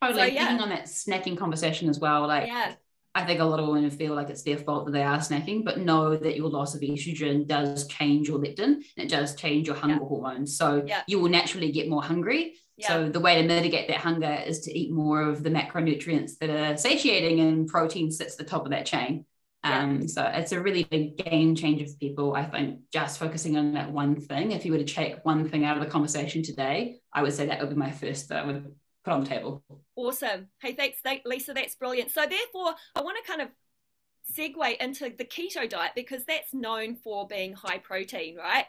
Totally. 0.02 0.20
So, 0.20 0.24
yeah. 0.24 0.48
Thinking 0.48 0.60
on 0.60 0.68
that 0.70 0.86
snacking 0.86 1.38
conversation 1.38 1.88
as 1.88 1.98
well, 1.98 2.26
like 2.26 2.48
yeah. 2.48 2.74
I 3.14 3.24
think 3.24 3.40
a 3.40 3.44
lot 3.44 3.60
of 3.60 3.68
women 3.68 3.88
feel 3.90 4.14
like 4.14 4.30
it's 4.30 4.42
their 4.42 4.58
fault 4.58 4.84
that 4.86 4.92
they 4.92 5.02
are 5.02 5.18
snacking, 5.18 5.64
but 5.64 5.78
know 5.78 6.16
that 6.16 6.36
your 6.36 6.50
loss 6.50 6.74
of 6.74 6.82
estrogen 6.82 7.46
does 7.46 7.86
change 7.86 8.28
your 8.28 8.38
leptin 8.38 8.74
and 8.74 8.84
it 8.96 9.08
does 9.08 9.34
change 9.36 9.68
your 9.68 9.76
hunger 9.76 9.94
yeah. 9.94 10.06
hormones. 10.06 10.58
So 10.58 10.84
yeah. 10.86 11.02
you 11.06 11.20
will 11.20 11.30
naturally 11.30 11.72
get 11.72 11.88
more 11.88 12.02
hungry. 12.02 12.54
Yeah. 12.76 12.88
So 12.88 13.08
the 13.08 13.20
way 13.20 13.40
to 13.40 13.48
mitigate 13.48 13.88
that 13.88 13.98
hunger 13.98 14.42
is 14.46 14.60
to 14.62 14.78
eat 14.78 14.92
more 14.92 15.22
of 15.22 15.42
the 15.42 15.50
macronutrients 15.50 16.36
that 16.38 16.50
are 16.50 16.76
satiating 16.76 17.40
and 17.40 17.66
protein 17.66 18.10
sits 18.10 18.34
at 18.34 18.38
the 18.38 18.44
top 18.44 18.66
of 18.66 18.72
that 18.72 18.84
chain. 18.84 19.24
Um, 19.66 20.00
yeah. 20.00 20.06
So 20.06 20.22
it's 20.24 20.52
a 20.52 20.60
really 20.60 20.84
big 20.84 21.16
game 21.16 21.54
changer 21.54 21.86
for 21.86 21.96
people. 21.96 22.34
I 22.34 22.44
think 22.44 22.80
just 22.92 23.18
focusing 23.18 23.56
on 23.56 23.74
that 23.74 23.90
one 23.90 24.20
thing. 24.20 24.52
If 24.52 24.64
you 24.64 24.72
were 24.72 24.78
to 24.78 24.84
take 24.84 25.24
one 25.24 25.48
thing 25.48 25.64
out 25.64 25.76
of 25.76 25.84
the 25.84 25.90
conversation 25.90 26.42
today, 26.42 27.00
I 27.12 27.22
would 27.22 27.32
say 27.32 27.46
that 27.46 27.60
would 27.60 27.70
be 27.70 27.76
my 27.76 27.90
first 27.90 28.28
that 28.28 28.44
I 28.44 28.46
would 28.46 28.74
put 29.04 29.12
on 29.12 29.20
the 29.20 29.28
table. 29.28 29.62
Awesome. 29.96 30.48
Hey, 30.60 30.74
thanks, 30.74 30.98
Lisa. 31.24 31.54
That's 31.54 31.74
brilliant. 31.74 32.10
So 32.10 32.22
therefore, 32.22 32.74
I 32.94 33.00
want 33.00 33.18
to 33.22 33.30
kind 33.30 33.42
of 33.42 33.48
segue 34.36 34.76
into 34.78 35.12
the 35.16 35.24
keto 35.24 35.68
diet 35.68 35.92
because 35.94 36.24
that's 36.24 36.52
known 36.52 36.96
for 36.96 37.26
being 37.26 37.52
high 37.52 37.78
protein, 37.78 38.36
right? 38.36 38.66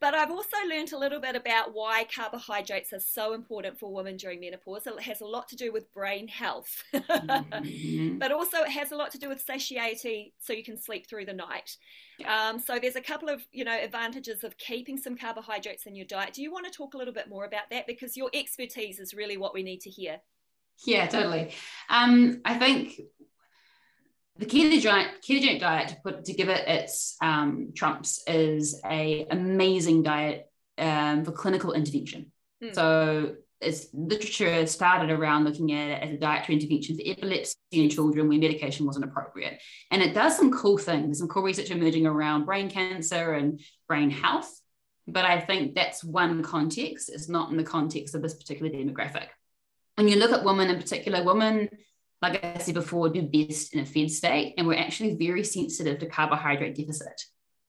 But 0.00 0.14
I've 0.14 0.30
also 0.30 0.56
learned 0.68 0.92
a 0.92 0.98
little 0.98 1.20
bit 1.20 1.36
about 1.36 1.74
why 1.74 2.04
carbohydrates 2.14 2.92
are 2.92 3.00
so 3.00 3.32
important 3.32 3.78
for 3.78 3.92
women 3.92 4.16
during 4.16 4.40
menopause. 4.40 4.86
It 4.86 5.00
has 5.00 5.22
a 5.22 5.26
lot 5.26 5.48
to 5.48 5.56
do 5.56 5.72
with 5.72 5.92
brain 5.94 6.28
health, 6.28 6.84
mm-hmm. 6.94 8.18
but 8.18 8.30
also 8.30 8.58
it 8.58 8.70
has 8.70 8.92
a 8.92 8.96
lot 8.96 9.10
to 9.12 9.18
do 9.18 9.28
with 9.28 9.40
satiety, 9.40 10.34
so 10.38 10.52
you 10.52 10.62
can 10.62 10.80
sleep 10.80 11.08
through 11.08 11.24
the 11.24 11.32
night. 11.32 11.76
Um, 12.26 12.58
so 12.58 12.78
there's 12.78 12.96
a 12.96 13.00
couple 13.00 13.28
of 13.28 13.46
you 13.52 13.64
know 13.64 13.78
advantages 13.78 14.44
of 14.44 14.58
keeping 14.58 14.98
some 14.98 15.16
carbohydrates 15.16 15.86
in 15.86 15.94
your 15.94 16.06
diet. 16.06 16.34
Do 16.34 16.42
you 16.42 16.52
want 16.52 16.66
to 16.66 16.72
talk 16.72 16.94
a 16.94 16.98
little 16.98 17.14
bit 17.14 17.28
more 17.28 17.44
about 17.44 17.70
that 17.70 17.86
because 17.86 18.16
your 18.16 18.30
expertise 18.34 18.98
is 18.98 19.14
really 19.14 19.36
what 19.36 19.54
we 19.54 19.62
need 19.62 19.80
to 19.82 19.90
hear? 19.90 20.20
Yeah, 20.84 21.06
totally. 21.06 21.54
Um, 21.88 22.42
I 22.44 22.58
think 22.58 23.00
the 24.38 24.46
ketogenic, 24.46 25.08
ketogenic 25.26 25.60
diet 25.60 25.88
to 25.88 25.96
put 26.04 26.24
to 26.24 26.32
give 26.34 26.48
it 26.48 26.68
its 26.68 27.16
um, 27.22 27.72
trumps 27.74 28.22
is 28.26 28.80
a 28.84 29.26
amazing 29.30 30.02
diet 30.02 30.50
um, 30.78 31.24
for 31.24 31.32
clinical 31.32 31.72
intervention. 31.72 32.32
Mm. 32.62 32.74
So 32.74 33.36
it's 33.60 33.86
literature 33.94 34.66
started 34.66 35.10
around 35.10 35.44
looking 35.44 35.72
at 35.72 35.88
it 35.88 36.02
as 36.02 36.14
a 36.14 36.18
dietary 36.18 36.56
intervention 36.56 36.96
for 36.96 37.02
epilepsy 37.06 37.56
in 37.72 37.88
children 37.88 38.28
where 38.28 38.38
medication 38.38 38.84
wasn't 38.84 39.06
appropriate. 39.06 39.62
And 39.90 40.02
it 40.02 40.12
does 40.12 40.36
some 40.36 40.52
cool 40.52 40.76
things. 40.76 41.06
There's 41.06 41.18
some 41.18 41.28
cool 41.28 41.42
research 41.42 41.70
emerging 41.70 42.06
around 42.06 42.44
brain 42.44 42.68
cancer 42.68 43.32
and 43.32 43.60
brain 43.88 44.10
health. 44.10 44.60
But 45.08 45.24
I 45.24 45.40
think 45.40 45.74
that's 45.74 46.04
one 46.04 46.42
context. 46.42 47.08
It's 47.08 47.28
not 47.28 47.50
in 47.50 47.56
the 47.56 47.64
context 47.64 48.14
of 48.14 48.22
this 48.22 48.34
particular 48.34 48.70
demographic. 48.70 49.28
When 49.94 50.08
you 50.08 50.16
look 50.16 50.32
at 50.32 50.44
women 50.44 50.68
in 50.68 50.76
particular, 50.76 51.24
women 51.24 51.68
like 52.22 52.42
I 52.44 52.58
said 52.58 52.74
before, 52.74 53.08
do 53.08 53.22
best 53.22 53.74
in 53.74 53.80
a 53.80 53.86
fed 53.86 54.10
state, 54.10 54.54
and 54.56 54.66
we're 54.66 54.78
actually 54.78 55.14
very 55.14 55.44
sensitive 55.44 55.98
to 55.98 56.06
carbohydrate 56.06 56.74
deficit. 56.74 57.20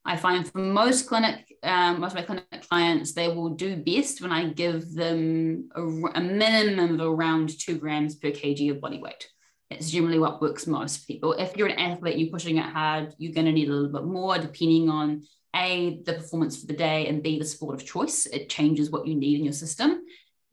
I 0.06 0.16
find 0.16 0.50
for 0.50 0.60
most 0.60 1.08
clinic, 1.08 1.54
um, 1.64 2.00
most 2.00 2.14
of 2.14 2.20
my 2.20 2.22
clinic 2.22 2.46
clients, 2.70 3.14
they 3.14 3.28
will 3.28 3.50
do 3.50 3.76
best 3.76 4.22
when 4.22 4.32
I 4.32 4.46
give 4.50 4.94
them 4.94 5.70
a, 5.76 5.82
a, 5.82 6.22
minimum 6.22 7.00
of 7.00 7.06
around 7.06 7.60
two 7.60 7.78
grams 7.78 8.16
per 8.16 8.30
kg 8.30 8.72
of 8.72 8.80
body 8.80 9.00
weight. 9.00 9.28
It's 9.70 9.92
generally 9.92 10.18
what 10.18 10.42
works 10.42 10.66
most 10.66 11.02
for 11.02 11.08
people. 11.08 11.34
If 11.34 11.58
you're 11.58 11.68
an 11.68 11.78
athlete, 11.78 12.18
you're 12.18 12.32
pushing 12.32 12.58
it 12.58 12.66
hard, 12.66 13.14
you're 13.18 13.34
going 13.34 13.48
to 13.48 13.52
need 13.52 13.68
a 13.68 13.74
little 13.74 13.92
bit 13.92 14.06
more, 14.06 14.38
depending 14.38 14.90
on 14.90 15.24
a 15.54 16.02
the 16.06 16.14
performance 16.14 16.58
for 16.58 16.68
the 16.68 16.74
day 16.74 17.08
and 17.08 17.22
b 17.22 17.38
the 17.38 17.46
sport 17.46 17.76
of 17.76 17.86
choice. 17.86 18.28
It 18.28 18.48
changes 18.48 18.90
what 18.90 19.08
you 19.08 19.16
need 19.16 19.40
in 19.40 19.44
your 19.44 19.54
system 19.54 20.04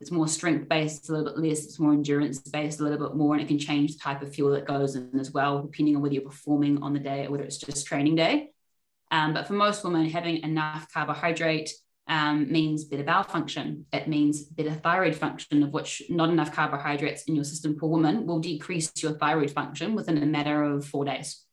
it's 0.05 0.11
more 0.11 0.29
strength 0.29 0.69
based, 0.69 1.09
a 1.09 1.13
little 1.13 1.33
bit 1.33 1.39
less, 1.39 1.65
it's 1.65 1.81
more 1.81 1.95
endurance 1.95 2.39
based, 2.41 2.79
a 2.79 2.83
little 2.83 2.99
bit 2.99 3.17
more, 3.17 3.33
and 3.33 3.43
it 3.43 3.49
can 3.49 3.59
change 3.59 3.95
the 3.95 3.99
type 3.99 4.21
of 4.21 4.35
fuel 4.35 4.51
that 4.51 4.67
goes 4.67 4.97
in 4.97 5.19
as 5.19 5.33
well, 5.33 5.63
depending 5.63 5.97
on 5.97 6.03
whether 6.03 6.13
you're 6.13 6.23
performing 6.23 6.83
on 6.83 6.93
the 6.93 6.99
day 6.99 7.25
or 7.25 7.31
whether 7.31 7.43
it's 7.43 7.57
just 7.57 7.87
training 7.87 8.15
day. 8.15 8.51
Um, 9.11 9.33
but 9.33 9.47
for 9.47 9.55
most 9.55 9.83
women, 9.83 10.05
having 10.05 10.43
enough 10.43 10.93
carbohydrate 10.93 11.73
um, 12.07 12.53
means 12.53 12.85
better 12.85 13.03
bowel 13.03 13.23
function. 13.23 13.87
It 13.95 14.07
means 14.07 14.43
better 14.43 14.75
thyroid 14.75 15.17
function, 15.17 15.63
of 15.63 15.73
which 15.73 16.03
not 16.11 16.29
enough 16.29 16.53
carbohydrates 16.53 17.23
in 17.23 17.35
your 17.35 17.45
system 17.45 17.79
for 17.79 17.89
women 17.89 18.27
will 18.27 18.41
decrease 18.41 18.93
your 19.03 19.13
thyroid 19.13 19.53
function 19.53 19.95
within 19.95 20.23
a 20.23 20.27
matter 20.27 20.65
of 20.65 20.85
four 20.85 21.07
days. 21.07 21.47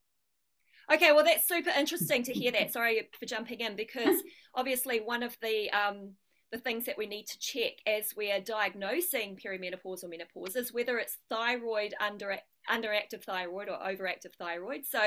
Okay, 0.94 1.14
well, 1.14 1.24
that's 1.24 1.48
super 1.48 1.70
interesting 1.70 2.24
to 2.24 2.34
hear 2.34 2.52
that. 2.52 2.74
Sorry 2.74 3.08
for 3.18 3.26
jumping 3.26 3.62
in 3.62 3.78
because 3.78 4.22
obviously 4.54 5.00
one 5.00 5.24
of 5.24 5.38
the 5.42 5.72
um, 5.72 6.16
the 6.52 6.58
things 6.58 6.86
that 6.86 6.98
we 6.98 7.08
need 7.08 7.28
to 7.28 7.40
check 7.40 7.74
as 7.88 8.14
we 8.16 8.32
are 8.32 8.40
diagnosing 8.40 9.38
perimenopause 9.44 10.04
or 10.04 10.10
menopause 10.10 10.56
is 10.56 10.74
whether 10.74 10.98
it's 10.98 11.18
thyroid 11.30 11.94
under 12.02 12.38
underactive 12.70 13.24
thyroid 13.24 13.70
or 13.70 13.78
overactive 13.78 14.34
thyroid. 14.38 14.82
So 14.86 15.00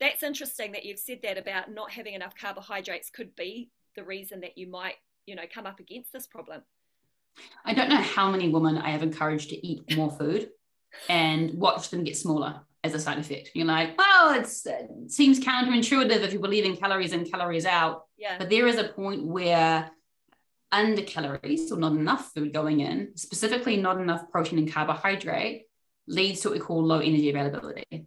that's 0.00 0.22
interesting 0.22 0.72
that 0.72 0.84
you've 0.84 1.00
said 1.00 1.20
that 1.24 1.36
about 1.36 1.72
not 1.72 1.90
having 1.90 2.14
enough 2.14 2.34
carbohydrates 2.40 3.10
could 3.10 3.34
be 3.34 3.70
the 3.96 4.04
reason 4.04 4.40
that 4.40 4.56
you 4.56 4.70
might, 4.70 4.94
you 5.26 5.34
know, 5.34 5.42
come 5.52 5.66
up 5.66 5.80
against 5.80 6.12
this 6.12 6.26
problem. 6.26 6.62
I 7.64 7.74
don't 7.74 7.88
know 7.88 7.96
how 7.96 8.30
many 8.30 8.48
women 8.48 8.78
I 8.78 8.90
have 8.90 9.02
encouraged 9.02 9.50
to 9.50 9.66
eat 9.66 9.96
more 9.96 10.10
food 10.10 10.48
and 11.08 11.54
watch 11.54 11.90
them 11.90 12.04
get 12.04 12.16
smaller 12.16 12.60
as 12.84 12.94
a 12.94 13.00
side 13.00 13.18
effect. 13.18 13.50
You're 13.54 13.66
like, 13.66 13.98
well, 13.98 14.38
it's, 14.40 14.64
it 14.64 14.88
seems 15.08 15.40
counterintuitive 15.40 16.20
if 16.20 16.32
you 16.32 16.38
believe 16.38 16.64
in 16.64 16.76
calories 16.76 17.12
in, 17.12 17.28
calories 17.28 17.66
out. 17.66 18.04
Yeah. 18.16 18.38
But 18.38 18.50
there 18.50 18.68
is 18.68 18.78
a 18.78 18.84
point 18.84 19.26
where 19.26 19.90
under 20.70 21.02
calories 21.02 21.72
or 21.72 21.78
not 21.78 21.92
enough 21.92 22.30
food 22.34 22.52
going 22.52 22.80
in, 22.80 23.16
specifically 23.16 23.76
not 23.76 24.00
enough 24.00 24.30
protein 24.30 24.58
and 24.58 24.72
carbohydrate, 24.72 25.62
leads 26.06 26.40
to 26.40 26.48
what 26.48 26.58
we 26.58 26.64
call 26.64 26.84
low 26.84 26.98
energy 26.98 27.30
availability. 27.30 28.06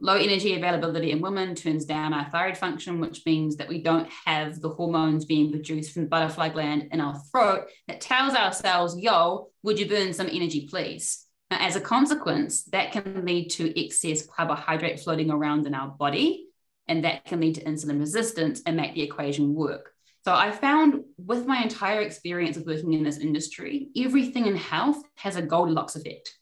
Low 0.00 0.16
energy 0.16 0.54
availability 0.54 1.12
in 1.12 1.20
women 1.20 1.54
turns 1.54 1.86
down 1.86 2.12
our 2.12 2.28
thyroid 2.30 2.58
function, 2.58 3.00
which 3.00 3.24
means 3.24 3.56
that 3.56 3.68
we 3.68 3.82
don't 3.82 4.08
have 4.26 4.60
the 4.60 4.68
hormones 4.68 5.24
being 5.24 5.50
produced 5.50 5.92
from 5.92 6.02
the 6.02 6.08
butterfly 6.08 6.50
gland 6.50 6.88
in 6.92 7.00
our 7.00 7.18
throat 7.30 7.68
that 7.88 8.00
tells 8.00 8.34
our 8.34 8.52
cells, 8.52 8.98
yo, 8.98 9.48
would 9.62 9.78
you 9.78 9.88
burn 9.88 10.12
some 10.12 10.28
energy, 10.30 10.66
please? 10.68 11.24
Now, 11.50 11.58
as 11.60 11.76
a 11.76 11.80
consequence, 11.80 12.64
that 12.64 12.92
can 12.92 13.24
lead 13.24 13.50
to 13.52 13.80
excess 13.80 14.26
carbohydrate 14.26 15.00
floating 15.00 15.30
around 15.30 15.66
in 15.66 15.74
our 15.74 15.88
body, 15.88 16.48
and 16.86 17.04
that 17.04 17.24
can 17.24 17.40
lead 17.40 17.54
to 17.54 17.64
insulin 17.64 18.00
resistance 18.00 18.60
and 18.66 18.76
make 18.76 18.94
the 18.94 19.02
equation 19.02 19.54
work. 19.54 19.93
So 20.24 20.34
I 20.34 20.50
found 20.52 21.04
with 21.18 21.46
my 21.46 21.62
entire 21.62 22.00
experience 22.00 22.56
of 22.56 22.64
working 22.64 22.94
in 22.94 23.04
this 23.04 23.18
industry, 23.18 23.90
everything 23.94 24.46
in 24.46 24.56
health 24.56 25.02
has 25.16 25.36
a 25.36 25.42
Goldilocks 25.42 25.96
effect, 25.96 26.34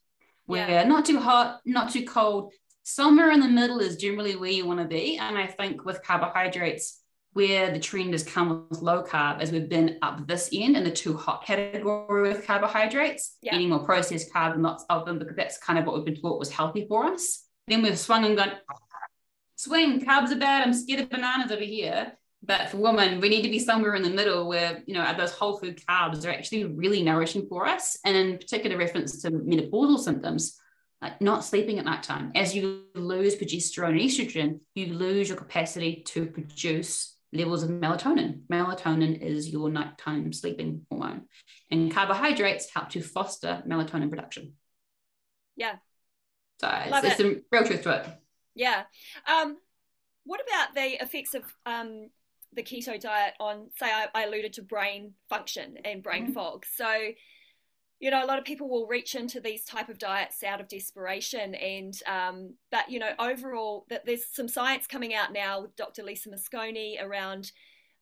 where 0.47 0.69
yeah. 0.69 0.85
not 0.85 1.05
too 1.05 1.19
hot, 1.19 1.61
not 1.65 1.91
too 1.91 2.05
cold, 2.05 2.53
somewhere 2.85 3.33
in 3.33 3.41
the 3.41 3.49
middle 3.49 3.81
is 3.81 3.97
generally 3.97 4.37
where 4.37 4.53
you 4.53 4.67
want 4.67 4.79
to 4.79 4.87
be. 4.87 5.19
And 5.19 5.37
I 5.37 5.49
think 5.49 5.85
with 5.85 6.03
carbohydrates, 6.05 7.01
where 7.33 7.73
the 7.73 7.81
trend 7.81 8.13
has 8.13 8.23
come 8.23 8.67
with 8.71 8.83
low 8.83 9.03
carb, 9.03 9.41
as 9.41 9.51
we've 9.51 9.69
been 9.69 9.99
up 10.03 10.29
this 10.29 10.51
end 10.53 10.77
in 10.77 10.85
the 10.85 10.91
too 10.91 11.17
hot 11.17 11.45
category 11.45 12.29
with 12.29 12.47
carbohydrates, 12.47 13.37
yeah. 13.43 13.57
eating 13.57 13.71
more 13.71 13.85
processed 13.85 14.33
carbs 14.33 14.55
and 14.55 14.63
lots 14.63 14.85
of 14.91 15.07
them, 15.07 15.19
because 15.19 15.35
that's 15.35 15.59
kind 15.59 15.79
of 15.79 15.87
what 15.87 15.97
we've 15.97 16.05
been 16.05 16.21
taught 16.21 16.39
was 16.39 16.51
healthy 16.51 16.87
for 16.89 17.07
us. 17.07 17.47
Then 17.67 17.83
we've 17.83 17.99
swung 17.99 18.27
and 18.27 18.37
gone, 18.37 18.53
swing, 19.57 20.05
carbs 20.05 20.31
are 20.31 20.39
bad. 20.39 20.63
I'm 20.63 20.73
scared 20.73 21.01
of 21.01 21.11
bananas 21.11 21.51
over 21.51 21.65
here. 21.65 22.13
But 22.45 22.71
for 22.71 22.79
women, 22.79 23.21
we 23.21 23.29
need 23.29 23.43
to 23.43 23.49
be 23.49 23.61
somewhere 23.61 23.95
in 23.95 24.03
the 24.03 24.11
middle 24.11 24.49
where, 24.49 24.83
you 24.87 24.95
know, 24.95 25.15
those 25.17 25.33
whole 25.33 25.59
food 25.59 25.81
carbs 25.89 26.27
are 26.27 26.31
actually 26.31 26.65
really 26.65 27.03
nourishing 27.03 27.47
for 27.49 27.67
us. 27.67 27.99
And 28.05 28.17
in 28.17 28.39
particular 28.39 28.77
reference 28.77 29.23
to 29.23 29.31
menopausal 29.31 30.01
symptoms, 30.01 30.59
like 31.01 31.21
not 31.21 31.45
sleeping 31.45 31.79
at 31.79 31.85
night 31.85 32.03
time. 32.03 32.33
As 32.35 32.55
you 32.55 32.85
lose 32.95 33.37
progesterone 33.37 33.91
and 33.91 34.01
estrogen, 34.01 34.61
you 34.75 34.95
lose 34.95 35.29
your 35.29 35.39
capacity 35.39 36.03
to 36.07 36.27
produce 36.27 37.17
levels 37.33 37.63
of 37.63 37.71
melatonin. 37.71 38.43
Melatonin 38.51 39.21
is 39.21 39.49
your 39.49 39.71
nighttime 39.71 40.33
sleeping 40.33 40.85
hormone. 40.91 41.23
And 41.71 41.93
carbohydrates 41.93 42.73
help 42.75 42.91
to 42.91 43.03
foster 43.03 43.63
melatonin 43.67 44.11
production. 44.11 44.55
Yeah. 45.57 45.77
So 46.61 46.69
it's, 46.71 47.07
it's 47.07 47.17
some 47.17 47.43
real 47.51 47.65
truth 47.65 47.83
to 47.83 48.01
it. 48.01 48.07
Yeah. 48.55 48.83
Um, 49.27 49.59
what 50.25 50.41
about 50.41 50.75
the 50.75 51.03
effects 51.03 51.35
of 51.35 51.43
um, 51.67 52.11
the 52.55 52.63
keto 52.63 53.01
diet 53.01 53.35
on, 53.41 53.69
say, 53.77 53.87
I, 53.87 54.07
I 54.15 54.25
alluded 54.25 54.55
to 54.55 54.63
brain 54.63 55.15
function 55.29 55.77
and 55.85 56.03
brain 56.03 56.25
mm-hmm. 56.25 56.33
fog. 56.33 56.67
So, 56.77 56.93
you 58.01 58.11
know, 58.11 58.25
a 58.25 58.27
lot 58.27 58.39
of 58.39 58.45
people 58.45 58.69
will 58.69 58.87
reach 58.87 59.15
into 59.15 59.41
these 59.41 59.65
type 59.65 59.89
of 59.89 59.99
diets 59.99 60.43
out 60.43 60.61
of 60.61 60.69
desperation, 60.69 61.55
and 61.55 61.95
um, 62.07 62.55
but 62.73 62.91
you 62.91 62.99
know, 62.99 63.13
overall, 63.19 63.87
that 63.91 64.05
there's 64.05 64.27
some 64.27 64.49
science 64.49 64.89
coming 64.89 65.15
out 65.15 65.33
now 65.33 65.63
with 65.63 65.77
Dr. 65.77 66.03
Lisa 66.03 66.29
Mosconi 66.29 67.01
around 67.01 67.53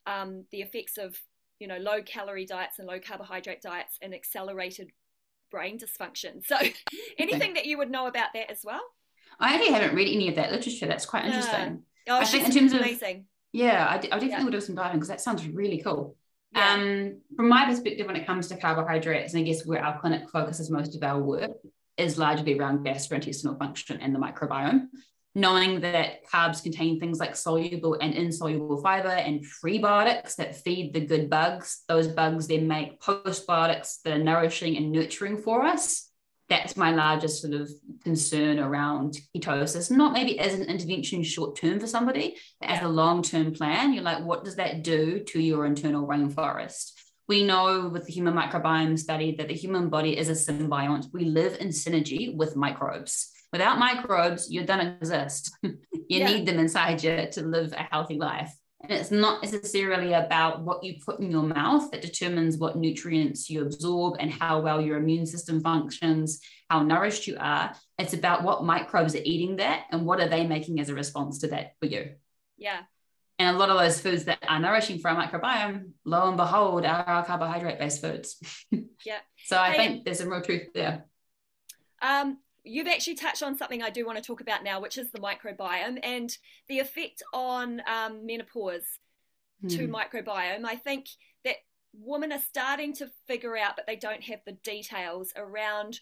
um, 0.07 0.47
the 0.53 0.63
effects 0.63 0.97
of 0.97 1.21
you 1.59 1.69
know 1.69 1.77
low 1.77 2.03
calorie 2.03 2.47
diets 2.47 2.79
and 2.79 2.89
low 2.89 2.99
carbohydrate 2.99 3.61
diets 3.61 3.99
and 4.01 4.15
accelerated 4.15 4.91
brain 5.51 5.79
dysfunction. 5.79 6.47
So, 6.47 6.57
anything 7.19 7.55
that 7.55 7.67
you 7.67 7.77
would 7.77 7.91
know 7.91 8.07
about 8.07 8.33
that 8.33 8.51
as 8.51 8.61
well? 8.65 8.83
I 9.39 9.55
actually 9.55 9.73
haven't 9.73 9.95
read 9.95 10.13
any 10.13 10.29
of 10.29 10.37
that 10.37 10.51
literature. 10.51 10.87
That's 10.87 11.07
quite 11.07 11.27
interesting. 11.27 11.83
Yeah. 12.07 12.17
Oh, 12.17 12.21
I 12.21 12.25
think 12.25 12.47
in 12.47 12.53
terms 12.53 12.73
amazing. 12.73 13.17
of 13.19 13.25
yeah, 13.53 13.87
I, 13.89 13.95
I 13.95 13.99
definitely 13.99 14.29
yeah. 14.29 14.45
will 14.45 14.51
do 14.51 14.61
some 14.61 14.75
diving 14.75 14.99
because 14.99 15.09
that 15.09 15.21
sounds 15.21 15.47
really 15.49 15.81
cool. 15.83 16.17
Yeah. 16.53 16.75
Um, 16.75 17.21
from 17.37 17.49
my 17.49 17.67
perspective, 17.67 18.07
when 18.07 18.17
it 18.17 18.27
comes 18.27 18.49
to 18.49 18.57
carbohydrates, 18.57 19.35
and 19.35 19.43
I 19.43 19.45
guess 19.45 19.67
where 19.67 19.85
our 19.85 20.01
clinic 20.01 20.29
focuses 20.31 20.71
most 20.71 20.97
of 20.97 21.03
our 21.03 21.21
work 21.21 21.53
is 21.97 22.19
largely 22.19 22.59
around 22.59 22.85
gastrointestinal 22.85 23.59
function 23.59 24.01
and 24.01 24.15
the 24.15 24.19
microbiome. 24.19 24.87
Knowing 25.37 25.81
that 25.81 26.27
carbs 26.27 26.61
contain 26.61 26.99
things 26.99 27.21
like 27.21 27.37
soluble 27.37 27.95
and 28.01 28.15
insoluble 28.15 28.83
fiber 28.83 29.09
and 29.09 29.45
prebiotics 29.65 30.35
that 30.35 30.57
feed 30.57 30.93
the 30.93 31.07
good 31.07 31.31
bugs, 31.31 31.85
those 31.87 32.09
bugs 32.09 32.49
then 32.49 32.67
make 32.67 33.01
postbiotics 33.01 34.03
that 34.03 34.15
are 34.15 34.25
nourishing 34.25 34.77
and 34.77 34.91
nurturing 34.91 35.39
for 35.39 35.63
us 35.63 36.10
that's 36.51 36.77
my 36.77 36.91
largest 36.91 37.41
sort 37.41 37.55
of 37.55 37.71
concern 38.03 38.59
around 38.59 39.17
ketosis. 39.35 39.91
Not 39.91 40.13
maybe 40.13 40.39
as 40.39 40.53
an 40.53 40.65
intervention 40.65 41.23
short 41.23 41.57
term 41.57 41.79
for 41.79 41.87
somebody, 41.87 42.37
but 42.61 42.69
as 42.69 42.83
a 42.83 42.89
long 42.89 43.23
term 43.23 43.55
plan. 43.55 43.95
You're 43.95 44.03
like, 44.03 44.25
what 44.25 44.45
does 44.45 44.57
that 44.57 44.83
do 44.83 45.21
to 45.21 45.41
your 45.41 45.65
internal 45.65 46.07
rainforest? 46.07 46.93
We 47.29 47.45
know 47.45 47.89
with 47.89 48.07
the 48.07 48.13
human 48.13 48.35
microbiome 48.35 48.99
study 48.99 49.37
that 49.37 49.47
the 49.47 49.55
human 49.55 49.89
body 49.89 50.19
is 50.19 50.29
a 50.29 50.33
symbiont. 50.33 51.07
We 51.13 51.27
live 51.27 51.57
in 51.61 51.69
synergy 51.69 52.37
with 52.37 52.57
microbes. 52.57 53.31
Without 53.53 53.79
microbes, 53.79 54.51
you 54.51 54.65
don't 54.65 54.81
exist. 54.81 55.57
you 55.63 55.79
yeah. 56.09 56.27
need 56.27 56.47
them 56.47 56.59
inside 56.59 57.03
you 57.05 57.29
to 57.31 57.43
live 57.43 57.73
a 57.73 57.87
healthy 57.91 58.17
life. 58.17 58.53
And 58.91 58.99
it's 58.99 59.13
not 59.13 59.41
necessarily 59.41 60.15
about 60.15 60.63
what 60.63 60.83
you 60.83 60.97
put 61.07 61.21
in 61.21 61.31
your 61.31 61.45
mouth 61.45 61.93
that 61.93 62.03
determines 62.03 62.57
what 62.57 62.77
nutrients 62.77 63.49
you 63.49 63.63
absorb 63.63 64.17
and 64.19 64.33
how 64.33 64.61
well 64.61 64.81
your 64.81 64.97
immune 64.97 65.27
system 65.27 65.61
functions, 65.61 66.41
how 66.69 66.83
nourished 66.83 67.29
you 67.29 67.37
are. 67.39 67.73
It's 67.99 68.15
about 68.15 68.43
what 68.43 68.65
microbes 68.65 69.15
are 69.15 69.23
eating 69.25 69.59
that 69.59 69.85
and 69.93 70.05
what 70.05 70.19
are 70.19 70.29
they 70.29 70.45
making 70.45 70.81
as 70.81 70.89
a 70.89 70.95
response 70.97 71.39
to 71.39 71.47
that 71.49 71.75
for 71.79 71.87
you. 71.87 72.15
Yeah. 72.57 72.81
And 73.39 73.55
a 73.55 73.59
lot 73.61 73.71
of 73.71 73.79
those 73.79 74.01
foods 74.01 74.25
that 74.25 74.41
are 74.49 74.59
nourishing 74.59 74.99
for 74.99 75.09
our 75.09 75.25
microbiome, 75.25 75.91
lo 76.05 76.27
and 76.27 76.37
behold, 76.37 76.85
are 76.85 77.05
our 77.05 77.25
carbohydrate 77.25 77.79
based 77.79 78.01
foods. 78.01 78.43
Yeah. 79.07 79.21
so 79.47 79.57
I 79.57 79.71
hey, 79.71 79.77
think 79.77 80.05
there's 80.05 80.19
some 80.19 80.29
real 80.29 80.43
truth 80.43 80.75
there. 80.75 81.07
Um, 82.03 82.39
you've 82.65 82.87
actually 82.87 83.15
touched 83.15 83.43
on 83.43 83.57
something 83.57 83.83
I 83.83 83.91
do 83.91 84.07
want 84.07 84.19
to 84.19 84.25
talk 84.25 84.41
about 84.41 84.65
now, 84.65 84.81
which 84.81 84.99
is 84.99 85.11
the 85.11 85.19
microbiome 85.19 85.99
and 86.03 86.31
the 86.69 86.79
effect 86.79 87.23
on 87.33 87.83
um, 87.87 88.27
menopause 88.27 88.85
mm. 89.65 89.77
to 89.77 89.87
hmm. 89.87 89.95
microbiome. 89.95 90.65
I 90.65 90.77
think 90.77 91.07
that 91.45 91.57
women 91.93 92.33
are 92.33 92.41
starting 92.41 92.95
to 92.95 93.11
figure 93.27 93.57
out, 93.57 93.77
but 93.77 93.87
they 93.87 93.97
don't 93.97 94.23
have 94.25 94.41
the 94.47 94.53
details 94.53 95.33
around 95.37 96.01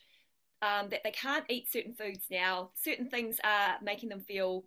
um, 0.62 0.88
that 0.90 1.02
they 1.04 1.10
can't 1.10 1.44
eat 1.48 1.70
certain 1.70 1.94
foods 1.94 2.24
now. 2.30 2.70
Certain 2.74 3.08
things 3.08 3.38
are 3.44 3.76
making 3.82 4.08
them 4.08 4.20
feel, 4.20 4.64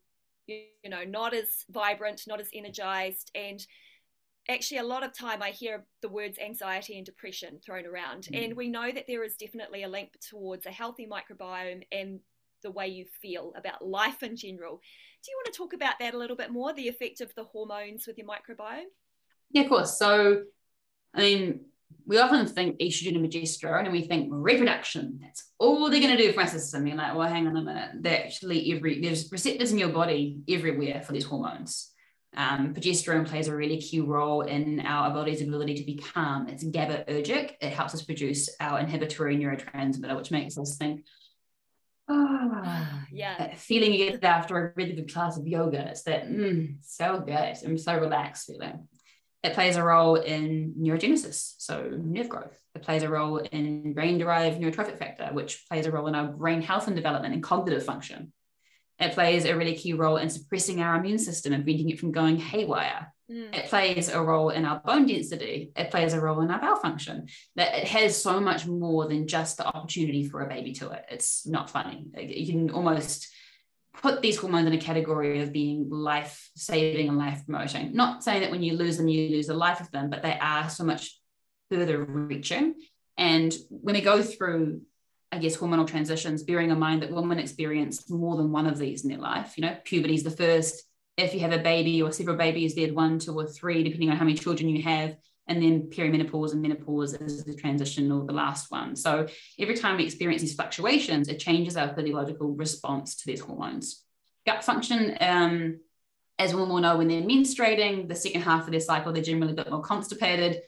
you 0.47 0.65
know, 0.87 1.03
not 1.03 1.33
as 1.33 1.65
vibrant, 1.69 2.23
not 2.27 2.39
as 2.39 2.47
energized, 2.53 3.31
and 3.35 3.65
actually 4.49 4.79
a 4.79 4.83
lot 4.83 5.03
of 5.03 5.13
time 5.13 5.41
I 5.41 5.49
hear 5.49 5.85
the 6.01 6.09
words 6.09 6.37
anxiety 6.39 6.97
and 6.97 7.05
depression 7.05 7.59
thrown 7.63 7.85
around. 7.85 8.23
Mm. 8.23 8.45
And 8.45 8.55
we 8.55 8.69
know 8.69 8.91
that 8.91 9.05
there 9.07 9.23
is 9.23 9.35
definitely 9.35 9.83
a 9.83 9.89
link 9.89 10.11
towards 10.29 10.65
a 10.65 10.71
healthy 10.71 11.07
microbiome 11.07 11.83
and 11.91 12.19
the 12.63 12.71
way 12.71 12.87
you 12.87 13.05
feel 13.21 13.53
about 13.55 13.85
life 13.85 14.23
in 14.23 14.35
general. 14.35 14.81
Do 15.23 15.31
you 15.31 15.37
want 15.37 15.53
to 15.53 15.57
talk 15.57 15.73
about 15.73 15.95
that 15.99 16.13
a 16.13 16.17
little 16.17 16.35
bit 16.35 16.51
more, 16.51 16.73
the 16.73 16.87
effect 16.87 17.21
of 17.21 17.33
the 17.35 17.43
hormones 17.43 18.07
with 18.07 18.17
your 18.17 18.27
microbiome? 18.27 18.85
Yeah, 19.51 19.63
of 19.63 19.69
course. 19.69 19.97
So, 19.97 20.43
I 21.13 21.19
mean, 21.19 21.61
we 22.05 22.17
often 22.17 22.45
think 22.47 22.79
estrogen 22.79 23.15
and 23.15 23.25
progesterone 23.25 23.83
and 23.83 23.91
we 23.91 24.03
think 24.03 24.29
reproduction, 24.31 25.19
that's 25.21 25.51
all 25.59 25.89
they're 25.89 25.99
going 25.99 26.15
to 26.15 26.21
do 26.21 26.31
for 26.31 26.39
my 26.39 26.45
system. 26.45 26.87
You're 26.87 26.97
like, 26.97 27.15
well, 27.15 27.27
hang 27.27 27.47
on 27.47 27.57
a 27.57 27.61
minute. 27.61 27.89
They're 28.01 28.23
actually 28.23 28.73
every, 28.73 29.01
there's 29.01 29.31
receptors 29.31 29.71
in 29.71 29.77
your 29.77 29.89
body 29.89 30.39
everywhere 30.47 31.01
for 31.05 31.13
these 31.13 31.25
hormones. 31.25 31.91
Um, 32.35 32.73
progesterone 32.73 33.27
plays 33.27 33.49
a 33.49 33.55
really 33.55 33.81
key 33.81 33.99
role 33.99 34.41
in 34.41 34.79
our 34.81 35.11
body's 35.11 35.41
ability 35.41 35.75
to 35.75 35.83
be 35.83 35.95
calm. 35.95 36.47
It's 36.47 36.63
GABAergic. 36.63 37.55
It 37.59 37.73
helps 37.73 37.93
us 37.93 38.03
produce 38.03 38.49
our 38.59 38.79
inhibitory 38.79 39.35
neurotransmitter, 39.37 40.15
which 40.15 40.31
makes 40.31 40.57
us 40.57 40.77
think, 40.77 41.05
oh, 42.07 43.03
yeah, 43.11 43.53
feeling 43.55 43.93
you 43.93 44.11
get 44.11 44.23
after 44.23 44.57
a 44.57 44.73
really 44.75 44.93
good 44.93 45.11
class 45.13 45.37
of 45.37 45.45
yoga. 45.45 45.89
It's 45.89 46.03
that 46.03 46.29
mm, 46.29 46.77
so 46.81 47.19
good. 47.19 47.57
I'm 47.65 47.77
so 47.77 47.99
relaxed 47.99 48.47
feeling. 48.47 48.87
It 49.43 49.53
plays 49.53 49.75
a 49.75 49.83
role 49.83 50.15
in 50.15 50.75
neurogenesis, 50.79 51.55
so 51.57 51.89
nerve 51.99 52.29
growth. 52.29 52.57
It 52.75 52.83
plays 52.83 53.03
a 53.03 53.09
role 53.09 53.37
in 53.39 53.93
brain-derived 53.93 54.61
neurotrophic 54.61 54.99
factor, 54.99 55.29
which 55.33 55.65
plays 55.67 55.85
a 55.85 55.91
role 55.91 56.07
in 56.07 56.15
our 56.15 56.27
brain 56.27 56.61
health 56.61 56.87
and 56.87 56.95
development 56.95 57.33
and 57.33 57.43
cognitive 57.43 57.83
function. 57.83 58.31
It 59.01 59.13
plays 59.13 59.45
a 59.45 59.55
really 59.55 59.75
key 59.75 59.93
role 59.93 60.17
in 60.17 60.29
suppressing 60.29 60.81
our 60.81 60.95
immune 60.95 61.17
system 61.17 61.53
and 61.53 61.63
preventing 61.63 61.89
it 61.89 61.99
from 61.99 62.11
going 62.11 62.37
haywire. 62.37 63.13
Mm. 63.31 63.55
It 63.55 63.65
plays 63.65 64.09
a 64.09 64.21
role 64.21 64.49
in 64.49 64.63
our 64.63 64.79
bone 64.79 65.07
density. 65.07 65.71
It 65.75 65.89
plays 65.89 66.13
a 66.13 66.21
role 66.21 66.41
in 66.41 66.51
our 66.51 66.61
bowel 66.61 66.75
function. 66.75 67.27
That 67.55 67.73
it 67.73 67.87
has 67.87 68.21
so 68.21 68.39
much 68.39 68.67
more 68.67 69.07
than 69.07 69.27
just 69.27 69.57
the 69.57 69.65
opportunity 69.65 70.29
for 70.29 70.41
a 70.41 70.49
baby 70.49 70.73
to 70.73 70.91
it. 70.91 71.05
It's 71.09 71.47
not 71.47 71.69
funny. 71.69 72.05
You 72.15 72.45
can 72.45 72.69
almost 72.71 73.27
put 74.01 74.21
these 74.21 74.37
hormones 74.37 74.67
in 74.67 74.73
a 74.73 74.77
category 74.77 75.41
of 75.41 75.51
being 75.51 75.89
life 75.89 76.49
saving 76.55 77.09
and 77.09 77.17
life 77.17 77.43
promoting. 77.45 77.93
Not 77.93 78.23
saying 78.23 78.41
that 78.41 78.51
when 78.51 78.63
you 78.63 78.73
lose 78.73 78.97
them, 78.97 79.07
you 79.07 79.35
lose 79.35 79.47
the 79.47 79.53
life 79.53 79.81
of 79.81 79.91
them, 79.91 80.09
but 80.09 80.21
they 80.21 80.37
are 80.39 80.69
so 80.69 80.83
much 80.83 81.19
further 81.69 82.03
reaching 82.03 82.75
And 83.17 83.53
when 83.69 83.95
we 83.95 84.01
go 84.01 84.21
through, 84.21 84.81
I 85.31 85.37
guess, 85.37 85.55
hormonal 85.55 85.87
transitions, 85.87 86.43
bearing 86.43 86.71
in 86.71 86.79
mind 86.79 87.01
that 87.01 87.11
women 87.11 87.39
experience 87.39 88.09
more 88.09 88.35
than 88.35 88.51
one 88.51 88.67
of 88.67 88.77
these 88.77 89.03
in 89.03 89.09
their 89.09 89.19
life, 89.19 89.53
you 89.57 89.61
know, 89.61 89.77
puberty 89.83 90.15
is 90.15 90.23
the 90.23 90.31
first. 90.31 90.83
If 91.17 91.33
you 91.33 91.39
have 91.41 91.53
a 91.53 91.59
baby 91.59 92.01
or 92.01 92.11
several 92.11 92.35
babies, 92.35 92.75
there's 92.75 92.91
one, 92.91 93.19
two, 93.19 93.37
or 93.37 93.47
three, 93.47 93.83
depending 93.83 94.09
on 94.09 94.17
how 94.17 94.25
many 94.25 94.37
children 94.37 94.69
you 94.69 94.81
have. 94.83 95.15
And 95.47 95.61
then 95.61 95.89
perimenopause 95.89 96.53
and 96.53 96.61
menopause 96.61 97.13
is 97.13 97.43
the 97.43 97.55
transition 97.55 98.11
or 98.11 98.25
the 98.25 98.33
last 98.33 98.71
one. 98.71 98.95
So 98.95 99.27
every 99.59 99.75
time 99.75 99.97
we 99.97 100.05
experience 100.05 100.41
these 100.41 100.55
fluctuations, 100.55 101.27
it 101.27 101.39
changes 101.39 101.75
our 101.75 101.93
physiological 101.93 102.53
response 102.55 103.15
to 103.17 103.25
these 103.25 103.41
hormones. 103.41 104.03
Gut 104.45 104.63
function, 104.63 105.17
um, 105.19 105.79
as 106.39 106.53
women 106.53 106.69
will 106.69 106.79
know 106.79 106.97
when 106.97 107.07
they're 107.07 107.21
menstruating, 107.21 108.07
the 108.07 108.15
second 108.15 108.41
half 108.41 108.65
of 108.65 108.71
their 108.71 108.79
cycle, 108.79 109.11
they're 109.11 109.23
generally 109.23 109.53
a 109.53 109.55
bit 109.55 109.69
more 109.69 109.81
constipated. 109.81 110.61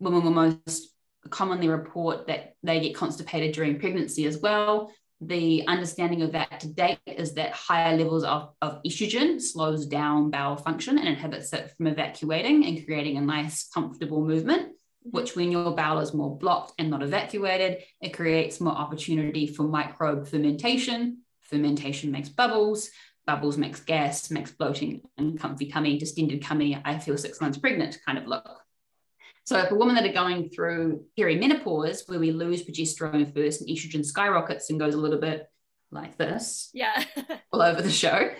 Women 0.00 0.24
will 0.24 0.32
most 0.32 0.93
commonly 1.30 1.68
report 1.68 2.26
that 2.26 2.54
they 2.62 2.80
get 2.80 2.94
constipated 2.94 3.54
during 3.54 3.78
pregnancy 3.78 4.26
as 4.26 4.38
well. 4.38 4.92
The 5.20 5.66
understanding 5.66 6.22
of 6.22 6.32
that 6.32 6.60
to 6.60 6.68
date 6.68 6.98
is 7.06 7.34
that 7.34 7.52
higher 7.52 7.96
levels 7.96 8.24
of, 8.24 8.50
of 8.60 8.82
estrogen 8.82 9.40
slows 9.40 9.86
down 9.86 10.30
bowel 10.30 10.56
function 10.56 10.98
and 10.98 11.08
inhibits 11.08 11.52
it 11.52 11.72
from 11.76 11.86
evacuating 11.86 12.66
and 12.66 12.84
creating 12.84 13.16
a 13.16 13.20
nice, 13.20 13.68
comfortable 13.68 14.24
movement. 14.24 14.62
Mm-hmm. 14.62 15.10
Which, 15.10 15.36
when 15.36 15.52
your 15.52 15.74
bowel 15.74 16.00
is 16.00 16.14
more 16.14 16.36
blocked 16.36 16.74
and 16.78 16.90
not 16.90 17.02
evacuated, 17.02 17.82
it 18.00 18.10
creates 18.10 18.60
more 18.60 18.74
opportunity 18.74 19.46
for 19.46 19.62
microbe 19.62 20.28
fermentation. 20.28 21.18
Fermentation 21.42 22.10
makes 22.10 22.28
bubbles, 22.28 22.90
bubbles 23.26 23.56
makes 23.56 23.80
gas, 23.80 24.30
makes 24.30 24.50
bloating 24.50 25.02
and 25.16 25.38
comfy 25.38 25.66
tummy, 25.66 25.98
distended 25.98 26.42
tummy. 26.42 26.80
I 26.84 26.98
feel 26.98 27.16
six 27.16 27.40
months 27.40 27.58
pregnant 27.58 27.98
kind 28.04 28.18
of 28.18 28.26
look. 28.26 28.63
So 29.44 29.62
for 29.66 29.76
women 29.76 29.94
that 29.96 30.06
are 30.06 30.12
going 30.12 30.48
through 30.48 31.04
perimenopause, 31.18 32.08
where 32.08 32.18
we 32.18 32.32
lose 32.32 32.64
progesterone 32.64 33.32
first 33.34 33.60
and 33.60 33.68
estrogen 33.68 34.04
skyrockets 34.04 34.70
and 34.70 34.80
goes 34.80 34.94
a 34.94 34.98
little 34.98 35.20
bit 35.20 35.46
like 35.90 36.16
this, 36.16 36.70
yeah, 36.72 37.04
all 37.52 37.60
over 37.60 37.82
the 37.82 37.90
show. 37.90 38.30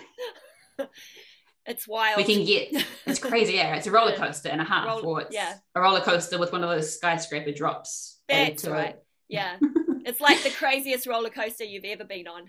It's 1.66 1.88
wild. 1.88 2.16
We 2.18 2.24
can 2.24 2.44
get 2.44 2.84
it's 3.06 3.18
crazy, 3.18 3.54
yeah. 3.54 3.74
It's 3.76 3.86
a 3.86 3.90
roller 3.92 4.16
coaster 4.16 4.48
and 4.48 4.60
a 4.60 4.64
half, 4.64 4.86
Roll, 4.86 5.06
or 5.06 5.20
it's 5.22 5.34
yeah. 5.34 5.54
a 5.74 5.80
roller 5.80 6.00
coaster 6.00 6.38
with 6.38 6.52
one 6.52 6.62
of 6.62 6.70
those 6.70 6.96
skyscraper 6.96 7.52
drops. 7.52 8.20
That's 8.28 8.64
right. 8.66 8.90
It. 8.90 9.04
Yeah. 9.28 9.56
it's 10.04 10.20
like 10.20 10.42
the 10.42 10.50
craziest 10.50 11.06
roller 11.06 11.30
coaster 11.30 11.64
you've 11.64 11.84
ever 11.84 12.04
been 12.04 12.26
on. 12.28 12.46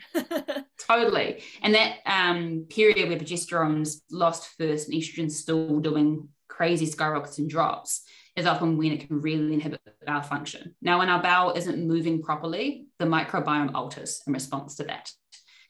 totally. 0.79 1.43
And 1.61 1.75
that 1.75 1.97
um, 2.05 2.65
period 2.69 3.07
where 3.07 3.17
progesterone's 3.17 4.01
lost 4.11 4.49
first 4.57 4.89
and 4.89 4.97
estrogen's 4.97 5.39
still 5.39 5.79
doing 5.79 6.29
crazy 6.49 6.85
skyrockets 6.85 7.37
and 7.37 7.49
drops 7.49 8.01
is 8.35 8.45
often 8.45 8.77
when 8.77 8.91
it 8.91 9.07
can 9.07 9.21
really 9.21 9.53
inhibit 9.53 9.81
bowel 10.05 10.21
function. 10.21 10.75
Now, 10.81 10.99
when 10.99 11.09
our 11.09 11.21
bowel 11.21 11.53
isn't 11.53 11.87
moving 11.87 12.21
properly, 12.21 12.85
the 12.99 13.05
microbiome 13.05 13.73
alters 13.73 14.21
in 14.27 14.33
response 14.33 14.75
to 14.75 14.83
that. 14.85 15.11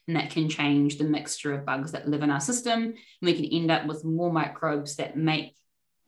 And 0.08 0.18
that 0.18 0.32
can 0.32 0.50
change 0.50 0.98
the 0.98 1.04
mixture 1.04 1.54
of 1.54 1.66
bugs 1.66 1.92
that 1.94 2.08
live 2.08 2.22
in 2.22 2.30
our 2.30 2.40
system. 2.40 2.84
And 2.84 2.96
we 3.22 3.34
can 3.34 3.46
end 3.46 3.72
up 3.72 3.88
with 3.88 4.06
more 4.06 4.32
microbes 4.32 4.98
that 4.98 5.18
make, 5.18 5.56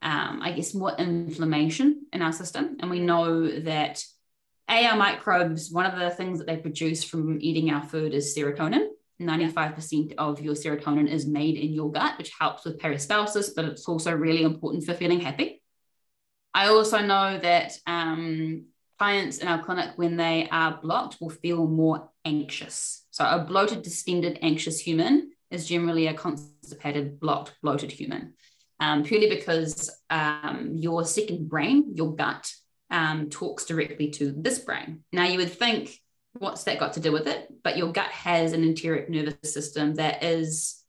um, 0.02 0.40
I 0.42 0.52
guess, 0.52 0.74
more 0.74 0.94
inflammation 0.96 2.06
in 2.12 2.22
our 2.22 2.32
system. 2.32 2.76
And 2.80 2.90
we 2.90 3.00
know 3.00 3.60
that 3.60 4.04
A, 4.68 4.86
our 4.86 4.96
microbes, 4.96 5.72
one 5.72 5.86
of 5.86 5.98
the 5.98 6.10
things 6.10 6.38
that 6.38 6.46
they 6.46 6.56
produce 6.56 7.02
from 7.02 7.38
eating 7.40 7.70
our 7.70 7.82
food 7.82 8.14
is 8.14 8.36
serotonin. 8.36 8.86
95% 9.20 10.14
of 10.16 10.40
your 10.40 10.54
serotonin 10.54 11.08
is 11.08 11.26
made 11.26 11.56
in 11.56 11.72
your 11.72 11.90
gut, 11.90 12.16
which 12.18 12.30
helps 12.38 12.64
with 12.64 12.78
peristalsis, 12.78 13.50
but 13.54 13.64
it's 13.64 13.88
also 13.88 14.14
really 14.14 14.44
important 14.44 14.84
for 14.84 14.94
feeling 14.94 15.18
happy. 15.18 15.60
I 16.54 16.68
also 16.68 17.00
know 17.00 17.38
that 17.38 17.78
um, 17.86 18.66
clients 18.98 19.38
in 19.38 19.48
our 19.48 19.62
clinic, 19.62 19.90
when 19.96 20.16
they 20.16 20.48
are 20.50 20.78
blocked, 20.82 21.18
will 21.20 21.30
feel 21.30 21.66
more 21.66 22.10
anxious. 22.24 23.06
So, 23.10 23.24
a 23.24 23.44
bloated, 23.44 23.82
distended, 23.82 24.38
anxious 24.42 24.80
human 24.80 25.30
is 25.50 25.66
generally 25.66 26.06
a 26.06 26.14
constipated, 26.14 27.20
blocked, 27.20 27.54
bloated 27.62 27.92
human, 27.92 28.34
um, 28.80 29.02
purely 29.02 29.28
because 29.28 29.90
um, 30.10 30.72
your 30.74 31.04
second 31.04 31.48
brain, 31.48 31.94
your 31.94 32.14
gut, 32.14 32.52
um, 32.90 33.28
talks 33.30 33.64
directly 33.64 34.10
to 34.10 34.32
this 34.32 34.58
brain. 34.60 35.04
Now, 35.12 35.24
you 35.24 35.38
would 35.38 35.52
think, 35.52 36.00
what's 36.32 36.64
that 36.64 36.78
got 36.78 36.94
to 36.94 37.00
do 37.00 37.12
with 37.12 37.26
it? 37.26 37.48
But 37.62 37.76
your 37.76 37.92
gut 37.92 38.10
has 38.10 38.52
an 38.52 38.62
enteric 38.62 39.08
nervous 39.08 39.52
system 39.52 39.94
that 39.94 40.22
is 40.22 40.82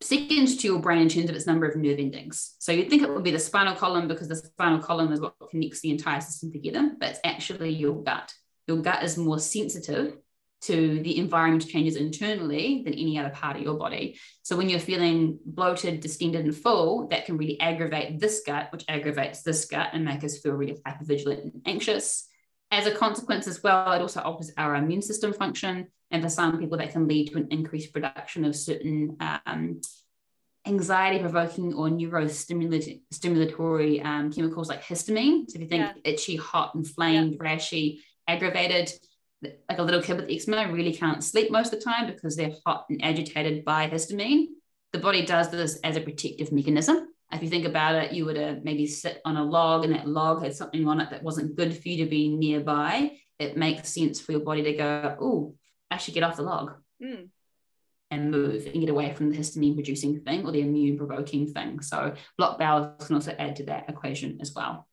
second 0.00 0.58
to 0.58 0.66
your 0.66 0.78
brain 0.78 1.02
in 1.02 1.08
terms 1.08 1.30
of 1.30 1.36
its 1.36 1.46
number 1.46 1.66
of 1.66 1.76
nerve 1.76 1.98
endings. 1.98 2.54
So 2.58 2.72
you'd 2.72 2.90
think 2.90 3.02
it 3.02 3.12
would 3.12 3.24
be 3.24 3.30
the 3.30 3.38
spinal 3.38 3.74
column 3.74 4.08
because 4.08 4.28
the 4.28 4.36
spinal 4.36 4.80
column 4.80 5.12
is 5.12 5.20
what 5.20 5.34
connects 5.50 5.80
the 5.80 5.90
entire 5.90 6.20
system 6.20 6.52
together, 6.52 6.92
but 6.98 7.10
it's 7.10 7.20
actually 7.24 7.70
your 7.70 8.02
gut. 8.02 8.32
Your 8.66 8.78
gut 8.78 9.02
is 9.02 9.16
more 9.16 9.38
sensitive 9.38 10.18
to 10.62 11.00
the 11.02 11.18
environment 11.18 11.68
changes 11.68 11.96
internally 11.96 12.82
than 12.84 12.94
any 12.94 13.18
other 13.18 13.30
part 13.30 13.56
of 13.56 13.62
your 13.62 13.78
body. 13.78 14.18
So 14.42 14.56
when 14.56 14.68
you're 14.68 14.80
feeling 14.80 15.38
bloated, 15.44 16.00
distended, 16.00 16.44
and 16.44 16.56
full, 16.56 17.08
that 17.08 17.26
can 17.26 17.36
really 17.36 17.60
aggravate 17.60 18.18
this 18.18 18.42
gut, 18.44 18.72
which 18.72 18.84
aggravates 18.88 19.42
this 19.42 19.66
gut 19.66 19.90
and 19.92 20.04
make 20.04 20.24
us 20.24 20.38
feel 20.38 20.54
really 20.54 20.80
hypervigilant 20.86 21.42
and 21.42 21.62
anxious. 21.66 22.26
As 22.70 22.86
a 22.86 22.94
consequence, 22.94 23.46
as 23.46 23.62
well, 23.62 23.92
it 23.92 24.00
also 24.00 24.20
alters 24.20 24.52
our 24.56 24.74
immune 24.74 25.02
system 25.02 25.32
function. 25.32 25.88
And 26.10 26.22
for 26.22 26.28
some 26.28 26.58
people, 26.58 26.78
that 26.78 26.92
can 26.92 27.08
lead 27.08 27.30
to 27.30 27.38
an 27.38 27.48
increased 27.50 27.92
production 27.92 28.44
of 28.44 28.56
certain 28.56 29.16
um, 29.20 29.80
anxiety 30.66 31.20
provoking 31.20 31.74
or 31.74 31.88
neurostimulatory 31.88 34.04
um, 34.04 34.32
chemicals 34.32 34.68
like 34.68 34.84
histamine. 34.84 35.48
So 35.48 35.56
if 35.56 35.62
you 35.62 35.68
think 35.68 35.82
yeah. 35.82 35.92
itchy, 36.04 36.36
hot, 36.36 36.74
inflamed, 36.74 37.34
yeah. 37.34 37.38
rashy, 37.38 38.00
aggravated, 38.26 38.92
like 39.42 39.78
a 39.78 39.82
little 39.82 40.02
kid 40.02 40.16
with 40.16 40.30
eczema 40.30 40.72
really 40.72 40.92
can't 40.92 41.22
sleep 41.22 41.50
most 41.50 41.72
of 41.72 41.78
the 41.78 41.84
time 41.84 42.06
because 42.06 42.36
they're 42.36 42.54
hot 42.64 42.86
and 42.90 43.04
agitated 43.04 43.64
by 43.64 43.88
histamine. 43.88 44.46
The 44.92 44.98
body 44.98 45.24
does 45.24 45.50
this 45.50 45.78
as 45.80 45.96
a 45.96 46.00
protective 46.00 46.52
mechanism. 46.52 47.08
If 47.32 47.42
you 47.42 47.48
think 47.48 47.66
about 47.66 47.96
it, 47.96 48.12
you 48.12 48.24
would 48.24 48.38
uh, 48.38 48.54
maybe 48.62 48.86
sit 48.86 49.20
on 49.24 49.36
a 49.36 49.44
log 49.44 49.84
and 49.84 49.94
that 49.94 50.08
log 50.08 50.42
had 50.42 50.54
something 50.54 50.86
on 50.86 51.00
it 51.00 51.10
that 51.10 51.22
wasn't 51.22 51.56
good 51.56 51.76
for 51.76 51.88
you 51.88 52.04
to 52.04 52.10
be 52.10 52.28
nearby. 52.28 53.18
It 53.38 53.56
makes 53.56 53.88
sense 53.88 54.20
for 54.20 54.32
your 54.32 54.42
body 54.42 54.62
to 54.62 54.72
go, 54.72 55.16
oh, 55.20 55.54
I 55.90 55.96
should 55.96 56.14
get 56.14 56.22
off 56.22 56.36
the 56.36 56.42
log 56.42 56.74
mm. 57.02 57.28
and 58.10 58.30
move 58.30 58.66
and 58.66 58.80
get 58.80 58.88
away 58.90 59.12
from 59.12 59.30
the 59.30 59.36
histamine 59.36 59.74
producing 59.74 60.20
thing 60.20 60.46
or 60.46 60.52
the 60.52 60.60
immune 60.60 60.96
provoking 60.96 61.52
thing. 61.52 61.80
So 61.80 62.14
block 62.38 62.58
bowels 62.58 63.06
can 63.06 63.16
also 63.16 63.34
add 63.38 63.56
to 63.56 63.64
that 63.64 63.88
equation 63.88 64.38
as 64.40 64.52
well. 64.54 64.86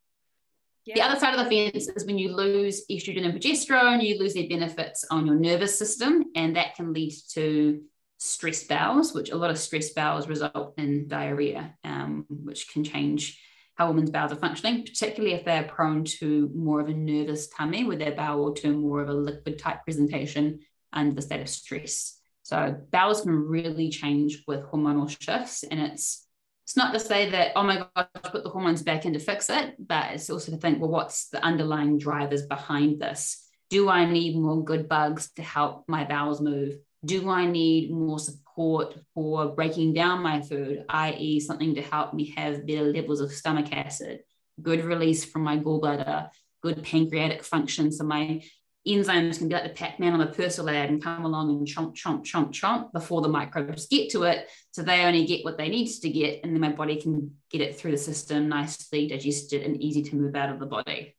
Yeah. 0.86 0.96
The 0.96 1.02
other 1.02 1.19
side 1.19 1.39
of 1.39 1.46
the 1.46 1.72
fence 1.72 1.88
is 1.88 2.06
when 2.06 2.17
you 2.17 2.36
lose 2.36 2.86
estrogen 2.91 3.24
and 3.24 3.34
progesterone, 3.34 4.06
you 4.06 4.19
lose 4.19 4.34
their 4.34 4.50
benefits 4.50 5.06
on 5.10 5.26
your 5.26 5.36
nervous 5.36 5.80
system, 5.80 6.26
and 6.36 6.58
that 6.58 6.76
can 6.76 6.91
lead 6.91 7.13
to 7.34 7.82
stress 8.24 8.64
bowels, 8.64 9.14
which 9.14 9.32
a 9.32 9.36
lot 9.36 9.50
of 9.50 9.58
stress 9.58 9.90
bowels 9.90 10.30
result 10.30 10.74
in 10.78 11.10
diarrhea, 11.10 11.76
um, 11.84 12.26
which 12.30 12.72
can 12.72 12.84
change 12.84 13.38
how 13.76 13.90
women's 13.90 14.12
bowels 14.12 14.32
are 14.32 14.38
functioning, 14.38 14.84
particularly 14.86 15.36
if 15.36 15.44
they're 15.44 15.64
prone 15.64 16.06
to 16.06 16.50
more 16.56 16.80
of 16.80 16.88
a 16.88 16.94
nervous 16.94 17.50
tummy, 17.50 17.84
where 17.84 17.98
their 17.98 18.14
bowel 18.14 18.44
will 18.44 18.54
turn 18.54 18.80
more 18.80 19.02
of 19.02 19.10
a 19.10 19.14
liquid 19.14 19.60
type 19.60 19.84
presentation 19.84 20.60
under 20.94 21.14
the 21.14 21.22
state 21.22 21.42
of 21.42 21.50
stress. 21.50 22.18
So 22.44 22.80
bowels 22.92 23.22
can 23.22 23.34
really 23.34 23.90
change 23.90 24.44
with 24.48 24.64
hormonal 24.64 25.10
shifts. 25.10 25.64
And 25.64 25.82
it's 25.82 26.26
it's 26.64 26.78
not 26.78 26.94
to 26.94 27.00
say 27.00 27.30
that, 27.32 27.52
oh 27.58 27.64
my 27.64 27.86
God, 27.94 28.08
put 28.24 28.44
the 28.44 28.50
hormones 28.50 28.84
back 28.84 29.06
in 29.06 29.12
to 29.14 29.20
fix 29.20 29.50
it, 29.50 29.76
but 29.86 30.12
it's 30.12 30.30
also 30.30 30.54
to 30.54 30.58
think, 30.58 30.80
well, 30.80 30.90
what's 30.90 31.28
the 31.28 31.44
underlying 31.44 31.98
drivers 31.98 32.44
behind 32.44 33.02
this? 33.02 33.46
Do 33.70 33.90
I 33.90 34.06
need 34.06 34.38
more 34.38 34.64
good 34.64 34.88
bugs 34.88 35.32
to 35.34 35.42
help 35.42 35.84
my 35.90 36.06
bowels 36.06 36.40
move? 36.40 36.78
Do 37.06 37.30
I 37.30 37.46
need 37.46 37.92
more 37.92 38.20
support 38.20 38.96
for 39.13 39.50
breaking 39.50 39.94
down 39.94 40.24
my 40.24 40.42
food, 40.42 40.86
i.e., 40.89 41.39
something 41.39 41.76
to 41.76 41.82
help 41.82 42.13
me 42.13 42.34
have 42.38 42.66
better 42.66 42.86
levels 42.86 43.20
of 43.20 43.32
stomach 43.32 43.74
acid, 43.74 44.22
good 44.62 44.86
release 44.86 45.26
from 45.26 45.44
my 45.44 45.58
gallbladder, 45.58 46.30
good 46.62 46.82
pancreatic 46.84 47.44
function, 47.44 47.92
so 47.92 48.06
my 48.06 48.42
enzymes 48.88 49.38
can 49.38 49.48
be 49.48 49.54
like 49.54 49.63
the 49.63 49.70
Pac-Man 49.70 50.13
on 50.13 50.20
the 50.20 50.28
Persilad 50.28 50.89
and 50.89 51.02
come 51.02 51.26
along 51.26 51.50
and 51.50 51.68
chomp, 51.68 51.96
chomp, 51.96 52.24
chomp, 52.24 52.52
chomp 52.52 52.92
before 52.92 53.22
the 53.22 53.30
microbes 53.30 53.88
get 53.88 54.10
to 54.12 54.24
it. 54.24 54.50
So 54.72 54.82
they 54.82 55.04
only 55.04 55.26
get 55.26 55.44
what 55.46 55.58
they 55.58 55.70
need 55.70 55.88
to 55.88 56.10
get, 56.10 56.42
and 56.44 56.54
then 56.54 56.62
my 56.62 56.72
body 56.72 57.02
can 57.02 57.36
get 57.50 57.62
it 57.62 57.78
through 57.78 57.92
the 57.92 57.98
system 57.98 58.50
nicely 58.50 59.08
digested 59.08 59.63
and 59.63 59.82
easy 59.82 60.04
to 60.04 60.16
move 60.16 60.36
out 60.36 60.50
of 60.50 60.60
the 60.60 60.66
body. 60.66 61.16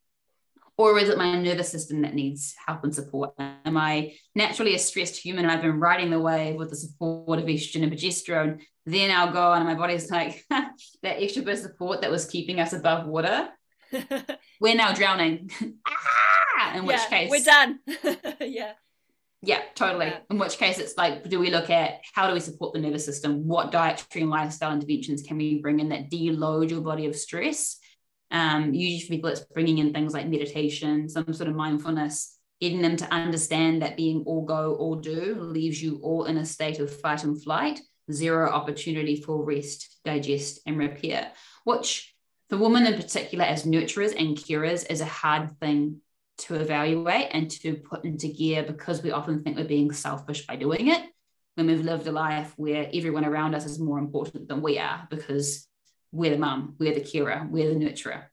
Or 0.77 0.99
is 0.99 1.09
it 1.09 1.19
my 1.19 1.37
nervous 1.37 1.69
system 1.69 2.03
that 2.03 2.15
needs 2.15 2.55
help 2.67 2.83
and 2.83 2.95
support? 2.95 3.35
Am 3.39 3.77
I 3.77 4.15
naturally 4.35 4.75
a 4.75 4.79
stressed 4.79 5.17
human 5.17 5.45
and 5.45 5.53
I've 5.53 5.63
been 5.63 5.79
riding 5.79 6.11
the 6.11 6.19
wave 6.19 6.57
with 6.57 6.71
the 6.71 6.77
support 6.77 7.39
of 7.39 7.45
estrogen 7.45 7.85
and 7.85 7.93
progesterone? 7.93 8.61
Then 8.85 9.11
I'll 9.11 9.33
go 9.33 9.53
on 9.53 9.59
and 9.59 9.69
my 9.69 9.77
body's 9.77 10.11
like, 10.11 10.45
that 10.51 10.75
extra 11.05 11.43
bit 11.43 11.55
of 11.55 11.61
support 11.61 12.01
that 12.01 12.11
was 12.11 12.27
keeping 12.27 12.59
us 12.59 12.73
above 12.73 13.07
water. 13.07 13.49
We're 14.61 14.75
now 14.75 14.93
drowning. 14.93 15.51
Ah! 15.87 16.25
in 16.75 16.87
which 16.87 17.01
case 17.09 17.31
we're 17.31 17.45
done 17.45 17.79
yeah 18.41 18.73
yeah 19.43 19.63
totally 19.75 20.07
yeah. 20.07 20.19
in 20.31 20.39
which 20.39 20.59
case 20.59 20.79
it's 20.79 20.97
like 20.97 21.29
do 21.29 21.39
we 21.39 21.51
look 21.51 21.71
at 21.71 22.01
how 22.13 22.27
do 22.27 22.35
we 22.35 22.41
support 22.41 22.73
the 22.73 22.81
nervous 22.81 23.05
system 23.05 23.47
what 23.47 23.71
dietary 23.71 24.23
and 24.23 24.31
lifestyle 24.31 24.73
interventions 24.73 25.23
can 25.23 25.37
we 25.37 25.61
bring 25.61 25.81
in 25.81 25.89
that 25.89 26.11
deload 26.11 26.71
your 26.71 26.81
body 26.81 27.07
of 27.07 27.17
stress 27.17 27.79
Um, 28.35 28.75
usually 28.75 29.01
for 29.01 29.09
people, 29.11 29.31
it's 29.31 29.41
bringing 29.41 29.79
in 29.79 29.93
things 29.93 30.13
like 30.13 30.27
meditation, 30.27 31.09
some 31.09 31.33
sort 31.33 31.49
of 31.49 31.55
mindfulness, 31.55 32.37
getting 32.61 32.83
them 32.83 32.97
to 32.97 33.15
understand 33.15 33.81
that 33.81 33.97
being 33.97 34.25
all 34.27 34.45
go, 34.45 34.75
all 34.75 34.97
do 34.97 35.37
leaves 35.41 35.81
you 35.81 36.01
all 36.03 36.25
in 36.25 36.37
a 36.37 36.45
state 36.45 36.81
of 36.81 37.01
fight 37.01 37.23
and 37.23 37.41
flight, 37.41 37.81
zero 38.11 38.51
opportunity 38.51 39.15
for 39.15 39.45
rest, 39.45 40.01
digest, 40.05 40.59
and 40.67 40.77
repair, 40.77 41.31
which 41.63 42.13
for 42.51 42.59
women 42.59 42.87
in 42.87 43.01
particular, 43.01 43.45
as 43.45 43.63
nurturers 43.63 44.19
and 44.19 44.37
carers, 44.37 44.85
is 44.91 45.01
a 45.01 45.07
hard 45.07 45.57
thing 45.61 46.01
to 46.39 46.57
evaluate 46.57 47.29
and 47.31 47.49
to 47.49 47.77
put 47.77 48.05
into 48.05 48.27
gear 48.27 48.65
because 48.65 49.01
we 49.01 49.13
often 49.13 49.45
think 49.45 49.57
we're 49.57 49.65
being 49.65 49.93
selfish 49.93 50.45
by 50.45 50.57
doing 50.57 50.89
it. 50.89 51.03
When 51.55 51.69
we've 51.69 51.85
lived 51.85 52.09
a 52.09 52.13
life 52.13 52.53
where 52.57 52.91
everyone 52.93 53.25
around 53.25 53.55
us 53.55 53.65
is 53.65 53.79
more 53.79 54.01
important 54.01 54.49
than 54.49 54.61
we 54.61 54.81
are 54.81 55.07
because 55.09 55.69
we're 56.15 56.31
the 56.31 56.39
mum, 56.39 56.77
we're 56.79 56.95
the 56.95 57.01
carer, 57.01 57.47
we're 57.51 57.73
the 57.73 57.85
nurturer. 57.85 58.25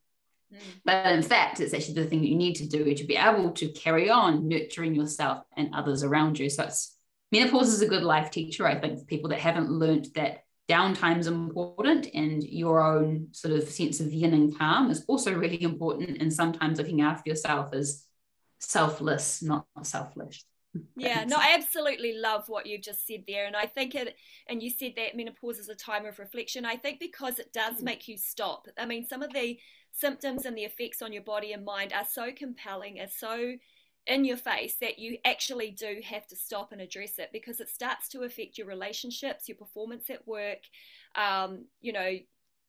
Mm. 0.53 0.57
But 0.85 1.13
in 1.13 1.21
fact, 1.23 1.59
it's 1.59 1.73
actually 1.73 1.95
the 1.95 2.05
thing 2.05 2.21
that 2.21 2.29
you 2.29 2.35
need 2.35 2.55
to 2.55 2.67
do 2.67 2.93
to 2.93 3.03
be 3.03 3.15
able 3.15 3.51
to 3.51 3.69
carry 3.69 4.09
on 4.09 4.47
nurturing 4.47 4.95
yourself 4.95 5.43
and 5.57 5.73
others 5.73 6.03
around 6.03 6.39
you. 6.39 6.49
So 6.49 6.63
it's 6.63 6.95
menopause 7.31 7.73
is 7.73 7.81
a 7.81 7.87
good 7.87 8.03
life 8.03 8.31
teacher, 8.31 8.67
I 8.67 8.79
think, 8.79 8.99
for 8.99 9.05
people 9.05 9.29
that 9.29 9.39
haven't 9.39 9.71
learned 9.71 10.09
that 10.15 10.43
downtime 10.69 11.19
is 11.19 11.27
important 11.27 12.07
and 12.13 12.43
your 12.43 12.81
own 12.81 13.27
sort 13.31 13.53
of 13.53 13.67
sense 13.67 13.99
of 13.99 14.13
yin 14.13 14.33
and 14.33 14.57
calm 14.57 14.89
is 14.89 15.03
also 15.07 15.33
really 15.33 15.61
important. 15.61 16.21
And 16.21 16.31
sometimes 16.31 16.77
looking 16.77 17.01
after 17.01 17.29
yourself 17.29 17.73
is 17.73 18.05
selfless, 18.59 19.41
not 19.41 19.65
selfish. 19.83 20.45
Yeah, 20.95 21.25
no, 21.25 21.35
I 21.37 21.53
absolutely 21.53 22.13
love 22.17 22.47
what 22.47 22.65
you've 22.65 22.81
just 22.81 23.05
said 23.05 23.23
there. 23.27 23.45
And 23.45 23.55
I 23.55 23.65
think 23.65 23.95
it, 23.95 24.15
and 24.47 24.63
you 24.63 24.69
said 24.69 24.93
that 24.95 25.15
menopause 25.15 25.57
is 25.57 25.69
a 25.69 25.75
time 25.75 26.05
of 26.05 26.19
reflection. 26.19 26.65
I 26.65 26.77
think 26.77 26.99
because 26.99 27.39
it 27.39 27.51
does 27.53 27.81
mm. 27.81 27.83
make 27.83 28.07
you 28.07 28.17
stop. 28.17 28.67
I 28.77 28.85
mean, 28.85 29.05
some 29.05 29.21
of 29.21 29.33
the 29.33 29.59
symptoms 29.91 30.45
and 30.45 30.57
the 30.57 30.63
effects 30.63 31.01
on 31.01 31.11
your 31.11 31.23
body 31.23 31.51
and 31.51 31.65
mind 31.65 31.91
are 31.93 32.07
so 32.09 32.31
compelling, 32.31 32.99
are 32.99 33.07
so 33.07 33.55
in 34.07 34.25
your 34.25 34.37
face 34.37 34.75
that 34.81 34.97
you 34.97 35.17
actually 35.25 35.71
do 35.71 36.01
have 36.03 36.25
to 36.27 36.35
stop 36.35 36.71
and 36.71 36.81
address 36.81 37.19
it 37.19 37.29
because 37.31 37.59
it 37.59 37.69
starts 37.69 38.07
to 38.09 38.21
affect 38.23 38.57
your 38.57 38.67
relationships, 38.67 39.47
your 39.47 39.57
performance 39.57 40.09
at 40.09 40.27
work, 40.27 40.59
um, 41.15 41.65
you 41.81 41.93
know, 41.93 42.17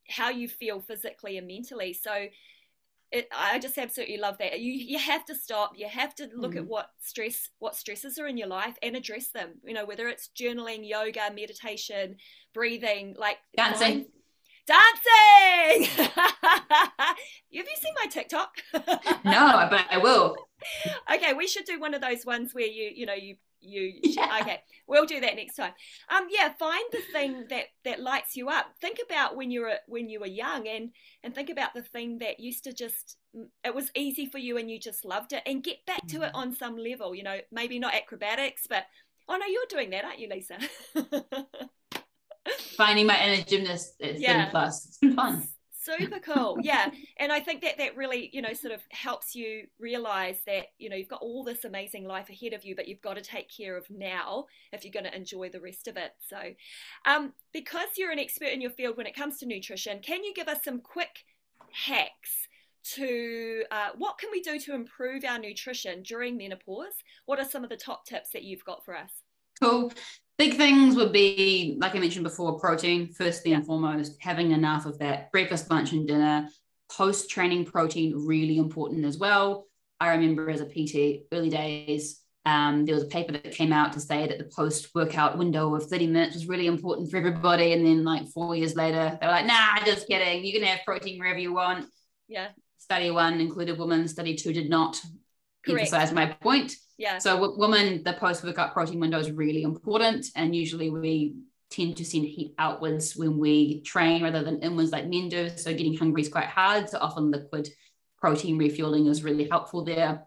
how 0.09 0.29
you 0.29 0.49
feel 0.49 0.81
physically 0.81 1.39
and 1.39 1.47
mentally. 1.47 1.93
So 1.93 2.27
it, 3.13 3.29
I 3.31 3.59
just 3.59 3.77
absolutely 3.77 4.17
love 4.17 4.39
that. 4.39 4.59
You 4.61 4.73
you 4.73 4.99
have 4.99 5.25
to 5.27 5.35
stop. 5.35 5.73
You 5.77 5.87
have 5.87 6.15
to 6.17 6.29
look 6.35 6.55
mm. 6.55 6.59
at 6.59 6.67
what 6.67 6.91
stress 6.99 7.51
what 7.59 7.77
stresses 7.77 8.19
are 8.19 8.27
in 8.27 8.39
your 8.39 8.49
life 8.49 8.77
and 8.83 8.97
address 8.97 9.29
them. 9.29 9.51
You 9.65 9.75
know, 9.75 9.85
whether 9.85 10.09
it's 10.09 10.31
journaling, 10.39 10.89
yoga, 10.89 11.31
meditation, 11.35 12.17
breathing, 12.55 13.15
like 13.19 13.37
dancing. 13.57 14.07
Dancing. 14.67 15.91
have 16.07 17.17
you 17.51 17.65
seen 17.65 17.95
my 18.01 18.07
TikTok? 18.09 18.51
no, 19.25 19.67
but 19.71 19.87
I 19.91 19.99
will. 20.03 20.37
Okay, 21.13 21.33
we 21.33 21.49
should 21.49 21.65
do 21.65 21.81
one 21.81 21.93
of 21.93 22.01
those 22.01 22.25
ones 22.25 22.55
where 22.55 22.65
you 22.65 22.89
you 22.95 23.05
know 23.05 23.15
you 23.15 23.35
you 23.63 23.93
yeah. 24.03 24.39
okay 24.41 24.61
we'll 24.87 25.07
do 25.07 25.21
that 25.21 25.37
next 25.37 25.57
time 25.57 25.73
um 26.11 26.27
yeah 26.31 26.53
find 26.59 26.85
the 26.93 27.01
thing 27.13 27.45
that 27.49 27.67
that 27.85 28.01
lights 28.01 28.37
you 28.37 28.49
up 28.49 28.67
think 28.81 28.99
about 29.05 29.37
when 29.37 29.51
you 29.51 29.63
were 29.63 29.77
when 29.87 30.09
you 30.09 30.21
were 30.21 30.27
young 30.27 30.67
and 30.67 30.91
and 31.23 31.35
think 31.35 31.51
about 31.51 31.75
the 31.75 31.83
thing 31.83 32.19
that 32.19 32.41
used 32.41 32.65
to 32.65 32.73
just 32.73 33.17
it 33.65 33.75
was 33.75 33.91
easy 33.95 34.27
for 34.27 34.39
you 34.39 34.59
and 34.59 34.71
you 34.71 34.79
just 34.79 35.05
loved 35.05 35.33
it 35.33 35.43
and 35.47 35.65
get 35.65 35.85
back 35.87 36.07
to 36.07 36.23
it 36.23 36.33
mm. 36.33 36.37
on 36.37 36.55
some 36.55 36.77
level 36.77 37.15
you 37.15 37.23
know 37.23 37.39
maybe 37.51 37.79
not 37.79 37.95
acrobatics 37.95 38.67
but 38.69 38.85
oh 39.29 39.37
no 39.37 39.47
you're 39.47 39.63
doing 39.69 39.91
that 39.91 40.05
aren't 40.05 40.19
you 40.19 40.29
lisa 40.29 40.59
finding 42.77 43.07
my 43.07 43.19
inner 43.25 43.43
gymnast 43.45 43.95
at 44.03 44.19
yeah. 44.19 44.51
plus 44.51 44.87
it's 44.87 44.99
been 44.99 45.15
fun 45.15 45.47
super 45.85 46.19
cool. 46.19 46.59
Yeah. 46.63 46.91
And 47.19 47.33
i 47.33 47.41
think 47.41 47.63
that 47.63 47.79
that 47.79 47.97
really 47.97 48.31
you 48.33 48.43
know 48.43 48.53
sort 48.53 48.73
of 48.73 48.81
helps 48.91 49.35
you 49.35 49.67
realize 49.79 50.39
that 50.47 50.67
you 50.79 50.89
know 50.89 50.97
you've 50.97 51.09
got 51.09 51.23
all 51.23 51.45
this 51.45 51.65
amazing 51.65 52.05
life 52.07 52.29
ahead 52.31 52.53
of 52.53 52.65
you 52.65 52.75
but 52.77 52.89
you've 52.89 53.01
got 53.03 53.15
to 53.15 53.23
take 53.23 53.51
care 53.55 53.77
of 53.77 53.87
now 53.91 54.47
if 54.73 54.85
you're 54.85 54.93
going 54.93 55.05
to 55.05 55.17
enjoy 55.17 55.49
the 55.49 55.61
rest 55.61 55.89
of 55.89 55.97
it. 55.97 56.13
So 56.29 56.39
um, 57.07 57.33
because 57.53 57.89
you're 57.97 58.13
an 58.13 58.19
expert 58.19 58.49
in 58.53 58.61
your 58.61 58.71
field 58.71 58.97
when 58.97 59.07
it 59.07 59.17
comes 59.17 59.39
to 59.39 59.47
nutrition 59.47 60.01
can 60.01 60.25
you 60.25 60.33
give 60.35 60.49
us 60.49 60.65
some 60.65 60.81
quick 60.81 61.25
hacks 61.73 62.49
to 62.85 63.63
uh, 63.71 63.91
what 63.97 64.19
can 64.19 64.31
we 64.33 64.41
do 64.41 64.59
to 64.59 64.75
improve 64.75 65.25
our 65.25 65.39
nutrition 65.39 66.03
during 66.03 66.37
menopause? 66.37 66.95
What 67.27 67.39
are 67.39 67.45
some 67.49 67.63
of 67.63 67.71
the 67.71 67.77
top 67.77 68.05
tips 68.05 68.31
that 68.33 68.43
you've 68.43 68.65
got 68.65 68.85
for 68.85 68.97
us? 68.97 69.13
Cool 69.63 69.93
Big 70.43 70.57
things 70.57 70.97
would 70.97 71.13
be, 71.13 71.77
like 71.81 71.95
I 71.95 72.01
mentioned 72.01 72.25
before, 72.25 72.59
protein, 72.59 73.13
firstly 73.13 73.53
and 73.53 73.65
foremost, 73.65 74.17
having 74.19 74.51
enough 74.51 74.87
of 74.87 74.99
that 74.99 75.31
breakfast, 75.31 75.71
lunch, 75.71 75.93
and 75.93 76.05
dinner. 76.05 76.49
Post 76.91 77.31
training 77.31 77.65
protein, 77.65 78.27
really 78.27 78.59
important 78.59 79.05
as 79.05 79.19
well. 79.19 79.69
I 80.01 80.11
remember 80.11 80.51
as 80.51 80.61
a 80.61 80.67
PT, 80.67 81.27
early 81.33 81.49
days, 81.49 82.21
um, 82.45 82.85
there 82.85 82.97
was 82.97 83.05
a 83.05 83.07
paper 83.07 83.31
that 83.31 83.53
came 83.53 83.73
out 83.73 83.93
to 83.93 84.01
say 84.01 84.27
that 84.27 84.39
the 84.39 84.51
post 84.53 84.89
workout 84.97 85.39
window 85.39 85.73
of 85.77 85.87
30 85.87 86.09
minutes 86.09 86.35
was 86.35 86.49
really 86.49 86.67
important 86.67 87.09
for 87.09 87.19
everybody. 87.19 87.73
And 87.73 87.87
then, 87.87 88.03
like, 88.03 88.27
four 88.27 88.57
years 88.57 88.75
later, 88.75 89.17
they're 89.21 89.31
like, 89.31 89.47
nah, 89.47 89.79
just 89.85 90.09
kidding. 90.09 90.45
You 90.45 90.55
can 90.55 90.65
have 90.65 90.81
protein 90.85 91.21
wherever 91.21 91.39
you 91.39 91.55
want. 91.55 91.87
Yeah. 92.27 92.49
Study 92.79 93.13
one 93.13 93.41
included 93.41 93.79
women, 93.79 94.09
study 94.09 94.35
two 94.35 94.53
did 94.53 94.69
not. 94.69 95.01
Correct. 95.65 95.83
Emphasize 95.83 96.13
my 96.13 96.27
point. 96.27 96.75
Yeah. 96.99 97.19
So 97.19 97.35
w- 97.35 97.59
women, 97.59 98.03
the 98.05 98.13
post 98.15 98.45
workout 98.45 98.73
protein 98.73 99.01
window 99.01 99.19
is 99.19 99.31
really 99.31 99.63
important, 99.63 100.27
and 100.37 100.55
usually 100.55 100.91
we 100.91 101.37
tend 101.73 101.97
to 101.97 102.05
send 102.05 102.27
heat 102.27 102.55
outwards 102.59 103.17
when 103.17 103.39
we 103.39 103.81
train 103.81 104.23
rather 104.23 104.43
than 104.43 104.61
inwards 104.61 104.93
like 104.93 105.09
men 105.09 105.29
do. 105.29 105.49
So 105.57 105.73
getting 105.73 105.97
hungry 105.97 106.23
is 106.23 106.29
quite 106.29 106.47
hard. 106.47 106.89
So 106.89 106.99
often 106.99 107.31
liquid 107.31 107.69
protein 108.19 108.59
refueling 108.59 109.07
is 109.07 109.25
really 109.25 109.49
helpful 109.49 109.85
there. 109.85 110.23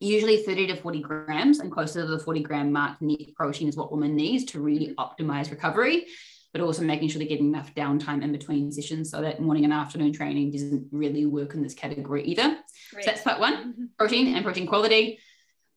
Usually 0.00 0.42
30 0.42 0.68
to 0.68 0.76
40 0.76 1.00
grams 1.00 1.58
and 1.58 1.72
closer 1.72 2.02
to 2.02 2.06
the 2.06 2.18
40 2.18 2.40
gram 2.42 2.72
mark 2.72 3.00
net 3.00 3.34
protein 3.34 3.68
is 3.68 3.76
what 3.76 3.92
women 3.92 4.14
need 4.14 4.46
to 4.48 4.60
really 4.60 4.94
optimize 4.98 5.50
recovery, 5.50 6.06
but 6.52 6.60
also 6.60 6.82
making 6.82 7.08
sure 7.08 7.18
they're 7.18 7.28
getting 7.28 7.48
enough 7.48 7.74
downtime 7.74 8.22
in 8.22 8.30
between 8.30 8.70
sessions 8.70 9.10
so 9.10 9.22
that 9.22 9.40
morning 9.40 9.64
and 9.64 9.72
afternoon 9.72 10.12
training 10.12 10.52
doesn't 10.52 10.88
really 10.92 11.26
work 11.26 11.54
in 11.54 11.62
this 11.62 11.74
category 11.74 12.24
either. 12.24 12.58
Great. 12.92 13.04
So 13.04 13.10
that's 13.10 13.22
part 13.22 13.40
one, 13.40 13.56
mm-hmm. 13.56 13.84
protein 13.98 14.34
and 14.34 14.44
protein 14.44 14.66
quality. 14.66 15.18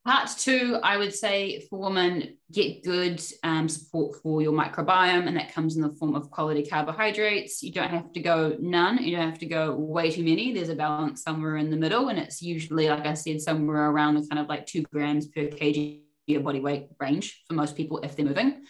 Part 0.05 0.29
two, 0.38 0.79
I 0.81 0.97
would 0.97 1.13
say 1.13 1.67
for 1.69 1.77
women, 1.77 2.38
get 2.51 2.83
good 2.83 3.21
um, 3.43 3.67
support 3.67 4.15
for 4.23 4.41
your 4.41 4.53
microbiome, 4.53 5.27
and 5.27 5.35
that 5.35 5.53
comes 5.53 5.75
in 5.75 5.81
the 5.81 5.89
form 5.89 6.15
of 6.15 6.31
quality 6.31 6.65
carbohydrates. 6.65 7.62
You 7.62 7.73
don't 7.73 7.89
have 7.89 8.13
to 8.13 8.21
go 8.21 8.55
none, 8.59 9.03
you 9.03 9.17
don't 9.17 9.29
have 9.29 9.39
to 9.39 9.45
go 9.45 9.75
way 9.75 10.09
too 10.09 10.23
many. 10.23 10.53
There's 10.53 10.69
a 10.69 10.75
balance 10.75 11.21
somewhere 11.21 11.57
in 11.57 11.69
the 11.69 11.77
middle, 11.77 12.07
and 12.07 12.17
it's 12.17 12.41
usually, 12.41 12.88
like 12.88 13.05
I 13.05 13.13
said, 13.13 13.41
somewhere 13.41 13.89
around 13.89 14.15
the 14.15 14.27
kind 14.27 14.39
of 14.39 14.47
like 14.47 14.65
two 14.65 14.83
grams 14.83 15.27
per 15.27 15.41
kg 15.41 16.01
of 16.29 16.43
body 16.43 16.62
weight 16.62 16.88
range 16.99 17.43
for 17.47 17.55
most 17.55 17.75
people 17.75 17.99
if 17.99 18.15
they're 18.15 18.25
moving. 18.25 18.63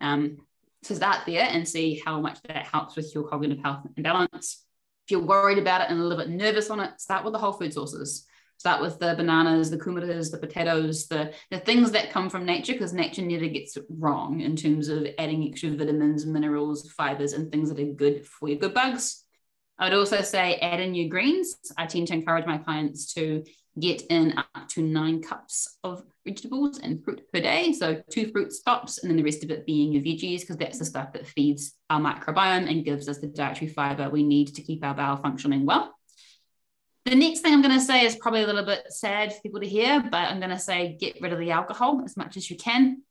Um, 0.00 0.38
so 0.82 0.94
start 0.94 1.26
there 1.26 1.46
and 1.46 1.68
see 1.68 2.00
how 2.04 2.20
much 2.20 2.38
that 2.48 2.66
helps 2.66 2.96
with 2.96 3.14
your 3.14 3.24
cognitive 3.24 3.62
health 3.62 3.84
and 3.96 4.02
balance. 4.02 4.64
If 5.04 5.10
you're 5.10 5.20
worried 5.20 5.58
about 5.58 5.82
it 5.82 5.90
and 5.90 6.00
a 6.00 6.02
little 6.02 6.24
bit 6.24 6.30
nervous 6.30 6.70
on 6.70 6.80
it, 6.80 6.98
start 7.00 7.24
with 7.24 7.34
the 7.34 7.38
whole 7.38 7.52
food 7.52 7.74
sources 7.74 8.26
start 8.60 8.82
with 8.82 8.98
the 8.98 9.14
bananas, 9.16 9.70
the 9.70 9.78
kumaras, 9.78 10.30
the 10.30 10.36
potatoes, 10.36 11.06
the, 11.06 11.32
the 11.50 11.58
things 11.60 11.92
that 11.92 12.10
come 12.10 12.28
from 12.28 12.44
nature, 12.44 12.74
because 12.74 12.92
nature 12.92 13.22
never 13.22 13.46
gets 13.46 13.78
wrong 13.88 14.42
in 14.42 14.54
terms 14.54 14.90
of 14.90 15.06
adding 15.16 15.48
extra 15.48 15.70
vitamins, 15.70 16.26
minerals, 16.26 16.90
fibers, 16.90 17.32
and 17.32 17.50
things 17.50 17.70
that 17.70 17.80
are 17.80 17.94
good 17.94 18.26
for 18.26 18.50
your 18.50 18.58
good 18.58 18.74
bugs. 18.74 19.24
I 19.78 19.88
would 19.88 19.96
also 19.96 20.20
say 20.20 20.56
add 20.56 20.78
in 20.78 20.94
your 20.94 21.08
greens. 21.08 21.56
I 21.78 21.86
tend 21.86 22.08
to 22.08 22.12
encourage 22.12 22.44
my 22.44 22.58
clients 22.58 23.14
to 23.14 23.44
get 23.78 24.02
in 24.10 24.36
up 24.36 24.68
to 24.68 24.82
nine 24.82 25.22
cups 25.22 25.78
of 25.82 26.02
vegetables 26.26 26.80
and 26.80 27.02
fruit 27.02 27.22
per 27.32 27.40
day. 27.40 27.72
So 27.72 28.02
two 28.10 28.30
fruits 28.30 28.58
stops, 28.58 28.98
and 28.98 29.08
then 29.08 29.16
the 29.16 29.22
rest 29.22 29.42
of 29.42 29.50
it 29.50 29.64
being 29.64 29.90
your 29.90 30.02
veggies, 30.02 30.40
because 30.40 30.58
that's 30.58 30.78
the 30.78 30.84
stuff 30.84 31.14
that 31.14 31.26
feeds 31.26 31.72
our 31.88 31.98
microbiome 31.98 32.68
and 32.68 32.84
gives 32.84 33.08
us 33.08 33.20
the 33.20 33.28
dietary 33.28 33.70
fiber 33.70 34.10
we 34.10 34.22
need 34.22 34.54
to 34.56 34.60
keep 34.60 34.84
our 34.84 34.94
bowel 34.94 35.16
functioning 35.16 35.64
well. 35.64 35.94
The 37.06 37.14
next 37.14 37.40
thing 37.40 37.52
I'm 37.52 37.62
going 37.62 37.78
to 37.78 37.84
say 37.84 38.04
is 38.04 38.16
probably 38.16 38.42
a 38.42 38.46
little 38.46 38.64
bit 38.64 38.84
sad 38.92 39.32
for 39.32 39.40
people 39.40 39.60
to 39.60 39.66
hear, 39.66 40.02
but 40.02 40.28
I'm 40.28 40.38
going 40.38 40.50
to 40.50 40.58
say 40.58 40.96
get 41.00 41.20
rid 41.20 41.32
of 41.32 41.38
the 41.38 41.50
alcohol 41.50 42.02
as 42.04 42.16
much 42.16 42.36
as 42.36 42.50
you 42.50 42.56
can. 42.56 43.02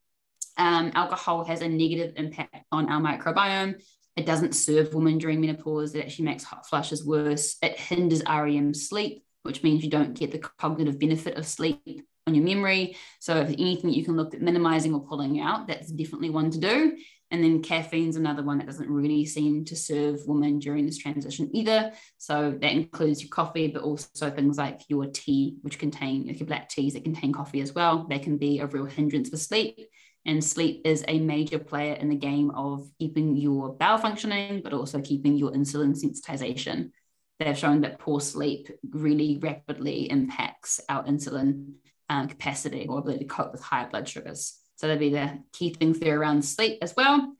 Um, 0.56 0.92
alcohol 0.94 1.44
has 1.44 1.60
a 1.60 1.68
negative 1.68 2.14
impact 2.16 2.66
on 2.70 2.88
our 2.88 3.00
microbiome. 3.00 3.82
It 4.16 4.26
doesn't 4.26 4.54
serve 4.54 4.94
women 4.94 5.18
during 5.18 5.40
menopause. 5.40 5.94
It 5.94 6.04
actually 6.04 6.26
makes 6.26 6.44
hot 6.44 6.68
flushes 6.68 7.04
worse. 7.04 7.56
It 7.62 7.78
hinders 7.78 8.22
REM 8.28 8.74
sleep, 8.74 9.24
which 9.42 9.62
means 9.62 9.82
you 9.82 9.90
don't 9.90 10.14
get 10.14 10.30
the 10.30 10.38
cognitive 10.38 10.98
benefit 10.98 11.36
of 11.36 11.46
sleep 11.46 12.06
on 12.26 12.34
your 12.34 12.44
memory. 12.44 12.96
So, 13.18 13.36
if 13.38 13.48
anything 13.48 13.90
you 13.90 14.04
can 14.04 14.16
look 14.16 14.34
at 14.34 14.42
minimizing 14.42 14.94
or 14.94 15.00
pulling 15.00 15.40
out, 15.40 15.66
that's 15.66 15.90
definitely 15.90 16.30
one 16.30 16.50
to 16.50 16.58
do. 16.58 16.96
And 17.30 17.44
then 17.44 17.62
caffeine's 17.62 18.16
another 18.16 18.42
one 18.42 18.58
that 18.58 18.66
doesn't 18.66 18.90
really 18.90 19.24
seem 19.24 19.64
to 19.66 19.76
serve 19.76 20.26
women 20.26 20.58
during 20.58 20.84
this 20.84 20.98
transition 20.98 21.48
either. 21.54 21.92
So 22.18 22.50
that 22.60 22.72
includes 22.72 23.22
your 23.22 23.30
coffee, 23.30 23.68
but 23.68 23.82
also 23.82 24.30
things 24.30 24.58
like 24.58 24.80
your 24.88 25.06
tea, 25.06 25.56
which 25.62 25.78
contain 25.78 26.26
like 26.26 26.40
your 26.40 26.48
black 26.48 26.68
teas 26.68 26.94
that 26.94 27.04
contain 27.04 27.32
coffee 27.32 27.60
as 27.60 27.72
well. 27.72 28.06
They 28.08 28.18
can 28.18 28.36
be 28.36 28.58
a 28.58 28.66
real 28.66 28.86
hindrance 28.86 29.28
for 29.28 29.36
sleep. 29.36 29.78
And 30.26 30.44
sleep 30.44 30.82
is 30.84 31.04
a 31.08 31.18
major 31.18 31.58
player 31.58 31.94
in 31.94 32.08
the 32.08 32.16
game 32.16 32.50
of 32.50 32.90
keeping 32.98 33.36
your 33.36 33.74
bowel 33.74 33.98
functioning, 33.98 34.60
but 34.62 34.72
also 34.72 35.00
keeping 35.00 35.36
your 35.36 35.52
insulin 35.52 35.96
sensitization. 35.96 36.90
they've 37.38 37.56
shown 37.56 37.80
that 37.80 37.98
poor 37.98 38.20
sleep 38.20 38.68
really 38.90 39.38
rapidly 39.40 40.10
impacts 40.10 40.78
our 40.90 41.04
insulin 41.04 41.72
um, 42.10 42.28
capacity 42.28 42.86
or 42.86 42.98
ability 42.98 43.24
to 43.24 43.30
cope 43.30 43.52
with 43.52 43.62
higher 43.62 43.88
blood 43.88 44.06
sugars. 44.06 44.58
So 44.80 44.86
that'd 44.86 44.98
be 44.98 45.10
the 45.10 45.38
key 45.52 45.74
things 45.74 45.98
there 45.98 46.18
around 46.18 46.42
sleep 46.42 46.78
as 46.80 46.96
well. 46.96 47.34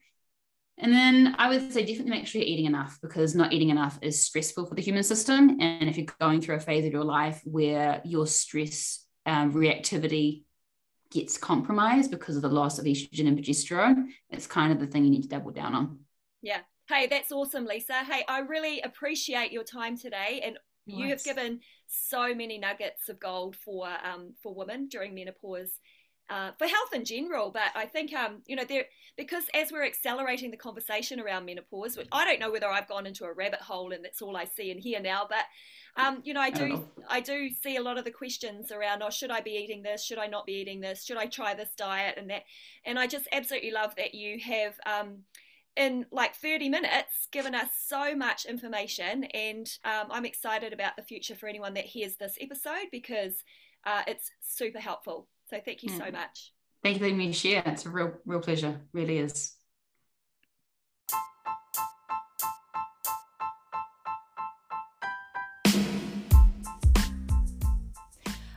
And 0.77 0.93
then 0.93 1.33
I 1.39 1.49
would 1.49 1.73
say 1.73 1.83
definitely 1.83 2.11
make 2.11 2.27
sure 2.27 2.39
you're 2.39 2.47
eating 2.47 2.67
enough 2.67 2.99
because 3.01 3.33
not 3.33 3.51
eating 3.51 3.69
enough 3.69 3.97
is 4.03 4.23
stressful 4.23 4.67
for 4.67 4.75
the 4.75 4.81
human 4.83 5.01
system. 5.01 5.59
And 5.59 5.89
if 5.89 5.97
you're 5.97 6.05
going 6.19 6.39
through 6.39 6.57
a 6.57 6.59
phase 6.59 6.85
of 6.85 6.93
your 6.93 7.03
life 7.03 7.41
where 7.43 7.99
your 8.05 8.27
stress 8.27 9.07
um, 9.25 9.53
reactivity 9.53 10.43
gets 11.09 11.39
compromised 11.39 12.11
because 12.11 12.35
of 12.35 12.43
the 12.43 12.47
loss 12.47 12.77
of 12.77 12.85
estrogen 12.85 13.27
and 13.27 13.39
progesterone, 13.39 14.09
it's 14.29 14.45
kind 14.45 14.71
of 14.71 14.79
the 14.79 14.85
thing 14.85 15.03
you 15.03 15.09
need 15.09 15.23
to 15.23 15.27
double 15.27 15.49
down 15.49 15.73
on. 15.73 15.99
Yeah. 16.43 16.59
Hey, 16.87 17.07
that's 17.07 17.31
awesome, 17.31 17.65
Lisa. 17.65 18.03
Hey, 18.03 18.23
I 18.27 18.41
really 18.41 18.81
appreciate 18.81 19.51
your 19.51 19.63
time 19.63 19.97
today, 19.97 20.41
and 20.43 20.59
nice. 20.85 20.99
you 20.99 21.07
have 21.09 21.23
given 21.23 21.61
so 21.87 22.35
many 22.35 22.59
nuggets 22.59 23.09
of 23.09 23.19
gold 23.19 23.55
for 23.55 23.87
um, 23.87 24.35
for 24.43 24.53
women 24.53 24.89
during 24.89 25.15
menopause 25.15 25.79
uh, 26.29 26.51
for 26.57 26.65
health 26.67 26.93
in 26.93 27.05
general. 27.05 27.51
But 27.51 27.71
I 27.75 27.85
think, 27.85 28.13
um, 28.13 28.41
you 28.47 28.55
know, 28.55 28.63
there 28.63 28.85
because 29.17 29.43
as 29.53 29.71
we're 29.71 29.85
accelerating 29.85 30.51
the 30.51 30.57
conversation 30.57 31.19
around 31.19 31.45
menopause, 31.45 31.97
which 31.97 32.07
I 32.11 32.25
don't 32.25 32.39
know 32.39 32.51
whether 32.51 32.67
I've 32.67 32.87
gone 32.87 33.05
into 33.05 33.25
a 33.25 33.33
rabbit 33.33 33.61
hole 33.61 33.91
and 33.91 34.03
that's 34.03 34.21
all 34.21 34.37
I 34.37 34.45
see 34.45 34.71
and 34.71 34.79
hear 34.79 35.01
now, 35.01 35.25
but 35.29 35.45
um, 35.97 36.21
you 36.23 36.33
know, 36.33 36.41
I 36.41 36.49
do 36.49 36.87
I, 37.09 37.17
I, 37.17 37.19
do 37.19 37.49
see 37.49 37.75
a 37.75 37.81
lot 37.81 37.97
of 37.97 38.05
the 38.05 38.11
questions 38.11 38.71
around, 38.71 39.03
oh, 39.03 39.09
should 39.09 39.29
I 39.29 39.41
be 39.41 39.51
eating 39.51 39.83
this? 39.83 40.05
Should 40.05 40.19
I 40.19 40.27
not 40.27 40.45
be 40.45 40.53
eating 40.53 40.79
this? 40.79 41.03
Should 41.03 41.17
I 41.17 41.25
try 41.25 41.53
this 41.53 41.73
diet 41.75 42.15
and 42.17 42.29
that? 42.29 42.43
And 42.85 42.97
I 42.97 43.07
just 43.07 43.27
absolutely 43.33 43.71
love 43.71 43.95
that 43.97 44.15
you 44.15 44.39
have. 44.39 44.75
Um, 44.85 45.23
in 45.77 46.05
like 46.11 46.35
30 46.35 46.67
minutes 46.67 47.27
given 47.31 47.55
us 47.55 47.69
so 47.87 48.13
much 48.13 48.45
information 48.45 49.23
and 49.23 49.69
um, 49.85 50.07
i'm 50.11 50.25
excited 50.25 50.73
about 50.73 50.97
the 50.97 51.01
future 51.01 51.33
for 51.33 51.47
anyone 51.47 51.73
that 51.73 51.85
hears 51.85 52.17
this 52.17 52.37
episode 52.41 52.87
because 52.91 53.45
uh, 53.85 54.01
it's 54.05 54.31
super 54.41 54.79
helpful 54.79 55.27
so 55.51 55.59
thank 55.63 55.83
you 55.83 55.89
so 55.89 56.05
mm. 56.05 56.13
much. 56.13 56.53
Thank 56.81 56.95
you 56.95 56.99
for 56.99 57.05
letting 57.05 57.17
me 57.17 57.33
share. 57.33 57.61
It's 57.65 57.85
a 57.85 57.89
real, 57.89 58.13
real 58.25 58.39
pleasure. 58.39 58.79
Really 58.93 59.17
is. 59.17 59.53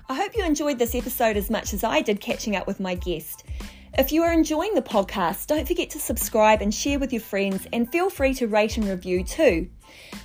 I 0.06 0.14
hope 0.14 0.36
you 0.36 0.44
enjoyed 0.44 0.78
this 0.78 0.94
episode 0.94 1.36
as 1.36 1.50
much 1.50 1.74
as 1.74 1.82
I 1.82 2.00
did 2.00 2.20
catching 2.20 2.56
up 2.56 2.66
with 2.66 2.78
my 2.78 2.94
guest. 2.94 3.44
If 3.98 4.12
you 4.12 4.22
are 4.22 4.32
enjoying 4.32 4.74
the 4.74 4.82
podcast, 4.82 5.48
don't 5.48 5.66
forget 5.66 5.90
to 5.90 5.98
subscribe 5.98 6.62
and 6.62 6.72
share 6.72 6.98
with 6.98 7.12
your 7.12 7.22
friends, 7.22 7.66
and 7.72 7.90
feel 7.90 8.10
free 8.10 8.34
to 8.34 8.46
rate 8.46 8.76
and 8.76 8.86
review 8.86 9.24
too. 9.24 9.68